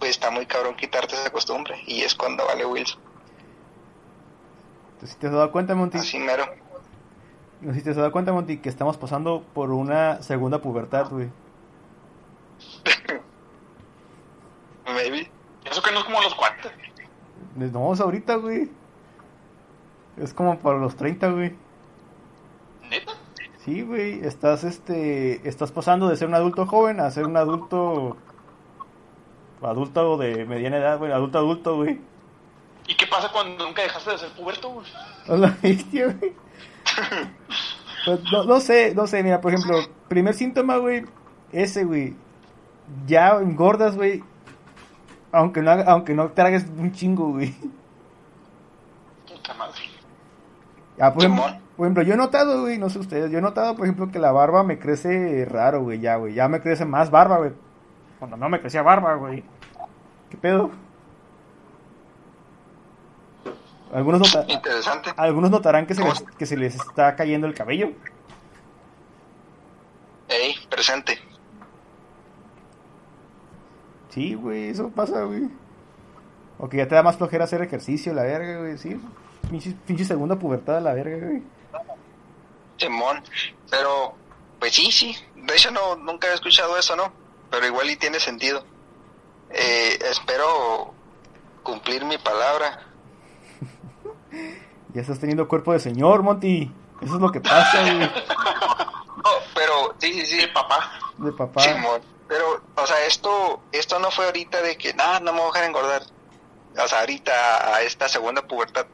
pues 0.00 0.10
está 0.10 0.32
muy 0.32 0.46
cabrón 0.46 0.74
quitarte 0.74 1.14
esa 1.14 1.30
costumbre. 1.30 1.80
Y 1.86 2.02
es 2.02 2.16
cuando 2.16 2.44
vale 2.44 2.66
Wilson. 2.66 3.00
¿Tú 4.98 5.06
sí 5.06 5.14
te 5.14 5.28
has 5.28 5.32
dado 5.32 5.52
cuenta, 5.52 5.76
Monty? 5.76 5.98
Así 5.98 6.18
mero. 6.18 6.44
No 7.60 7.72
si 7.72 7.82
te 7.82 7.90
has 7.90 7.96
dado 7.96 8.10
cuenta, 8.10 8.32
Monty, 8.32 8.58
que 8.58 8.68
estamos 8.68 8.96
pasando 8.96 9.44
por 9.54 9.70
una 9.70 10.22
segunda 10.22 10.60
pubertad, 10.60 11.08
güey. 11.08 11.28
Maybe. 14.86 15.30
eso 15.64 15.82
que 15.82 15.92
no 15.92 16.00
es 16.00 16.04
como 16.04 16.20
los 16.20 16.34
40. 16.34 16.70
No, 17.56 17.92
es 17.92 18.00
ahorita, 18.00 18.36
güey. 18.36 18.68
Es 20.16 20.34
como 20.34 20.58
para 20.58 20.78
los 20.78 20.96
30, 20.96 21.30
güey. 21.30 21.54
¿Neta? 22.88 23.12
Sí, 23.64 23.82
güey. 23.82 24.24
Estás, 24.24 24.64
este... 24.64 25.46
Estás 25.48 25.72
pasando 25.72 26.08
de 26.08 26.16
ser 26.16 26.28
un 26.28 26.34
adulto 26.34 26.66
joven 26.66 27.00
a 27.00 27.10
ser 27.10 27.26
un 27.26 27.36
adulto... 27.36 28.16
Adulto 29.62 30.16
de 30.16 30.46
mediana 30.46 30.78
edad, 30.78 30.98
güey. 30.98 31.12
Adulto 31.12 31.38
adulto, 31.38 31.76
güey. 31.76 32.00
¿Y 32.88 32.96
qué 32.96 33.06
pasa 33.06 33.30
cuando 33.30 33.64
nunca 33.64 33.82
dejaste 33.82 34.10
de 34.10 34.18
ser 34.18 34.30
puberto, 34.30 34.70
güey? 34.70 34.86
A 35.28 35.36
la 35.36 35.56
bestia, 35.62 36.06
güey. 36.06 36.34
Pues, 38.04 38.20
no, 38.32 38.44
no 38.44 38.60
sé, 38.60 38.94
no 38.94 39.06
sé, 39.06 39.22
mira, 39.22 39.42
por 39.42 39.52
ejemplo, 39.52 39.76
primer 40.08 40.34
síntoma, 40.34 40.78
güey, 40.78 41.04
ese, 41.52 41.84
güey. 41.84 42.16
Ya 43.06 43.30
engordas, 43.36 43.96
güey. 43.96 44.22
Aunque 45.32 45.62
no, 45.62 45.70
aunque 45.70 46.14
no 46.14 46.30
tragues 46.32 46.66
un 46.76 46.92
chingo, 46.92 47.30
güey. 47.32 47.54
Puta 49.28 49.54
madre. 49.54 49.80
Ah, 50.98 51.12
por, 51.14 51.22
ejemplo, 51.24 51.44
por 51.76 51.86
ejemplo, 51.86 52.02
yo 52.02 52.14
he 52.14 52.16
notado, 52.16 52.62
güey, 52.62 52.76
no 52.78 52.90
sé 52.90 52.98
ustedes, 52.98 53.30
yo 53.30 53.38
he 53.38 53.42
notado, 53.42 53.74
por 53.74 53.86
ejemplo, 53.86 54.10
que 54.10 54.18
la 54.18 54.32
barba 54.32 54.62
me 54.64 54.78
crece 54.78 55.46
raro, 55.48 55.82
güey, 55.82 56.00
ya, 56.00 56.16
güey. 56.16 56.34
Ya 56.34 56.48
me 56.48 56.60
crece 56.60 56.84
más 56.84 57.10
barba, 57.10 57.38
güey. 57.38 57.52
Cuando 58.18 58.36
no 58.36 58.48
me 58.48 58.60
crecía 58.60 58.82
barba, 58.82 59.14
güey. 59.14 59.42
¿Qué 60.28 60.36
pedo? 60.36 60.70
Algunos, 63.92 64.20
nota- 64.20 64.44
Interesante. 64.52 65.10
algunos 65.16 65.50
notarán 65.50 65.86
que 65.86 65.94
se, 65.94 66.04
les, 66.04 66.20
que 66.22 66.46
se 66.46 66.56
les 66.56 66.74
está 66.76 67.16
cayendo 67.16 67.46
el 67.46 67.54
cabello. 67.54 67.90
Ey, 70.28 70.54
presente. 70.68 71.18
Sí, 74.10 74.34
güey, 74.34 74.68
eso 74.68 74.90
pasa, 74.90 75.22
güey. 75.22 75.48
O 76.58 76.68
que 76.68 76.76
ya 76.76 76.88
te 76.88 76.94
da 76.94 77.02
más 77.02 77.16
flojera 77.16 77.44
hacer 77.44 77.62
ejercicio, 77.62 78.12
la 78.12 78.22
verga, 78.22 78.58
güey, 78.58 78.76
sí. 78.76 79.00
Pinche, 79.48 79.74
pinche 79.86 80.04
segunda 80.04 80.36
pubertad, 80.36 80.82
la 80.82 80.92
verga, 80.92 81.26
güey. 81.26 81.42
Simón, 82.76 83.22
pero 83.70 84.14
pues 84.58 84.74
sí, 84.74 84.90
sí, 84.90 85.16
de 85.36 85.54
hecho 85.54 85.70
no, 85.70 85.96
nunca 85.96 86.28
he 86.28 86.34
escuchado 86.34 86.76
eso, 86.78 86.96
¿no? 86.96 87.12
Pero 87.50 87.66
igual 87.66 87.90
y 87.90 87.96
tiene 87.96 88.20
sentido. 88.20 88.64
Eh, 89.50 89.98
espero 90.10 90.94
cumplir 91.62 92.04
mi 92.04 92.18
palabra. 92.18 92.86
Ya 94.92 95.02
estás 95.02 95.20
teniendo 95.20 95.46
cuerpo 95.46 95.72
de 95.72 95.78
señor, 95.78 96.24
Monty. 96.24 96.68
Eso 97.00 97.14
es 97.14 97.20
lo 97.20 97.30
que 97.30 97.40
pasa, 97.40 97.80
güey. 97.80 98.00
No, 99.20 99.30
pero 99.54 99.94
sí, 99.98 100.12
sí, 100.14 100.26
sí, 100.26 100.40
Sí, 100.40 100.46
papá. 100.52 100.90
De 101.18 101.30
papá. 101.32 101.60
Simón. 101.62 102.00
Pero, 102.30 102.62
o 102.76 102.86
sea, 102.86 103.06
esto, 103.06 103.60
esto 103.72 103.98
no 103.98 104.12
fue 104.12 104.26
ahorita 104.26 104.62
de 104.62 104.78
que, 104.78 104.94
nada, 104.94 105.18
no 105.18 105.32
me 105.32 105.40
voy 105.40 105.48
a 105.48 105.52
dejar 105.52 105.64
engordar. 105.64 106.02
O 106.78 106.86
sea, 106.86 107.00
ahorita 107.00 107.74
a 107.74 107.82
esta 107.82 108.08
segunda 108.08 108.46
pubertad, 108.46 108.86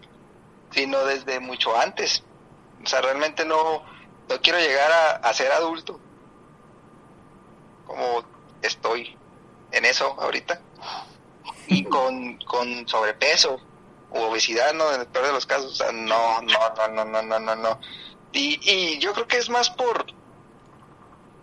sino 0.70 1.04
desde 1.04 1.38
mucho 1.38 1.78
antes. 1.78 2.24
O 2.82 2.86
sea, 2.86 3.02
realmente 3.02 3.44
no, 3.44 3.84
no 4.30 4.40
quiero 4.40 4.58
llegar 4.58 5.20
a, 5.22 5.34
ser 5.34 5.52
adulto. 5.52 6.00
Como 7.86 8.24
estoy 8.62 9.18
en 9.70 9.84
eso 9.84 10.16
ahorita. 10.18 10.58
Y 11.66 11.84
con, 11.90 12.38
con 12.38 12.88
sobrepeso 12.88 13.60
u 14.12 14.18
obesidad, 14.18 14.72
¿no? 14.72 14.90
En 14.94 15.02
el 15.02 15.08
peor 15.08 15.26
de 15.26 15.32
los 15.32 15.44
casos. 15.44 15.72
O 15.72 15.74
sea, 15.74 15.92
no, 15.92 16.40
no, 16.40 16.88
no, 16.88 17.04
no, 17.04 17.22
no, 17.22 17.38
no, 17.38 17.54
no. 17.54 17.80
Y, 18.32 18.58
y 18.62 18.98
yo 18.98 19.12
creo 19.12 19.28
que 19.28 19.36
es 19.36 19.50
más 19.50 19.68
por 19.68 20.06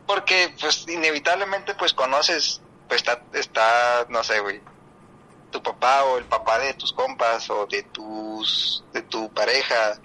porque 0.05 0.53
pues 0.59 0.87
inevitablemente 0.87 1.75
pues 1.75 1.93
conoces, 1.93 2.61
pues 2.87 3.01
está, 3.01 3.23
está 3.33 4.05
no 4.09 4.23
sé, 4.23 4.39
güey, 4.39 4.61
tu 5.51 5.61
papá 5.61 6.03
o 6.05 6.17
el 6.17 6.25
papá 6.25 6.59
de 6.59 6.73
tus 6.73 6.93
compas 6.93 7.49
o 7.49 7.65
de 7.67 7.83
tus 7.83 8.83
de 8.91 9.01
tu 9.03 9.31
pareja 9.33 9.99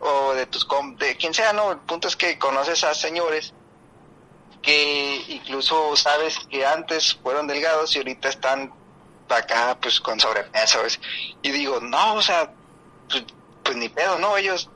o 0.00 0.34
de 0.34 0.46
tus 0.46 0.64
com 0.64 0.96
de 0.96 1.16
quien 1.16 1.34
sea, 1.34 1.52
no, 1.52 1.72
el 1.72 1.78
punto 1.78 2.08
es 2.08 2.16
que 2.16 2.38
conoces 2.38 2.84
a 2.84 2.94
señores 2.94 3.54
que 4.62 5.24
incluso 5.28 5.96
sabes 5.96 6.38
que 6.50 6.66
antes 6.66 7.14
fueron 7.14 7.46
delgados 7.46 7.94
y 7.94 7.98
ahorita 7.98 8.28
están 8.28 8.72
acá 9.28 9.78
pues 9.80 10.00
con 10.00 10.18
sobrepeso 10.18 10.78
¿sabes? 10.78 11.00
y 11.42 11.50
digo, 11.50 11.80
no, 11.80 12.14
o 12.14 12.22
sea, 12.22 12.52
pues, 13.08 13.24
pues 13.62 13.76
ni 13.76 13.88
pedo, 13.88 14.18
no, 14.18 14.36
ellos 14.36 14.70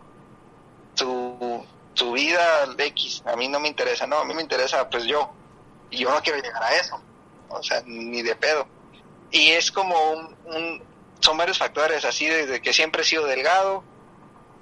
su 1.94 2.12
vida 2.12 2.68
X, 2.76 3.22
a 3.26 3.36
mí 3.36 3.48
no 3.48 3.60
me 3.60 3.68
interesa, 3.68 4.06
no, 4.06 4.18
a 4.18 4.24
mí 4.24 4.34
me 4.34 4.42
interesa 4.42 4.88
pues 4.90 5.04
yo. 5.04 5.32
Y 5.90 5.98
yo 5.98 6.10
no 6.10 6.20
quiero 6.22 6.40
llegar 6.40 6.62
a 6.62 6.74
eso, 6.74 7.00
o 7.48 7.62
sea, 7.62 7.82
ni 7.86 8.22
de 8.22 8.34
pedo. 8.36 8.66
Y 9.30 9.50
es 9.50 9.70
como 9.70 9.96
un, 10.44 10.82
son 11.20 11.36
varios 11.36 11.58
factores, 11.58 12.04
así 12.04 12.26
desde 12.26 12.60
que 12.60 12.72
siempre 12.72 13.02
he 13.02 13.04
sido 13.04 13.26
delgado, 13.26 13.82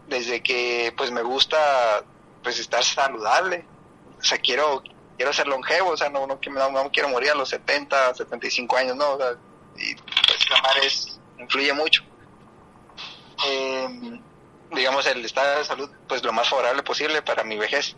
desde 0.08 0.42
que 0.42 0.94
pues 0.96 1.10
me 1.10 1.22
gusta 1.22 2.04
pues 2.42 2.58
estar 2.58 2.84
saludable, 2.84 3.64
o 4.18 4.24
sea, 4.24 4.38
quiero 4.38 4.82
quiero 5.16 5.32
ser 5.32 5.46
longevo, 5.46 5.90
o 5.90 5.96
sea, 5.96 6.08
no, 6.08 6.26
no, 6.26 6.38
no, 6.70 6.90
quiero 6.90 7.08
morir 7.08 7.30
a 7.30 7.34
los 7.34 7.48
70, 7.50 8.14
75 8.14 8.76
años, 8.76 8.96
no, 8.96 9.12
o 9.12 9.18
sea, 9.18 9.36
y 9.76 9.94
pues 9.94 10.50
la 10.50 10.86
es, 10.86 11.20
influye 11.38 11.72
mucho. 11.72 12.02
Eh, 13.46 14.20
digamos, 14.74 15.06
el 15.06 15.24
estado 15.24 15.58
de 15.58 15.64
salud, 15.64 15.90
pues 16.08 16.22
lo 16.22 16.32
más 16.32 16.48
favorable 16.48 16.82
posible 16.82 17.22
para 17.22 17.44
mi 17.44 17.56
vejez. 17.56 17.96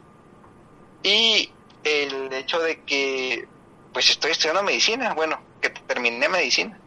Y 1.03 1.53
el 1.83 2.33
hecho 2.33 2.61
de 2.61 2.83
que, 2.83 3.47
pues 3.93 4.11
estoy 4.11 4.33
estudiando 4.33 4.63
medicina, 4.63 5.15
bueno, 5.15 5.41
que 5.61 5.71
terminé 5.71 6.29
medicina. 6.29 6.79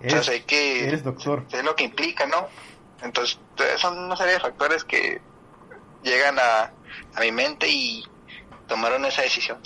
Entonces 0.00 0.28
hay 0.28 0.40
que... 0.42 0.88
Eres 0.88 1.04
doctor. 1.04 1.44
Es 1.50 1.64
lo 1.64 1.74
que 1.74 1.84
implica, 1.84 2.26
¿no? 2.26 2.48
Entonces 3.02 3.38
son 3.76 3.98
una 3.98 4.16
serie 4.16 4.34
de 4.34 4.40
factores 4.40 4.84
que 4.84 5.20
llegan 6.02 6.38
a, 6.38 6.72
a 7.14 7.20
mi 7.20 7.32
mente 7.32 7.68
y 7.68 8.04
tomaron 8.66 9.04
esa 9.04 9.22
decisión. 9.22 9.58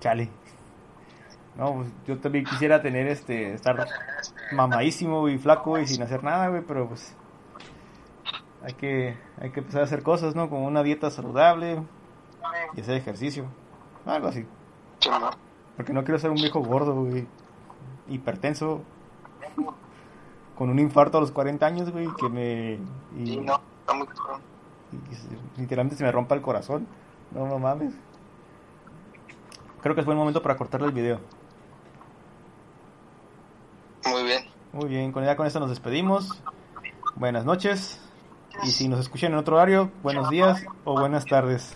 Chale. 0.00 0.28
No, 1.56 1.74
pues 1.74 1.88
yo 2.06 2.18
también 2.18 2.44
quisiera 2.44 2.82
tener 2.82 3.06
este, 3.08 3.54
estar 3.54 3.86
mamadísimo 4.52 5.28
y 5.28 5.38
flaco 5.38 5.78
y 5.78 5.86
sin 5.86 6.02
hacer 6.02 6.22
nada, 6.22 6.48
güey, 6.48 6.62
pero 6.66 6.88
pues 6.88 7.16
hay 8.62 8.74
que, 8.74 9.16
hay 9.40 9.50
que 9.50 9.60
empezar 9.60 9.82
a 9.82 9.84
hacer 9.84 10.02
cosas, 10.02 10.34
¿no? 10.34 10.48
Como 10.48 10.66
una 10.66 10.82
dieta 10.82 11.10
saludable 11.10 11.82
y 12.74 12.80
hacer 12.80 12.96
ejercicio, 12.96 13.46
algo 14.04 14.28
así. 14.28 14.46
Porque 15.76 15.92
no 15.92 16.04
quiero 16.04 16.18
ser 16.18 16.30
un 16.30 16.36
viejo 16.36 16.60
gordo, 16.60 16.94
güey. 16.94 17.26
Hipertenso. 18.08 18.82
Con 20.56 20.70
un 20.70 20.78
infarto 20.78 21.18
a 21.18 21.20
los 21.20 21.32
40 21.32 21.66
años, 21.66 21.90
güey. 21.90 22.08
Que 22.18 22.28
me. 22.28 22.78
Y, 23.18 23.36
no, 23.36 23.60
y 25.56 25.60
literalmente 25.60 25.96
se 25.96 26.04
me 26.04 26.12
rompa 26.12 26.34
el 26.34 26.42
corazón. 26.42 26.86
No, 27.32 27.46
no 27.46 27.58
mames. 27.58 27.92
Creo 29.82 29.94
que 29.94 30.00
es 30.00 30.06
buen 30.06 30.18
momento 30.18 30.42
para 30.42 30.56
cortarle 30.56 30.88
el 30.88 30.92
video. 30.92 31.20
Muy 34.06 34.22
bien. 34.24 34.44
Muy 34.72 34.88
bien, 34.88 35.12
con, 35.12 35.24
ya 35.24 35.36
con 35.36 35.46
esto 35.46 35.60
nos 35.60 35.70
despedimos. 35.70 36.42
Buenas 37.16 37.44
noches. 37.44 38.05
Y 38.62 38.70
si 38.70 38.88
nos 38.88 39.00
escuchan 39.00 39.32
en 39.32 39.38
otro 39.38 39.56
horario, 39.56 39.90
buenos 40.02 40.30
días 40.30 40.64
o 40.84 40.98
buenas 40.98 41.24
tardes. 41.24 41.74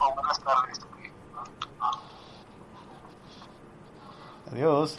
Adiós. 4.52 4.98